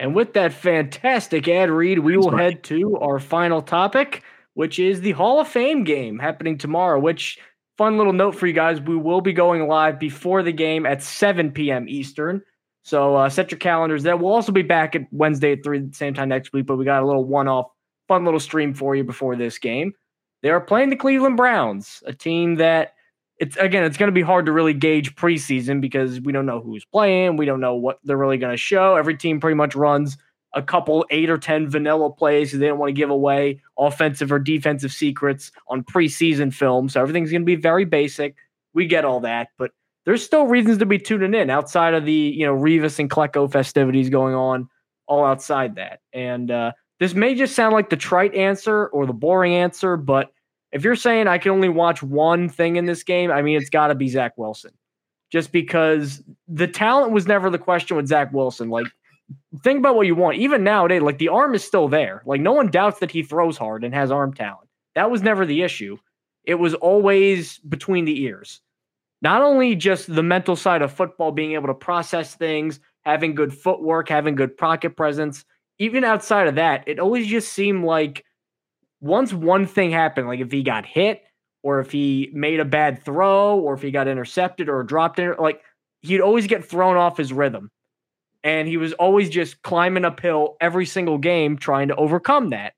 And 0.00 0.14
with 0.14 0.32
that 0.32 0.54
fantastic 0.54 1.46
ad 1.46 1.70
read, 1.70 1.98
we 1.98 2.16
will 2.16 2.34
head 2.34 2.62
to 2.64 2.96
our 2.96 3.18
final 3.18 3.60
topic, 3.60 4.22
which 4.54 4.78
is 4.78 5.02
the 5.02 5.12
Hall 5.12 5.40
of 5.40 5.46
Fame 5.46 5.84
game 5.84 6.18
happening 6.18 6.56
tomorrow. 6.56 6.98
Which, 6.98 7.38
fun 7.76 7.98
little 7.98 8.14
note 8.14 8.34
for 8.34 8.46
you 8.46 8.54
guys, 8.54 8.80
we 8.80 8.96
will 8.96 9.20
be 9.20 9.34
going 9.34 9.68
live 9.68 10.00
before 10.00 10.42
the 10.42 10.52
game 10.52 10.86
at 10.86 11.02
7 11.02 11.52
p.m. 11.52 11.86
Eastern. 11.86 12.40
So 12.82 13.14
uh, 13.14 13.28
set 13.28 13.50
your 13.50 13.58
calendars 13.58 14.04
That 14.04 14.18
We'll 14.18 14.32
also 14.32 14.52
be 14.52 14.62
back 14.62 14.96
at 14.96 15.02
Wednesday 15.12 15.52
at 15.52 15.62
3 15.62 15.78
at 15.78 15.90
the 15.90 15.96
same 15.96 16.14
time 16.14 16.30
next 16.30 16.54
week, 16.54 16.64
but 16.64 16.76
we 16.76 16.86
got 16.86 17.02
a 17.02 17.06
little 17.06 17.26
one 17.26 17.46
off, 17.46 17.70
fun 18.08 18.24
little 18.24 18.40
stream 18.40 18.72
for 18.72 18.96
you 18.96 19.04
before 19.04 19.36
this 19.36 19.58
game. 19.58 19.92
They 20.42 20.48
are 20.48 20.62
playing 20.62 20.88
the 20.88 20.96
Cleveland 20.96 21.36
Browns, 21.36 22.02
a 22.06 22.14
team 22.14 22.54
that 22.54 22.94
it's 23.40 23.56
again, 23.56 23.84
it's 23.84 23.96
going 23.96 24.08
to 24.08 24.12
be 24.12 24.22
hard 24.22 24.46
to 24.46 24.52
really 24.52 24.74
gauge 24.74 25.16
preseason 25.16 25.80
because 25.80 26.20
we 26.20 26.32
don't 26.32 26.46
know 26.46 26.60
who's 26.60 26.84
playing. 26.84 27.38
We 27.38 27.46
don't 27.46 27.60
know 27.60 27.74
what 27.74 27.98
they're 28.04 28.18
really 28.18 28.36
going 28.36 28.52
to 28.52 28.58
show. 28.58 28.96
Every 28.96 29.16
team 29.16 29.40
pretty 29.40 29.56
much 29.56 29.74
runs 29.74 30.18
a 30.54 30.62
couple 30.62 31.06
eight 31.10 31.30
or 31.30 31.38
10 31.38 31.68
vanilla 31.68 32.10
plays 32.10 32.52
they 32.52 32.66
don't 32.66 32.78
want 32.78 32.90
to 32.90 32.94
give 32.94 33.08
away 33.08 33.62
offensive 33.78 34.30
or 34.30 34.38
defensive 34.38 34.92
secrets 34.92 35.52
on 35.68 35.82
preseason 35.82 36.52
film. 36.52 36.88
So 36.88 37.00
everything's 37.00 37.30
going 37.30 37.42
to 37.42 37.46
be 37.46 37.56
very 37.56 37.84
basic. 37.84 38.36
We 38.74 38.86
get 38.86 39.04
all 39.04 39.20
that, 39.20 39.48
but 39.58 39.70
there's 40.04 40.24
still 40.24 40.46
reasons 40.46 40.78
to 40.78 40.86
be 40.86 40.98
tuning 40.98 41.34
in 41.34 41.50
outside 41.50 41.94
of 41.94 42.04
the, 42.04 42.12
you 42.12 42.44
know, 42.44 42.54
Revis 42.54 42.98
and 42.98 43.08
Klecko 43.08 43.50
festivities 43.50 44.10
going 44.10 44.34
on 44.34 44.68
all 45.06 45.24
outside 45.24 45.76
that. 45.76 46.00
And 46.12 46.50
uh, 46.50 46.72
this 46.98 47.14
may 47.14 47.34
just 47.34 47.54
sound 47.54 47.72
like 47.72 47.88
the 47.88 47.96
trite 47.96 48.34
answer 48.34 48.88
or 48.88 49.06
the 49.06 49.12
boring 49.12 49.54
answer, 49.54 49.96
but 49.96 50.32
if 50.72 50.84
you're 50.84 50.96
saying 50.96 51.26
I 51.26 51.38
can 51.38 51.52
only 51.52 51.68
watch 51.68 52.02
one 52.02 52.48
thing 52.48 52.76
in 52.76 52.86
this 52.86 53.02
game, 53.02 53.30
I 53.30 53.42
mean, 53.42 53.56
it's 53.56 53.70
got 53.70 53.88
to 53.88 53.94
be 53.94 54.08
Zach 54.08 54.32
Wilson. 54.36 54.72
Just 55.30 55.52
because 55.52 56.22
the 56.48 56.66
talent 56.66 57.12
was 57.12 57.26
never 57.26 57.50
the 57.50 57.58
question 57.58 57.96
with 57.96 58.08
Zach 58.08 58.32
Wilson. 58.32 58.68
Like, 58.68 58.86
think 59.62 59.78
about 59.78 59.94
what 59.94 60.06
you 60.06 60.16
want. 60.16 60.38
Even 60.38 60.64
nowadays, 60.64 61.02
like 61.02 61.18
the 61.18 61.28
arm 61.28 61.54
is 61.54 61.64
still 61.64 61.88
there. 61.88 62.22
Like, 62.26 62.40
no 62.40 62.52
one 62.52 62.70
doubts 62.70 62.98
that 62.98 63.12
he 63.12 63.22
throws 63.22 63.56
hard 63.56 63.84
and 63.84 63.94
has 63.94 64.10
arm 64.10 64.34
talent. 64.34 64.68
That 64.96 65.10
was 65.10 65.22
never 65.22 65.46
the 65.46 65.62
issue. 65.62 65.98
It 66.44 66.56
was 66.56 66.74
always 66.74 67.58
between 67.58 68.06
the 68.06 68.22
ears. 68.22 68.60
Not 69.22 69.42
only 69.42 69.76
just 69.76 70.12
the 70.12 70.22
mental 70.22 70.56
side 70.56 70.82
of 70.82 70.92
football, 70.92 71.30
being 71.30 71.52
able 71.52 71.68
to 71.68 71.74
process 71.74 72.34
things, 72.34 72.80
having 73.02 73.34
good 73.34 73.52
footwork, 73.52 74.08
having 74.08 74.34
good 74.34 74.56
pocket 74.56 74.96
presence. 74.96 75.44
Even 75.78 76.04
outside 76.04 76.48
of 76.48 76.56
that, 76.56 76.84
it 76.86 76.98
always 76.98 77.26
just 77.26 77.52
seemed 77.52 77.84
like 77.84 78.24
once 79.00 79.32
one 79.32 79.66
thing 79.66 79.90
happened, 79.90 80.28
like 80.28 80.40
if 80.40 80.52
he 80.52 80.62
got 80.62 80.86
hit 80.86 81.22
or 81.62 81.80
if 81.80 81.90
he 81.90 82.30
made 82.32 82.60
a 82.60 82.64
bad 82.64 83.02
throw 83.02 83.58
or 83.58 83.74
if 83.74 83.82
he 83.82 83.90
got 83.90 84.08
intercepted 84.08 84.68
or 84.68 84.82
dropped 84.82 85.18
it, 85.18 85.38
like 85.40 85.62
he'd 86.02 86.20
always 86.20 86.46
get 86.46 86.64
thrown 86.64 86.96
off 86.96 87.16
his 87.16 87.32
rhythm. 87.32 87.70
And 88.42 88.66
he 88.66 88.78
was 88.78 88.94
always 88.94 89.28
just 89.28 89.60
climbing 89.62 90.04
uphill 90.04 90.56
every 90.60 90.86
single 90.86 91.18
game 91.18 91.58
trying 91.58 91.88
to 91.88 91.96
overcome 91.96 92.50
that. 92.50 92.72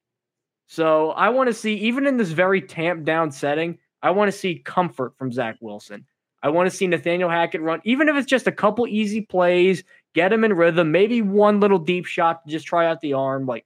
So 0.67 1.11
I 1.11 1.29
want 1.29 1.49
to 1.49 1.55
see, 1.55 1.75
even 1.75 2.07
in 2.07 2.17
this 2.17 2.31
very 2.31 2.61
tamped 2.61 3.05
down 3.05 3.31
setting, 3.31 3.79
I 4.03 4.11
want 4.11 4.33
to 4.33 4.37
see 4.37 4.57
comfort 4.57 5.17
from 5.17 5.31
Zach 5.31 5.57
Wilson. 5.61 6.05
I 6.43 6.49
want 6.49 6.69
to 6.69 6.77
see 6.77 6.89
Nathaniel 6.89 7.31
Hackett 7.31 7.61
run, 7.61 7.81
even 7.85 8.09
if 8.09 8.17
it's 8.17 8.27
just 8.27 8.49
a 8.49 8.53
couple 8.53 8.89
easy 8.89 9.21
plays, 9.21 9.85
get 10.15 10.33
him 10.33 10.43
in 10.43 10.55
rhythm, 10.55 10.91
maybe 10.91 11.23
one 11.23 11.61
little 11.61 11.79
deep 11.79 12.07
shot 12.07 12.45
to 12.45 12.51
just 12.51 12.67
try 12.67 12.87
out 12.87 13.01
the 13.01 13.13
arm. 13.13 13.47
Like 13.47 13.65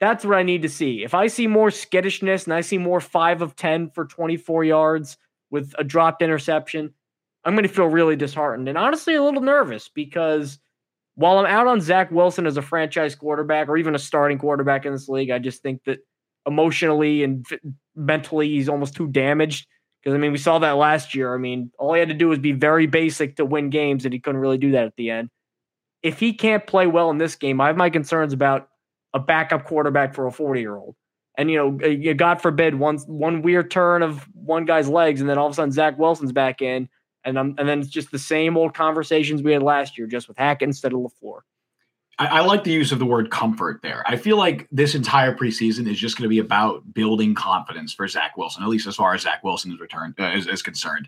that's 0.00 0.24
what 0.24 0.36
I 0.36 0.42
need 0.42 0.62
to 0.62 0.68
see. 0.68 1.02
If 1.02 1.14
I 1.14 1.26
see 1.26 1.46
more 1.46 1.70
skittishness 1.70 2.44
and 2.44 2.54
I 2.54 2.60
see 2.60 2.78
more 2.78 3.00
five 3.00 3.42
of 3.42 3.56
10 3.56 3.90
for 3.90 4.04
24 4.04 4.64
yards 4.64 5.16
with 5.50 5.74
a 5.78 5.84
dropped 5.84 6.22
interception, 6.22 6.92
I'm 7.44 7.54
going 7.54 7.66
to 7.66 7.72
feel 7.72 7.86
really 7.86 8.16
disheartened 8.16 8.68
and 8.68 8.76
honestly 8.76 9.14
a 9.14 9.22
little 9.22 9.40
nervous 9.40 9.88
because 9.88 10.58
while 11.14 11.38
I'm 11.38 11.46
out 11.46 11.66
on 11.66 11.80
Zach 11.80 12.10
Wilson 12.10 12.46
as 12.46 12.56
a 12.56 12.62
franchise 12.62 13.14
quarterback 13.14 13.68
or 13.68 13.76
even 13.76 13.94
a 13.94 13.98
starting 13.98 14.38
quarterback 14.38 14.84
in 14.84 14.92
this 14.92 15.08
league, 15.08 15.30
I 15.30 15.38
just 15.38 15.62
think 15.62 15.82
that 15.84 16.00
emotionally 16.46 17.24
and 17.24 17.46
mentally 17.94 18.48
he's 18.48 18.68
almost 18.68 18.94
too 18.94 19.08
damaged. 19.08 19.66
Because 20.02 20.14
I 20.14 20.18
mean, 20.18 20.30
we 20.30 20.38
saw 20.38 20.58
that 20.58 20.72
last 20.72 21.14
year. 21.14 21.34
I 21.34 21.38
mean, 21.38 21.72
all 21.78 21.94
he 21.94 22.00
had 22.00 22.10
to 22.10 22.14
do 22.14 22.28
was 22.28 22.38
be 22.38 22.52
very 22.52 22.86
basic 22.86 23.36
to 23.36 23.44
win 23.44 23.70
games, 23.70 24.04
and 24.04 24.14
he 24.14 24.20
couldn't 24.20 24.40
really 24.40 24.58
do 24.58 24.72
that 24.72 24.84
at 24.84 24.94
the 24.96 25.10
end. 25.10 25.30
If 26.02 26.20
he 26.20 26.32
can't 26.32 26.64
play 26.64 26.86
well 26.86 27.10
in 27.10 27.18
this 27.18 27.34
game, 27.34 27.60
I 27.60 27.66
have 27.66 27.76
my 27.76 27.90
concerns 27.90 28.32
about 28.32 28.68
a 29.16 29.18
backup 29.18 29.64
quarterback 29.64 30.14
for 30.14 30.26
a 30.26 30.30
40 30.30 30.60
year 30.60 30.76
old. 30.76 30.94
And 31.38 31.50
you 31.50 31.56
know, 31.56 32.14
God 32.14 32.40
forbid 32.40 32.74
one 32.74 32.98
one 32.98 33.42
weird 33.42 33.70
turn 33.70 34.02
of 34.02 34.26
one 34.32 34.64
guy's 34.64 34.88
legs, 34.88 35.20
and 35.20 35.28
then 35.28 35.36
all 35.36 35.46
of 35.46 35.52
a 35.52 35.54
sudden 35.54 35.72
Zach 35.72 35.98
Wilson's 35.98 36.32
back 36.32 36.62
in, 36.62 36.88
and 37.24 37.36
and 37.36 37.58
then 37.58 37.80
it's 37.80 37.90
just 37.90 38.10
the 38.10 38.18
same 38.18 38.56
old 38.56 38.72
conversations 38.72 39.42
we 39.42 39.52
had 39.52 39.62
last 39.62 39.98
year, 39.98 40.06
just 40.06 40.28
with 40.28 40.38
Hackett 40.38 40.68
instead 40.68 40.94
of 40.94 41.00
LaFleur. 41.00 41.40
I, 42.18 42.26
I 42.26 42.40
like 42.40 42.64
the 42.64 42.72
use 42.72 42.90
of 42.90 42.98
the 42.98 43.04
word 43.04 43.30
comfort 43.30 43.80
there. 43.82 44.02
I 44.06 44.16
feel 44.16 44.38
like 44.38 44.66
this 44.72 44.94
entire 44.94 45.34
preseason 45.34 45.86
is 45.86 45.98
just 45.98 46.16
going 46.16 46.24
to 46.24 46.30
be 46.30 46.38
about 46.38 46.94
building 46.94 47.34
confidence 47.34 47.92
for 47.92 48.08
Zach 48.08 48.38
Wilson, 48.38 48.62
at 48.62 48.70
least 48.70 48.86
as 48.86 48.96
far 48.96 49.12
as 49.12 49.20
Zach 49.20 49.44
Wilson 49.44 49.72
is 49.72 49.78
returned 49.78 50.14
uh, 50.18 50.32
is, 50.34 50.46
is 50.46 50.62
concerned 50.62 51.06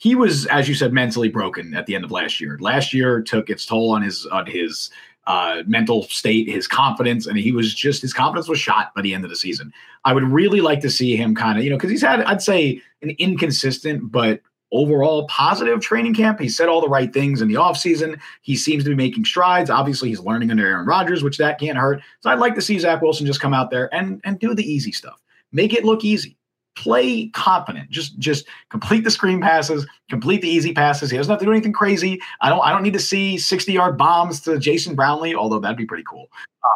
he 0.00 0.14
was, 0.14 0.46
as 0.46 0.66
you 0.66 0.74
said, 0.74 0.94
mentally 0.94 1.28
broken 1.28 1.74
at 1.74 1.84
the 1.84 1.94
end 1.94 2.04
of 2.04 2.10
last 2.10 2.40
year. 2.40 2.56
Last 2.58 2.94
year 2.94 3.20
took 3.20 3.50
its 3.50 3.66
toll 3.66 3.90
on 3.90 4.00
his 4.00 4.24
on 4.26 4.46
his 4.46 4.90
uh, 5.26 5.62
mental 5.66 6.04
state, 6.04 6.48
his 6.48 6.66
confidence, 6.66 7.26
and 7.26 7.38
he 7.38 7.52
was 7.52 7.74
just 7.74 8.02
his 8.02 8.12
confidence 8.12 8.48
was 8.48 8.58
shot 8.58 8.94
by 8.94 9.02
the 9.02 9.14
end 9.14 9.24
of 9.24 9.30
the 9.30 9.36
season. 9.36 9.72
I 10.04 10.12
would 10.12 10.24
really 10.24 10.60
like 10.60 10.80
to 10.80 10.90
see 10.90 11.16
him 11.16 11.34
kind 11.34 11.58
of, 11.58 11.64
you 11.64 11.70
know, 11.70 11.76
because 11.76 11.90
he's 11.90 12.02
had, 12.02 12.22
I'd 12.22 12.42
say, 12.42 12.80
an 13.02 13.10
inconsistent 13.18 14.10
but 14.10 14.40
overall 14.72 15.26
positive 15.26 15.80
training 15.80 16.14
camp. 16.14 16.40
He 16.40 16.48
said 16.48 16.68
all 16.68 16.80
the 16.80 16.88
right 16.88 17.12
things 17.12 17.42
in 17.42 17.48
the 17.48 17.54
offseason. 17.54 18.18
He 18.42 18.56
seems 18.56 18.84
to 18.84 18.90
be 18.90 18.96
making 18.96 19.24
strides. 19.24 19.68
Obviously, 19.68 20.08
he's 20.08 20.20
learning 20.20 20.50
under 20.50 20.66
Aaron 20.66 20.86
Rodgers, 20.86 21.22
which 21.22 21.38
that 21.38 21.58
can't 21.58 21.78
hurt. 21.78 22.02
So 22.20 22.30
I'd 22.30 22.38
like 22.38 22.54
to 22.54 22.62
see 22.62 22.78
Zach 22.78 23.02
Wilson 23.02 23.26
just 23.26 23.40
come 23.40 23.54
out 23.54 23.70
there 23.70 23.92
and, 23.94 24.20
and 24.24 24.38
do 24.38 24.54
the 24.54 24.64
easy 24.64 24.92
stuff. 24.92 25.20
Make 25.52 25.74
it 25.74 25.84
look 25.84 26.04
easy. 26.04 26.36
Play 26.76 27.28
confident. 27.28 27.90
Just 27.90 28.18
just 28.18 28.46
complete 28.70 29.04
the 29.04 29.10
screen 29.10 29.40
passes, 29.40 29.86
complete 30.08 30.40
the 30.40 30.48
easy 30.48 30.72
passes. 30.72 31.10
He 31.10 31.16
doesn't 31.16 31.30
have 31.30 31.40
to 31.40 31.44
do 31.44 31.50
anything 31.50 31.72
crazy. 31.72 32.20
I 32.40 32.48
don't 32.48 32.60
I 32.60 32.72
don't 32.72 32.82
need 32.82 32.92
to 32.92 33.00
see 33.00 33.38
60 33.38 33.72
yard 33.72 33.98
bombs 33.98 34.40
to 34.42 34.58
Jason 34.58 34.94
Brownlee, 34.94 35.34
although 35.34 35.58
that'd 35.58 35.76
be 35.76 35.86
pretty 35.86 36.04
cool. 36.08 36.28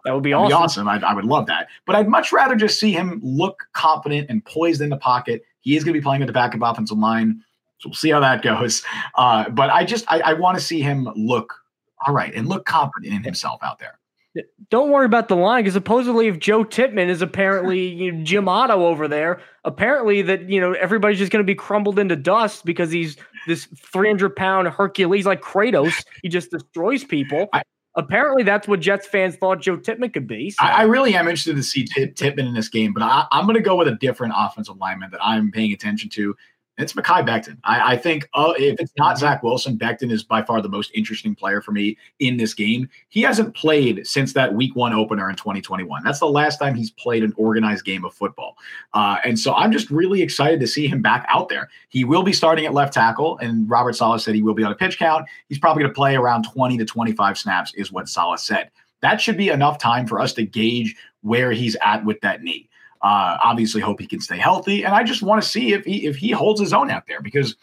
That 0.05 0.13
would 0.13 0.23
be 0.23 0.33
awesome. 0.33 0.49
Be 0.49 0.55
awesome. 0.55 0.89
I, 0.89 1.01
I 1.01 1.15
would 1.15 1.25
love 1.25 1.47
that. 1.47 1.69
But 1.87 1.97
I'd 1.97 2.09
much 2.09 2.33
rather 2.33 2.55
just 2.55 2.79
see 2.79 2.93
him 2.93 3.21
look 3.23 3.65
confident 3.73 4.29
and 4.31 4.45
poised 4.45 4.81
in 4.81 4.91
the 4.91 4.97
pocket. 4.97 5.45
He 5.61 5.77
is 5.77 5.85
going 5.85 5.95
to 5.95 6.01
be 6.01 6.03
playing 6.03 6.23
at 6.23 6.27
the 6.27 6.33
back 6.33 6.55
of 6.55 6.63
offensive 6.63 6.99
line. 6.99 7.43
So 7.79 7.89
we'll 7.89 7.95
see 7.95 8.11
how 8.11 8.21
that 8.21 8.43
goes. 8.43 8.83
Uh, 9.17 9.49
but 9.51 9.71
I 9.71 9.85
just 9.85 10.05
I, 10.09 10.21
I 10.21 10.33
want 10.35 10.59
to 10.59 10.65
see 10.65 10.81
him 10.81 11.09
look 11.15 11.55
all 12.07 12.15
right 12.15 12.35
and 12.35 12.49
look 12.49 12.67
confident 12.67 13.15
in 13.15 13.23
himself 13.23 13.63
out 13.63 13.79
there. 13.79 13.99
Don't 14.71 14.91
worry 14.91 15.07
about 15.07 15.29
the 15.29 15.37
line 15.37 15.63
because 15.63 15.75
supposedly 15.75 16.27
if 16.27 16.39
Joe 16.39 16.65
Tippmann 16.65 17.09
is 17.09 17.23
apparently 17.23 17.87
you 17.87 18.13
know, 18.13 18.25
Jim 18.25 18.49
Otto 18.49 18.87
over 18.87 19.07
there, 19.07 19.41
apparently 19.65 20.23
that 20.23 20.49
you 20.49 20.61
know 20.61 20.73
everybody's 20.73 21.19
just 21.19 21.31
going 21.31 21.45
to 21.45 21.47
be 21.47 21.55
crumbled 21.55 21.99
into 21.99 22.17
dust 22.17 22.65
because 22.65 22.91
he's 22.91 23.17
this 23.47 23.67
300 23.77 24.35
pound 24.35 24.69
Hercules 24.69 25.27
like 25.27 25.41
Kratos. 25.41 26.05
He 26.23 26.29
just 26.29 26.51
destroys 26.51 27.05
people. 27.05 27.49
I, 27.53 27.63
apparently 27.97 28.43
that's 28.43 28.67
what 28.67 28.81
Jets 28.81 29.07
fans 29.07 29.37
thought 29.37 29.61
Joe 29.61 29.77
Tippmann 29.77 30.11
could 30.11 30.27
be. 30.27 30.51
So. 30.51 30.65
I, 30.65 30.71
I, 30.71 30.83
really 30.83 31.15
am 31.15 31.27
interested 31.27 31.57
to 31.57 31.63
see 31.63 31.85
T- 31.85 32.11
Tippmann 32.11 32.47
in 32.47 32.55
this 32.55 32.69
game, 32.69 32.93
but 32.93 33.03
I, 33.03 33.27
am 33.33 33.45
going 33.45 33.55
to 33.55 33.63
go 33.63 33.77
with 33.77 33.89
a 33.89 33.95
different 33.95 34.35
offensive 34.37 34.77
lineman 34.79 35.11
that 35.11 35.25
I'm 35.25 35.51
paying 35.51 35.73
attention 35.73 36.11
to. 36.11 36.37
It's 36.77 36.93
Mekhi 36.95 37.25
Becton. 37.25 37.59
I, 37.63 37.93
I 37.93 37.97
think 37.97 38.29
uh, 38.35 38.53
if 38.59 38.81
it's 38.81 38.93
not 38.99 39.17
Zach 39.17 39.45
Wilson, 39.45 39.79
Becton 39.79 40.11
is 40.11 40.25
by 40.25 40.43
far 40.43 40.61
the 40.61 40.69
most 40.69 40.91
interesting 40.93 41.37
player 41.37 41.61
for 41.61 41.71
me 41.71 41.97
in 42.19 42.37
this 42.37 42.53
game. 42.53 42.89
He 43.11 43.23
hasn't 43.23 43.55
played 43.55 44.05
since 44.05 44.33
that 44.33 44.55
week 44.55 44.75
one 44.75 44.93
opener 44.93 45.31
in 45.31 45.37
2021. 45.37 46.03
That's 46.03 46.19
the 46.19 46.27
last 46.27 46.59
time 46.59 46.75
he's 46.75 46.91
played 46.91 47.23
an 47.23 47.33
organized 47.37 47.85
game 47.85 48.05
of 48.05 48.13
football. 48.13 48.57
Uh, 48.93 49.19
and 49.25 49.39
so 49.39 49.55
I'm 49.55 49.71
just 49.71 49.89
really 49.89 50.21
excited 50.21 50.59
to 50.61 50.67
see 50.67 50.89
him 50.89 51.01
back 51.01 51.25
out 51.29 51.49
there. 51.49 51.69
He 51.91 52.03
will 52.05 52.25
be 52.25 52.33
starting 52.33 52.67
at 52.67 52.75
left 52.75 52.93
tackle, 52.93 53.39
and 53.39 53.71
Robert 53.71 53.95
Saleh 53.95 54.21
said 54.21 54.35
he 54.35 54.43
will 54.43 54.55
be 54.55 54.65
on 54.65 54.73
a 54.73 54.77
pitch 54.77 54.99
count. 54.99 55.27
He's 55.49 55.61
probably 55.61 55.85
going 55.85 55.93
to 55.93 55.97
play 55.97 56.17
around 56.17 56.43
20 56.43 56.77
to 56.79 56.85
25 56.85 57.39
snaps, 57.39 57.73
is 57.75 57.93
what 57.93 58.09
Saleh 58.09 58.41
said. 58.41 58.71
That 59.01 59.21
should 59.21 59.37
be 59.37 59.51
enough 59.51 59.79
time 59.79 60.09
for 60.09 60.19
us 60.19 60.33
to 60.33 60.45
gauge 60.45 60.97
where 61.21 61.53
he's 61.53 61.77
at 61.85 62.05
with 62.05 62.21
that 62.23 62.43
knee. 62.43 62.69
Uh, 63.05 63.37
obviously, 63.45 63.83
hope 63.83 64.01
he 64.01 64.07
can 64.07 64.21
stay 64.21 64.39
healthy, 64.39 64.83
and 64.83 64.95
I 64.95 65.05
just 65.05 65.23
want 65.23 65.43
to 65.43 65.47
see 65.49 65.75
if 65.75 65.85
he 65.85 66.07
if 66.07 66.17
he 66.17 66.31
holds 66.31 66.59
his 66.59 66.73
own 66.73 66.91
out 66.91 67.07
there 67.07 67.21
because 67.21 67.55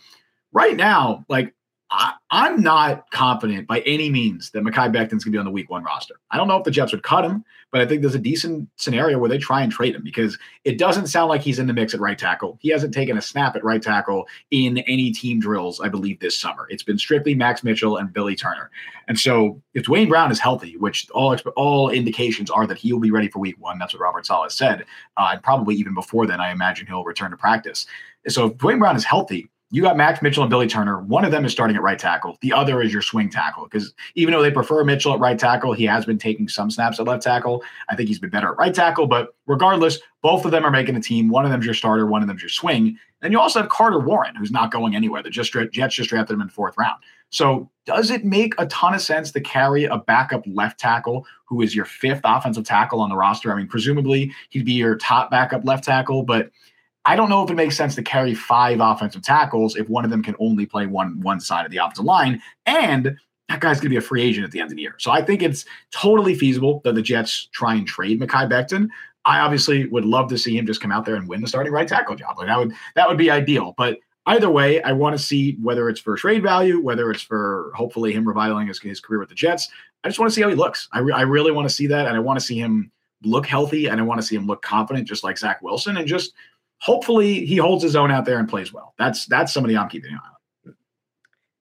right 0.53 0.77
now, 0.77 1.25
like 1.29 1.55
I, 1.91 2.13
am 2.31 2.61
not 2.61 3.11
confident 3.11 3.67
by 3.67 3.81
any 3.81 4.09
means 4.09 4.51
that 4.51 4.63
Mekhi 4.63 4.91
Becton's 4.93 5.25
going 5.25 5.31
to 5.33 5.35
be 5.35 5.37
on 5.37 5.45
the 5.45 5.51
week 5.51 5.69
one 5.69 5.83
roster. 5.83 6.15
I 6.31 6.37
don't 6.37 6.47
know 6.47 6.55
if 6.55 6.63
the 6.63 6.71
Jets 6.71 6.93
would 6.93 7.03
cut 7.03 7.25
him, 7.25 7.43
but 7.69 7.81
I 7.81 7.85
think 7.85 8.01
there's 8.01 8.15
a 8.15 8.19
decent 8.19 8.69
scenario 8.77 9.17
where 9.17 9.29
they 9.29 9.37
try 9.37 9.61
and 9.61 9.69
trade 9.69 9.95
him 9.95 10.03
because 10.03 10.37
it 10.63 10.77
doesn't 10.77 11.07
sound 11.07 11.27
like 11.27 11.41
he's 11.41 11.59
in 11.59 11.67
the 11.67 11.73
mix 11.73 11.93
at 11.93 11.99
right 11.99 12.17
tackle. 12.17 12.57
He 12.61 12.69
hasn't 12.69 12.93
taken 12.93 13.17
a 13.17 13.21
snap 13.21 13.57
at 13.57 13.63
right 13.65 13.81
tackle 13.81 14.25
in 14.51 14.77
any 14.79 15.11
team 15.11 15.41
drills, 15.41 15.81
I 15.81 15.89
believe, 15.89 16.21
this 16.21 16.37
summer. 16.37 16.65
It's 16.69 16.83
been 16.83 16.97
strictly 16.97 17.35
Max 17.35 17.61
Mitchell 17.61 17.97
and 17.97 18.13
Billy 18.13 18.37
Turner. 18.37 18.71
And 19.09 19.19
so 19.19 19.61
if 19.73 19.83
Duane 19.83 20.07
Brown 20.07 20.31
is 20.31 20.39
healthy, 20.39 20.77
which 20.77 21.09
all 21.11 21.35
all 21.57 21.89
indications 21.89 22.49
are 22.49 22.65
that 22.67 22.77
he 22.77 22.93
will 22.93 23.01
be 23.01 23.11
ready 23.11 23.27
for 23.27 23.39
week 23.39 23.55
one, 23.59 23.77
that's 23.79 23.93
what 23.93 24.01
Robert 24.01 24.25
Saleh 24.25 24.51
said, 24.51 24.85
uh, 25.17 25.31
and 25.33 25.43
probably 25.43 25.75
even 25.75 25.93
before 25.93 26.25
then, 26.25 26.39
I 26.39 26.51
imagine 26.51 26.87
he'll 26.87 27.03
return 27.03 27.31
to 27.31 27.37
practice. 27.37 27.85
So 28.27 28.47
if 28.47 28.57
Duane 28.57 28.79
Brown 28.79 28.95
is 28.95 29.03
healthy, 29.03 29.49
you 29.73 29.81
got 29.81 29.95
Max 29.95 30.21
Mitchell 30.21 30.43
and 30.43 30.49
Billy 30.49 30.67
Turner. 30.67 30.99
One 30.99 31.23
of 31.23 31.31
them 31.31 31.45
is 31.45 31.53
starting 31.53 31.77
at 31.77 31.81
right 31.81 31.97
tackle. 31.97 32.37
The 32.41 32.51
other 32.51 32.81
is 32.81 32.91
your 32.91 33.01
swing 33.01 33.29
tackle. 33.29 33.63
Because 33.63 33.93
even 34.15 34.33
though 34.33 34.41
they 34.41 34.51
prefer 34.51 34.83
Mitchell 34.83 35.13
at 35.13 35.19
right 35.19 35.39
tackle, 35.39 35.71
he 35.71 35.85
has 35.85 36.05
been 36.05 36.17
taking 36.17 36.49
some 36.49 36.69
snaps 36.69 36.99
at 36.99 37.07
left 37.07 37.23
tackle. 37.23 37.63
I 37.87 37.95
think 37.95 38.09
he's 38.09 38.19
been 38.19 38.29
better 38.29 38.49
at 38.49 38.57
right 38.57 38.73
tackle. 38.73 39.07
But 39.07 39.33
regardless, 39.47 39.99
both 40.21 40.43
of 40.43 40.51
them 40.51 40.65
are 40.65 40.71
making 40.71 40.95
the 40.95 41.01
team. 41.01 41.29
One 41.29 41.45
of 41.45 41.51
them's 41.51 41.65
your 41.65 41.73
starter, 41.73 42.05
one 42.05 42.21
of 42.21 42.27
them's 42.27 42.41
your 42.41 42.49
swing. 42.49 42.97
And 43.21 43.31
you 43.31 43.39
also 43.39 43.61
have 43.61 43.69
Carter 43.69 43.99
Warren, 43.99 44.35
who's 44.35 44.51
not 44.51 44.71
going 44.71 44.93
anywhere. 44.93 45.23
The 45.23 45.29
just 45.29 45.55
Jets 45.71 45.95
just 45.95 46.09
drafted 46.09 46.33
him 46.33 46.41
in 46.41 46.49
fourth 46.49 46.75
round. 46.77 47.01
So 47.29 47.69
does 47.85 48.11
it 48.11 48.25
make 48.25 48.53
a 48.57 48.65
ton 48.65 48.93
of 48.93 49.01
sense 49.01 49.31
to 49.31 49.39
carry 49.39 49.85
a 49.85 49.99
backup 49.99 50.43
left 50.45 50.81
tackle 50.81 51.25
who 51.45 51.61
is 51.61 51.73
your 51.73 51.85
fifth 51.85 52.21
offensive 52.25 52.65
tackle 52.65 52.99
on 52.99 53.09
the 53.09 53.15
roster? 53.15 53.53
I 53.53 53.55
mean, 53.55 53.67
presumably 53.67 54.33
he'd 54.49 54.65
be 54.65 54.73
your 54.73 54.97
top 54.97 55.31
backup 55.31 55.63
left 55.63 55.85
tackle, 55.85 56.23
but– 56.23 56.51
I 57.05 57.15
don't 57.15 57.29
know 57.29 57.43
if 57.43 57.49
it 57.49 57.55
makes 57.55 57.75
sense 57.75 57.95
to 57.95 58.03
carry 58.03 58.35
five 58.35 58.79
offensive 58.79 59.23
tackles 59.23 59.75
if 59.75 59.89
one 59.89 60.05
of 60.05 60.11
them 60.11 60.21
can 60.21 60.35
only 60.39 60.65
play 60.65 60.85
one 60.85 61.19
one 61.21 61.39
side 61.39 61.65
of 61.65 61.71
the 61.71 61.77
offensive 61.77 62.05
line, 62.05 62.41
and 62.65 63.17
that 63.49 63.59
guy's 63.59 63.77
going 63.77 63.87
to 63.87 63.89
be 63.89 63.97
a 63.97 64.01
free 64.01 64.21
agent 64.21 64.45
at 64.45 64.51
the 64.51 64.59
end 64.59 64.71
of 64.71 64.75
the 64.75 64.81
year. 64.81 64.95
So 64.97 65.11
I 65.11 65.21
think 65.21 65.41
it's 65.41 65.65
totally 65.91 66.35
feasible 66.35 66.81
that 66.83 66.95
the 66.95 67.01
Jets 67.01 67.49
try 67.51 67.75
and 67.75 67.87
trade 67.87 68.21
Mekhi 68.21 68.49
Becton. 68.49 68.87
I 69.25 69.39
obviously 69.39 69.87
would 69.87 70.05
love 70.05 70.29
to 70.29 70.37
see 70.37 70.57
him 70.57 70.65
just 70.65 70.81
come 70.81 70.91
out 70.91 71.05
there 71.05 71.15
and 71.15 71.27
win 71.27 71.41
the 71.41 71.47
starting 71.47 71.73
right 71.73 71.87
tackle 71.87 72.15
job. 72.15 72.37
Like 72.37 72.47
that 72.47 72.57
would 72.57 72.73
that 72.95 73.07
would 73.07 73.17
be 73.17 73.29
ideal. 73.29 73.73
But 73.77 73.99
either 74.25 74.49
way, 74.49 74.81
I 74.83 74.91
want 74.93 75.17
to 75.17 75.23
see 75.23 75.57
whether 75.61 75.89
it's 75.89 75.99
for 75.99 76.15
trade 76.15 76.43
value, 76.43 76.79
whether 76.79 77.11
it's 77.11 77.21
for 77.21 77.71
hopefully 77.75 78.13
him 78.13 78.27
revitalizing 78.27 78.67
his, 78.67 78.79
his 78.79 78.99
career 78.99 79.19
with 79.19 79.29
the 79.29 79.35
Jets. 79.35 79.69
I 80.03 80.09
just 80.09 80.19
want 80.19 80.31
to 80.31 80.35
see 80.35 80.41
how 80.41 80.49
he 80.49 80.55
looks. 80.55 80.87
I, 80.91 80.99
re- 80.99 81.13
I 81.13 81.21
really 81.21 81.51
want 81.51 81.67
to 81.67 81.73
see 81.73 81.87
that, 81.87 82.07
and 82.07 82.15
I 82.15 82.19
want 82.19 82.39
to 82.39 82.45
see 82.45 82.57
him 82.57 82.91
look 83.23 83.45
healthy, 83.45 83.87
and 83.87 83.99
I 83.99 84.03
want 84.03 84.19
to 84.19 84.25
see 84.25 84.35
him 84.35 84.47
look 84.47 84.61
confident, 84.63 85.07
just 85.07 85.23
like 85.23 85.37
Zach 85.37 85.61
Wilson, 85.61 85.97
and 85.97 86.07
just 86.07 86.33
hopefully 86.81 87.45
he 87.45 87.55
holds 87.57 87.83
his 87.83 87.95
own 87.95 88.11
out 88.11 88.25
there 88.25 88.37
and 88.37 88.49
plays 88.49 88.73
well. 88.73 88.93
That's 88.97 89.25
that's 89.27 89.53
somebody 89.53 89.77
I'm 89.77 89.87
keeping 89.87 90.11
an 90.11 90.17
eye 90.17 90.27
on. 90.67 90.75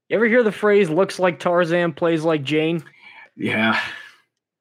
You 0.08 0.16
ever 0.16 0.26
hear 0.26 0.42
the 0.42 0.52
phrase 0.52 0.90
"looks 0.90 1.18
like 1.18 1.38
Tarzan, 1.38 1.92
plays 1.92 2.24
like 2.24 2.42
Jane"? 2.42 2.82
Yeah. 3.36 3.80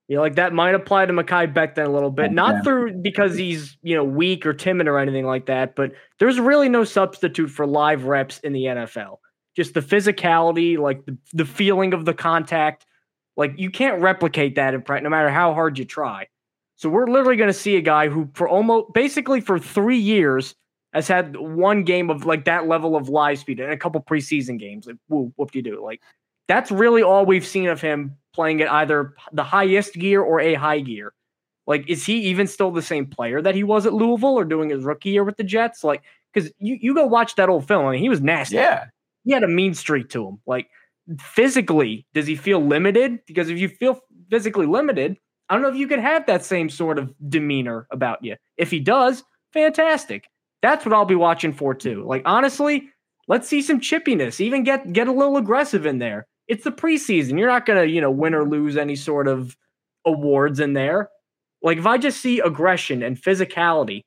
You 0.07 0.15
know, 0.15 0.21
like 0.21 0.35
that 0.35 0.53
might 0.53 0.73
apply 0.73 1.05
to 1.05 1.13
Mekhi 1.13 1.53
Becton 1.53 1.85
a 1.85 1.89
little 1.89 2.09
bit, 2.09 2.31
oh, 2.31 2.33
not 2.33 2.63
through 2.63 2.93
because 2.93 3.35
he's 3.35 3.77
you 3.81 3.95
know 3.95 4.03
weak 4.03 4.45
or 4.45 4.53
timid 4.53 4.87
or 4.87 4.99
anything 4.99 5.25
like 5.25 5.47
that, 5.47 5.75
but 5.75 5.91
there's 6.19 6.39
really 6.39 6.69
no 6.69 6.83
substitute 6.83 7.49
for 7.49 7.65
live 7.65 8.05
reps 8.05 8.39
in 8.39 8.53
the 8.53 8.65
NFL. 8.65 9.17
Just 9.55 9.73
the 9.73 9.81
physicality, 9.81 10.77
like 10.77 11.05
the, 11.05 11.17
the 11.33 11.45
feeling 11.45 11.93
of 11.93 12.05
the 12.05 12.13
contact, 12.13 12.85
like 13.37 13.53
you 13.57 13.69
can't 13.69 14.01
replicate 14.01 14.55
that 14.55 14.73
in 14.73 14.81
practice, 14.81 15.03
no 15.03 15.09
matter 15.09 15.29
how 15.29 15.53
hard 15.53 15.77
you 15.77 15.85
try. 15.85 16.27
So 16.79 16.87
we're 16.87 17.07
literally 17.07 17.35
going 17.35 17.49
to 17.49 17.53
see 17.53 17.75
a 17.75 17.81
guy 17.81 18.07
who, 18.07 18.29
for 18.33 18.47
almost 18.47 18.93
basically 18.93 19.41
for 19.41 19.59
three 19.59 19.97
years, 19.97 20.55
has 20.93 21.09
had 21.09 21.35
one 21.35 21.83
game 21.83 22.09
of 22.09 22.25
like 22.25 22.45
that 22.45 22.69
level 22.69 22.95
of 22.95 23.09
live 23.09 23.37
speed 23.37 23.59
and 23.59 23.73
a 23.73 23.77
couple 23.77 24.01
preseason 24.01 24.57
games. 24.57 24.87
Like, 24.87 24.95
whoop, 25.09 25.53
you 25.53 25.61
do? 25.61 25.83
Like, 25.83 25.99
that's 26.47 26.71
really 26.71 27.03
all 27.03 27.25
we've 27.25 27.45
seen 27.45 27.67
of 27.67 27.81
him 27.81 28.15
playing 28.33 28.61
at 28.61 28.71
either 28.71 29.13
the 29.33 29.43
highest 29.43 29.95
gear 29.95 30.21
or 30.21 30.39
a 30.39 30.53
high 30.53 30.79
gear. 30.79 31.11
Like, 31.67 31.83
is 31.89 32.05
he 32.05 32.21
even 32.27 32.47
still 32.47 32.71
the 32.71 32.81
same 32.81 33.05
player 33.05 33.41
that 33.41 33.55
he 33.55 33.63
was 33.63 33.85
at 33.85 33.91
Louisville 33.93 34.39
or 34.39 34.45
doing 34.45 34.69
his 34.69 34.85
rookie 34.85 35.09
year 35.09 35.25
with 35.25 35.35
the 35.35 35.43
Jets? 35.43 35.83
Like, 35.83 36.01
because 36.33 36.49
you, 36.59 36.77
you 36.79 36.95
go 36.95 37.05
watch 37.05 37.35
that 37.35 37.49
old 37.49 37.67
film 37.67 37.87
and 37.87 37.99
he 37.99 38.07
was 38.07 38.21
nasty. 38.21 38.55
Yeah. 38.55 38.85
He 39.25 39.33
had 39.33 39.43
a 39.43 39.49
mean 39.49 39.73
streak 39.73 40.07
to 40.11 40.25
him. 40.25 40.39
Like, 40.45 40.69
physically, 41.19 42.07
does 42.13 42.25
he 42.25 42.37
feel 42.37 42.65
limited? 42.65 43.19
Because 43.27 43.49
if 43.49 43.57
you 43.59 43.67
feel 43.67 43.99
physically 44.29 44.65
limited, 44.65 45.17
I 45.49 45.55
don't 45.55 45.63
know 45.63 45.69
if 45.69 45.75
you 45.75 45.87
could 45.87 45.99
have 45.99 46.25
that 46.27 46.45
same 46.45 46.69
sort 46.69 46.99
of 46.99 47.13
demeanor 47.27 47.87
about 47.91 48.23
you. 48.23 48.35
If 48.57 48.69
he 48.71 48.79
does, 48.79 49.23
fantastic. 49.51 50.25
That's 50.61 50.85
what 50.85 50.93
I'll 50.93 51.05
be 51.05 51.15
watching 51.15 51.53
for 51.53 51.73
too. 51.73 52.03
Like 52.05 52.21
honestly, 52.25 52.89
let's 53.27 53.47
see 53.47 53.61
some 53.61 53.79
chippiness. 53.79 54.39
Even 54.39 54.63
get 54.63 54.91
get 54.93 55.07
a 55.07 55.11
little 55.11 55.37
aggressive 55.37 55.85
in 55.85 55.99
there. 55.99 56.27
It's 56.47 56.63
the 56.63 56.71
preseason. 56.71 57.37
You're 57.37 57.47
not 57.47 57.65
gonna, 57.65 57.85
you 57.85 58.01
know, 58.01 58.11
win 58.11 58.33
or 58.33 58.43
lose 58.47 58.77
any 58.77 58.95
sort 58.95 59.27
of 59.27 59.55
awards 60.05 60.59
in 60.59 60.73
there. 60.73 61.09
Like 61.61 61.77
if 61.77 61.85
I 61.85 61.97
just 61.97 62.21
see 62.21 62.39
aggression 62.39 63.03
and 63.03 63.17
physicality, 63.17 64.01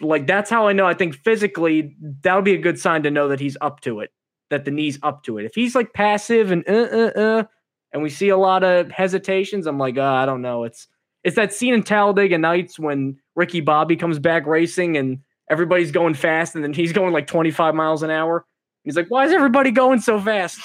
like 0.00 0.26
that's 0.26 0.50
how 0.50 0.68
I 0.68 0.72
know. 0.72 0.86
I 0.86 0.94
think 0.94 1.14
physically 1.14 1.96
that'll 2.22 2.42
be 2.42 2.54
a 2.54 2.58
good 2.58 2.78
sign 2.78 3.02
to 3.04 3.10
know 3.10 3.28
that 3.28 3.40
he's 3.40 3.56
up 3.60 3.80
to 3.80 4.00
it, 4.00 4.10
that 4.50 4.64
the 4.64 4.70
knee's 4.70 4.98
up 5.02 5.22
to 5.24 5.38
it. 5.38 5.44
If 5.44 5.54
he's 5.54 5.74
like 5.74 5.92
passive 5.92 6.50
and 6.50 6.68
uh 6.68 6.72
uh 6.72 7.20
uh, 7.20 7.44
and 7.92 8.02
we 8.02 8.10
see 8.10 8.28
a 8.28 8.36
lot 8.36 8.62
of 8.62 8.90
hesitations, 8.90 9.66
I'm 9.66 9.78
like, 9.78 9.96
oh, 9.96 10.04
I 10.04 10.26
don't 10.26 10.42
know. 10.42 10.64
It's 10.64 10.88
it's 11.24 11.36
that 11.36 11.52
scene 11.52 11.74
in 11.74 11.82
Talladega 11.82 12.38
Nights 12.38 12.78
when 12.78 13.18
Ricky 13.34 13.60
Bobby 13.60 13.96
comes 13.96 14.18
back 14.18 14.46
racing 14.46 14.96
and 14.96 15.18
everybody's 15.50 15.90
going 15.90 16.14
fast, 16.14 16.54
and 16.54 16.62
then 16.62 16.72
he's 16.72 16.92
going 16.92 17.12
like 17.12 17.26
25 17.26 17.74
miles 17.74 18.02
an 18.02 18.10
hour. 18.10 18.44
He's 18.84 18.96
like, 18.96 19.08
why 19.08 19.24
is 19.24 19.32
everybody 19.32 19.72
going 19.72 20.00
so 20.00 20.20
fast? 20.20 20.60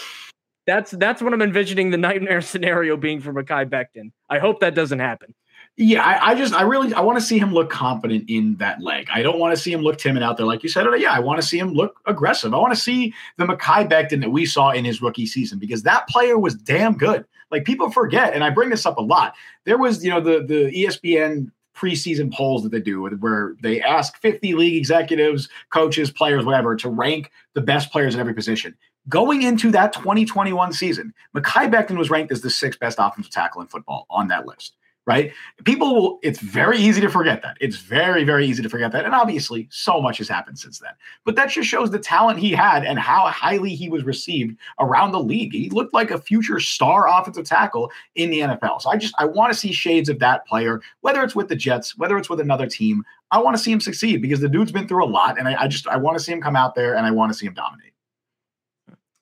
That's 0.68 0.92
that's 0.92 1.22
what 1.22 1.34
I'm 1.34 1.42
envisioning 1.42 1.90
the 1.90 1.98
nightmare 1.98 2.42
scenario 2.42 2.96
being 2.96 3.20
for 3.20 3.34
Mekhi 3.34 3.70
Becton. 3.70 4.12
I 4.30 4.40
hope 4.40 4.60
that 4.60 4.76
doesn't 4.76 5.00
happen. 5.00 5.34
Yeah, 5.78 6.04
I, 6.04 6.32
I, 6.32 6.36
just 6.36 6.54
I 6.54 6.64
really 6.64 6.94
I 6.94 7.02
want 7.02 7.18
to 7.18 7.26
see 7.26 7.40
him 7.40 7.54
look 7.54 7.70
confident 7.70 8.26
in 8.28 8.56
that 8.58 8.82
leg. 8.82 9.08
I 9.12 9.24
don't 9.24 9.40
want 9.40 9.56
to 9.56 9.62
see 9.62 9.72
him 9.72 9.82
look 9.82 9.98
timid 9.98 10.22
out 10.22 10.38
there, 10.38 10.46
like 10.46 10.64
you 10.64 10.70
said. 10.70 10.86
Yeah, 10.98 11.12
I 11.12 11.20
want 11.20 11.42
to 11.42 11.48
see 11.48 11.58
him 11.58 11.74
look 11.74 12.00
aggressive. 12.06 12.54
I 12.54 12.58
want 12.58 12.74
to 12.74 12.80
see 12.80 13.14
the 13.38 13.46
Mekhi 13.46 13.90
Becton 13.90 14.20
that 14.22 14.30
we 14.30 14.46
saw 14.46 14.72
in 14.72 14.84
his 14.84 15.02
rookie 15.02 15.26
season 15.26 15.60
because 15.60 15.84
that 15.84 16.08
player 16.08 16.38
was 16.38 16.56
damn 16.56 16.98
good. 16.98 17.26
Like 17.52 17.64
people 17.64 17.90
forget, 17.90 18.34
and 18.34 18.44
I 18.44 18.50
bring 18.50 18.70
this 18.70 18.86
up 18.86 18.98
a 18.98 19.02
lot. 19.02 19.34
There 19.66 19.78
was 19.78 20.04
you 20.04 20.10
know 20.10 20.20
the 20.20 20.44
the 20.44 20.72
ESPN 20.72 21.52
preseason 21.76 22.34
polls 22.34 22.64
that 22.64 22.72
they 22.72 22.82
do 22.82 23.02
where 23.02 23.56
they 23.62 23.82
ask 23.82 24.18
50 24.18 24.54
league 24.54 24.76
executives, 24.76 25.48
coaches, 25.72 26.12
players, 26.12 26.46
whatever, 26.46 26.76
to 26.76 26.90
rank 26.90 27.32
the 27.54 27.62
best 27.62 27.92
players 27.94 28.14
in 28.14 28.20
every 28.20 28.34
position. 28.34 28.76
Going 29.08 29.42
into 29.42 29.72
that 29.72 29.94
2021 29.94 30.74
season, 30.74 31.14
Mekhi 31.36 31.72
Becton 31.72 31.98
was 31.98 32.10
ranked 32.10 32.32
as 32.32 32.42
the 32.42 32.50
sixth 32.50 32.80
best 32.80 32.98
offensive 33.00 33.32
tackle 33.32 33.62
in 33.62 33.68
football 33.68 34.06
on 34.10 34.28
that 34.28 34.46
list 34.46 34.76
right? 35.08 35.32
People 35.64 35.96
will, 35.96 36.20
it's 36.22 36.40
very 36.40 36.78
easy 36.78 37.02
to 37.02 37.10
forget 37.10 37.42
that. 37.42 37.58
It's 37.60 37.78
very, 37.78 38.24
very 38.24 38.46
easy 38.46 38.62
to 38.62 38.70
forget 38.70 38.92
that. 38.92 39.04
And 39.06 39.16
obviously, 39.16 39.68
so 39.72 40.00
much 40.00 40.20
has 40.20 40.28
happened 40.28 40.60
since 40.60 40.80
then. 40.80 40.92
But 41.26 41.36
that 41.36 41.50
just 41.50 41.68
shows 41.68 41.90
the 41.90 42.00
talent 42.00 42.40
he 42.40 42.52
had 42.52 42.86
and 42.86 43.00
how 43.00 43.28
highly 43.28 43.74
he 43.74 43.90
was 43.90 44.04
received 44.04 44.58
around 44.80 45.12
the 45.12 45.20
league. 45.20 45.54
He 45.54 45.70
looked 45.70 45.94
like 45.94 46.12
a 46.12 46.20
future 46.20 46.60
star 46.60 47.08
offensive 47.08 47.46
tackle 47.46 47.92
in 48.16 48.30
the 48.30 48.40
NFL. 48.42 48.82
So 48.82 48.92
I 48.92 48.98
just, 48.98 49.16
I 49.18 49.26
want 49.26 49.52
to 49.52 49.58
see 49.58 49.72
shades 49.72 50.10
of 50.10 50.20
that 50.20 50.46
player, 50.46 50.82
whether 51.02 51.24
it's 51.24 51.36
with 51.36 51.50
the 51.50 51.56
Jets, 51.56 51.98
whether 51.98 52.18
it's 52.18 52.30
with 52.30 52.40
another 52.40 52.68
team. 52.68 53.04
I 53.32 53.40
want 53.40 53.56
to 53.56 53.64
see 53.64 53.72
him 53.72 53.80
succeed 53.80 54.22
because 54.22 54.42
the 54.42 54.50
dude's 54.50 54.72
been 54.72 54.88
through 54.88 55.06
a 55.06 55.08
lot. 55.08 55.40
And 55.40 55.48
I, 55.48 55.64
I 55.64 55.68
just, 55.68 55.88
I 55.88 55.98
want 55.98 56.18
to 56.18 56.24
see 56.24 56.34
him 56.34 56.42
come 56.42 56.56
out 56.56 56.76
there 56.76 56.96
and 56.96 57.06
I 57.06 57.12
want 57.12 57.32
to 57.32 57.38
see 57.38 57.46
him 57.48 57.54
dominate. 57.54 57.91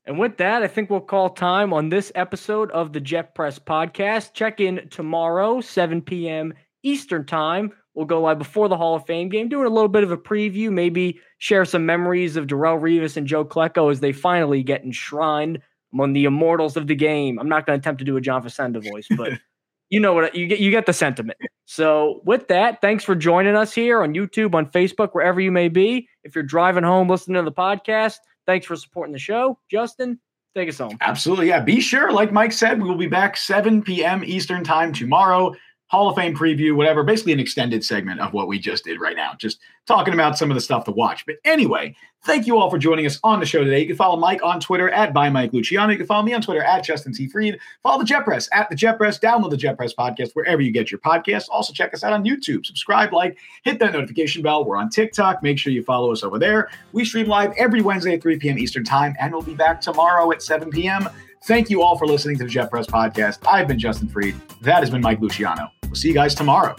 And 0.09 0.17
with 0.17 0.37
that, 0.37 0.63
I 0.63 0.67
think 0.67 0.89
we'll 0.89 1.01
call 1.01 1.29
time 1.29 1.71
on 1.71 1.89
this 1.89 2.11
episode 2.15 2.71
of 2.71 2.93
the 2.93 2.99
Jet 2.99 3.35
Press 3.35 3.59
podcast. 3.59 4.33
Check 4.33 4.59
in 4.59 4.89
tomorrow, 4.89 5.61
7 5.61 6.01
p.m. 6.01 6.55
Eastern 6.81 7.27
Time. 7.27 7.71
We'll 7.93 8.07
go 8.07 8.19
live 8.19 8.39
before 8.39 8.69
the 8.69 8.75
Hall 8.75 8.95
of 8.95 9.05
Fame 9.05 9.29
game, 9.29 9.49
doing 9.49 9.67
a 9.67 9.69
little 9.69 9.87
bit 9.87 10.03
of 10.03 10.11
a 10.11 10.17
preview, 10.17 10.71
maybe 10.71 11.19
share 11.37 11.63
some 11.63 11.85
memories 11.85 12.37
of 12.37 12.47
Darrelle 12.47 12.81
Revis 12.81 13.17
and 13.17 13.27
Joe 13.27 13.45
Klecko 13.45 13.91
as 13.91 13.99
they 13.99 14.11
finally 14.11 14.63
get 14.63 14.83
enshrined 14.83 15.59
among 15.93 16.13
the 16.13 16.25
immortals 16.25 16.75
of 16.75 16.87
the 16.87 16.95
game. 16.95 17.37
I'm 17.37 17.47
not 17.47 17.67
going 17.67 17.79
to 17.79 17.79
attempt 17.79 17.99
to 17.99 18.05
do 18.05 18.17
a 18.17 18.21
John 18.21 18.41
Facenda 18.41 18.83
voice, 18.83 19.05
but 19.15 19.33
you 19.89 19.99
know 19.99 20.13
what 20.13 20.33
you 20.33 20.47
get. 20.47 20.59
You 20.59 20.71
get 20.71 20.87
the 20.87 20.93
sentiment. 20.93 21.37
So, 21.65 22.21
with 22.25 22.47
that, 22.47 22.81
thanks 22.81 23.03
for 23.03 23.13
joining 23.13 23.55
us 23.55 23.73
here 23.73 24.01
on 24.01 24.15
YouTube, 24.15 24.55
on 24.55 24.71
Facebook, 24.71 25.09
wherever 25.11 25.39
you 25.39 25.51
may 25.51 25.69
be. 25.69 26.09
If 26.23 26.33
you're 26.33 26.43
driving 26.43 26.83
home 26.83 27.07
listening 27.07 27.35
to 27.35 27.47
the 27.47 27.55
podcast, 27.55 28.17
Thanks 28.49 28.65
for 28.65 28.75
supporting 28.75 29.13
the 29.13 29.19
show. 29.19 29.59
Justin, 29.69 30.19
take 30.55 30.67
us 30.69 30.79
home. 30.79 30.97
Absolutely. 31.01 31.49
Yeah. 31.49 31.59
Be 31.59 31.79
sure, 31.79 32.11
like 32.11 32.31
Mike 32.31 32.51
said, 32.51 32.81
we 32.81 32.89
will 32.89 32.97
be 32.97 33.05
back 33.05 33.37
7 33.37 33.83
p.m. 33.83 34.23
Eastern 34.25 34.63
time 34.63 34.91
tomorrow. 34.91 35.53
Hall 35.89 36.07
of 36.07 36.15
Fame 36.15 36.35
preview, 36.35 36.75
whatever, 36.75 37.03
basically 37.03 37.33
an 37.33 37.39
extended 37.39 37.83
segment 37.83 38.19
of 38.19 38.31
what 38.31 38.47
we 38.47 38.59
just 38.59 38.83
did 38.83 39.01
right 39.01 39.15
now, 39.15 39.33
just 39.39 39.59
talking 39.87 40.13
about 40.13 40.37
some 40.37 40.51
of 40.51 40.55
the 40.55 40.61
stuff 40.61 40.85
to 40.85 40.91
watch. 40.91 41.25
But 41.25 41.37
anyway, 41.43 41.95
thank 42.23 42.45
you 42.45 42.59
all 42.59 42.69
for 42.69 42.77
joining 42.77 43.07
us 43.07 43.19
on 43.23 43.39
the 43.39 43.45
show 43.47 43.63
today. 43.63 43.79
You 43.79 43.87
can 43.87 43.95
follow 43.95 44.15
Mike 44.15 44.43
on 44.43 44.59
Twitter 44.59 44.91
at 44.91 45.13
by 45.15 45.29
Mike 45.29 45.51
Luciano. 45.51 45.91
You 45.91 45.97
can 45.97 46.05
follow 46.05 46.23
me 46.23 46.33
on 46.33 46.43
Twitter 46.43 46.61
at 46.61 46.83
Justin 46.83 47.11
T. 47.11 47.27
Freed. 47.27 47.57
Follow 47.81 47.97
the 47.97 48.05
Jet 48.05 48.23
Press 48.23 48.47
at 48.53 48.69
the 48.69 48.75
Jet 48.75 48.97
Press. 48.97 49.17
Download 49.17 49.49
the 49.49 49.57
Jet 49.57 49.77
Press 49.77 49.95
podcast 49.95 50.33
wherever 50.33 50.61
you 50.61 50.71
get 50.71 50.91
your 50.91 50.99
podcasts. 50.99 51.47
Also, 51.49 51.73
check 51.73 51.91
us 51.95 52.03
out 52.03 52.13
on 52.13 52.23
YouTube. 52.23 52.67
Subscribe, 52.67 53.11
like, 53.11 53.39
hit 53.63 53.79
that 53.79 53.93
notification 53.93 54.43
bell. 54.43 54.65
We're 54.65 54.77
on 54.77 54.89
TikTok. 54.89 55.41
Make 55.41 55.57
sure 55.57 55.73
you 55.73 55.81
follow 55.81 56.11
us 56.11 56.23
over 56.23 56.37
there. 56.37 56.69
We 56.91 57.03
stream 57.03 57.25
live 57.25 57.51
every 57.57 57.81
Wednesday 57.81 58.13
at 58.13 58.21
3 58.21 58.37
p.m. 58.37 58.59
Eastern 58.59 58.83
Time, 58.83 59.15
and 59.19 59.33
we'll 59.33 59.41
be 59.41 59.55
back 59.55 59.81
tomorrow 59.81 60.31
at 60.31 60.43
7 60.43 60.69
p.m. 60.69 61.09
Thank 61.45 61.69
you 61.71 61.81
all 61.81 61.97
for 61.97 62.05
listening 62.05 62.37
to 62.37 62.43
the 62.43 62.49
Jet 62.49 62.69
Press 62.69 62.85
podcast. 62.85 63.39
I've 63.47 63.67
been 63.67 63.79
Justin 63.79 64.07
Freed. 64.07 64.35
That 64.61 64.81
has 64.81 64.89
been 64.89 65.01
Mike 65.01 65.19
Luciano. 65.19 65.71
We'll 65.89 65.95
see 65.95 66.09
you 66.09 66.13
guys 66.13 66.35
tomorrow. 66.35 66.75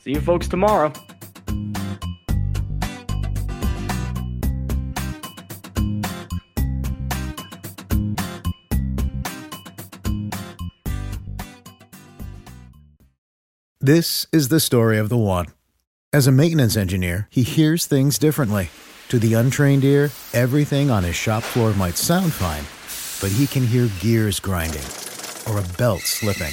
See 0.00 0.12
you 0.12 0.20
folks 0.20 0.46
tomorrow. 0.46 0.92
This 13.80 14.26
is 14.32 14.48
the 14.48 14.60
story 14.60 14.98
of 14.98 15.08
the 15.08 15.16
one. 15.16 15.46
As 16.12 16.28
a 16.28 16.32
maintenance 16.32 16.76
engineer, 16.76 17.26
he 17.30 17.42
hears 17.42 17.86
things 17.86 18.18
differently. 18.18 18.70
To 19.08 19.18
the 19.18 19.34
untrained 19.34 19.84
ear, 19.84 20.10
everything 20.32 20.90
on 20.90 21.02
his 21.02 21.16
shop 21.16 21.42
floor 21.42 21.72
might 21.74 21.96
sound 21.96 22.32
fine, 22.32 22.64
but 23.20 23.36
he 23.36 23.46
can 23.46 23.66
hear 23.66 23.88
gears 24.00 24.40
grinding 24.40 24.82
or 25.48 25.58
a 25.58 25.76
belt 25.76 26.02
slipping. 26.02 26.52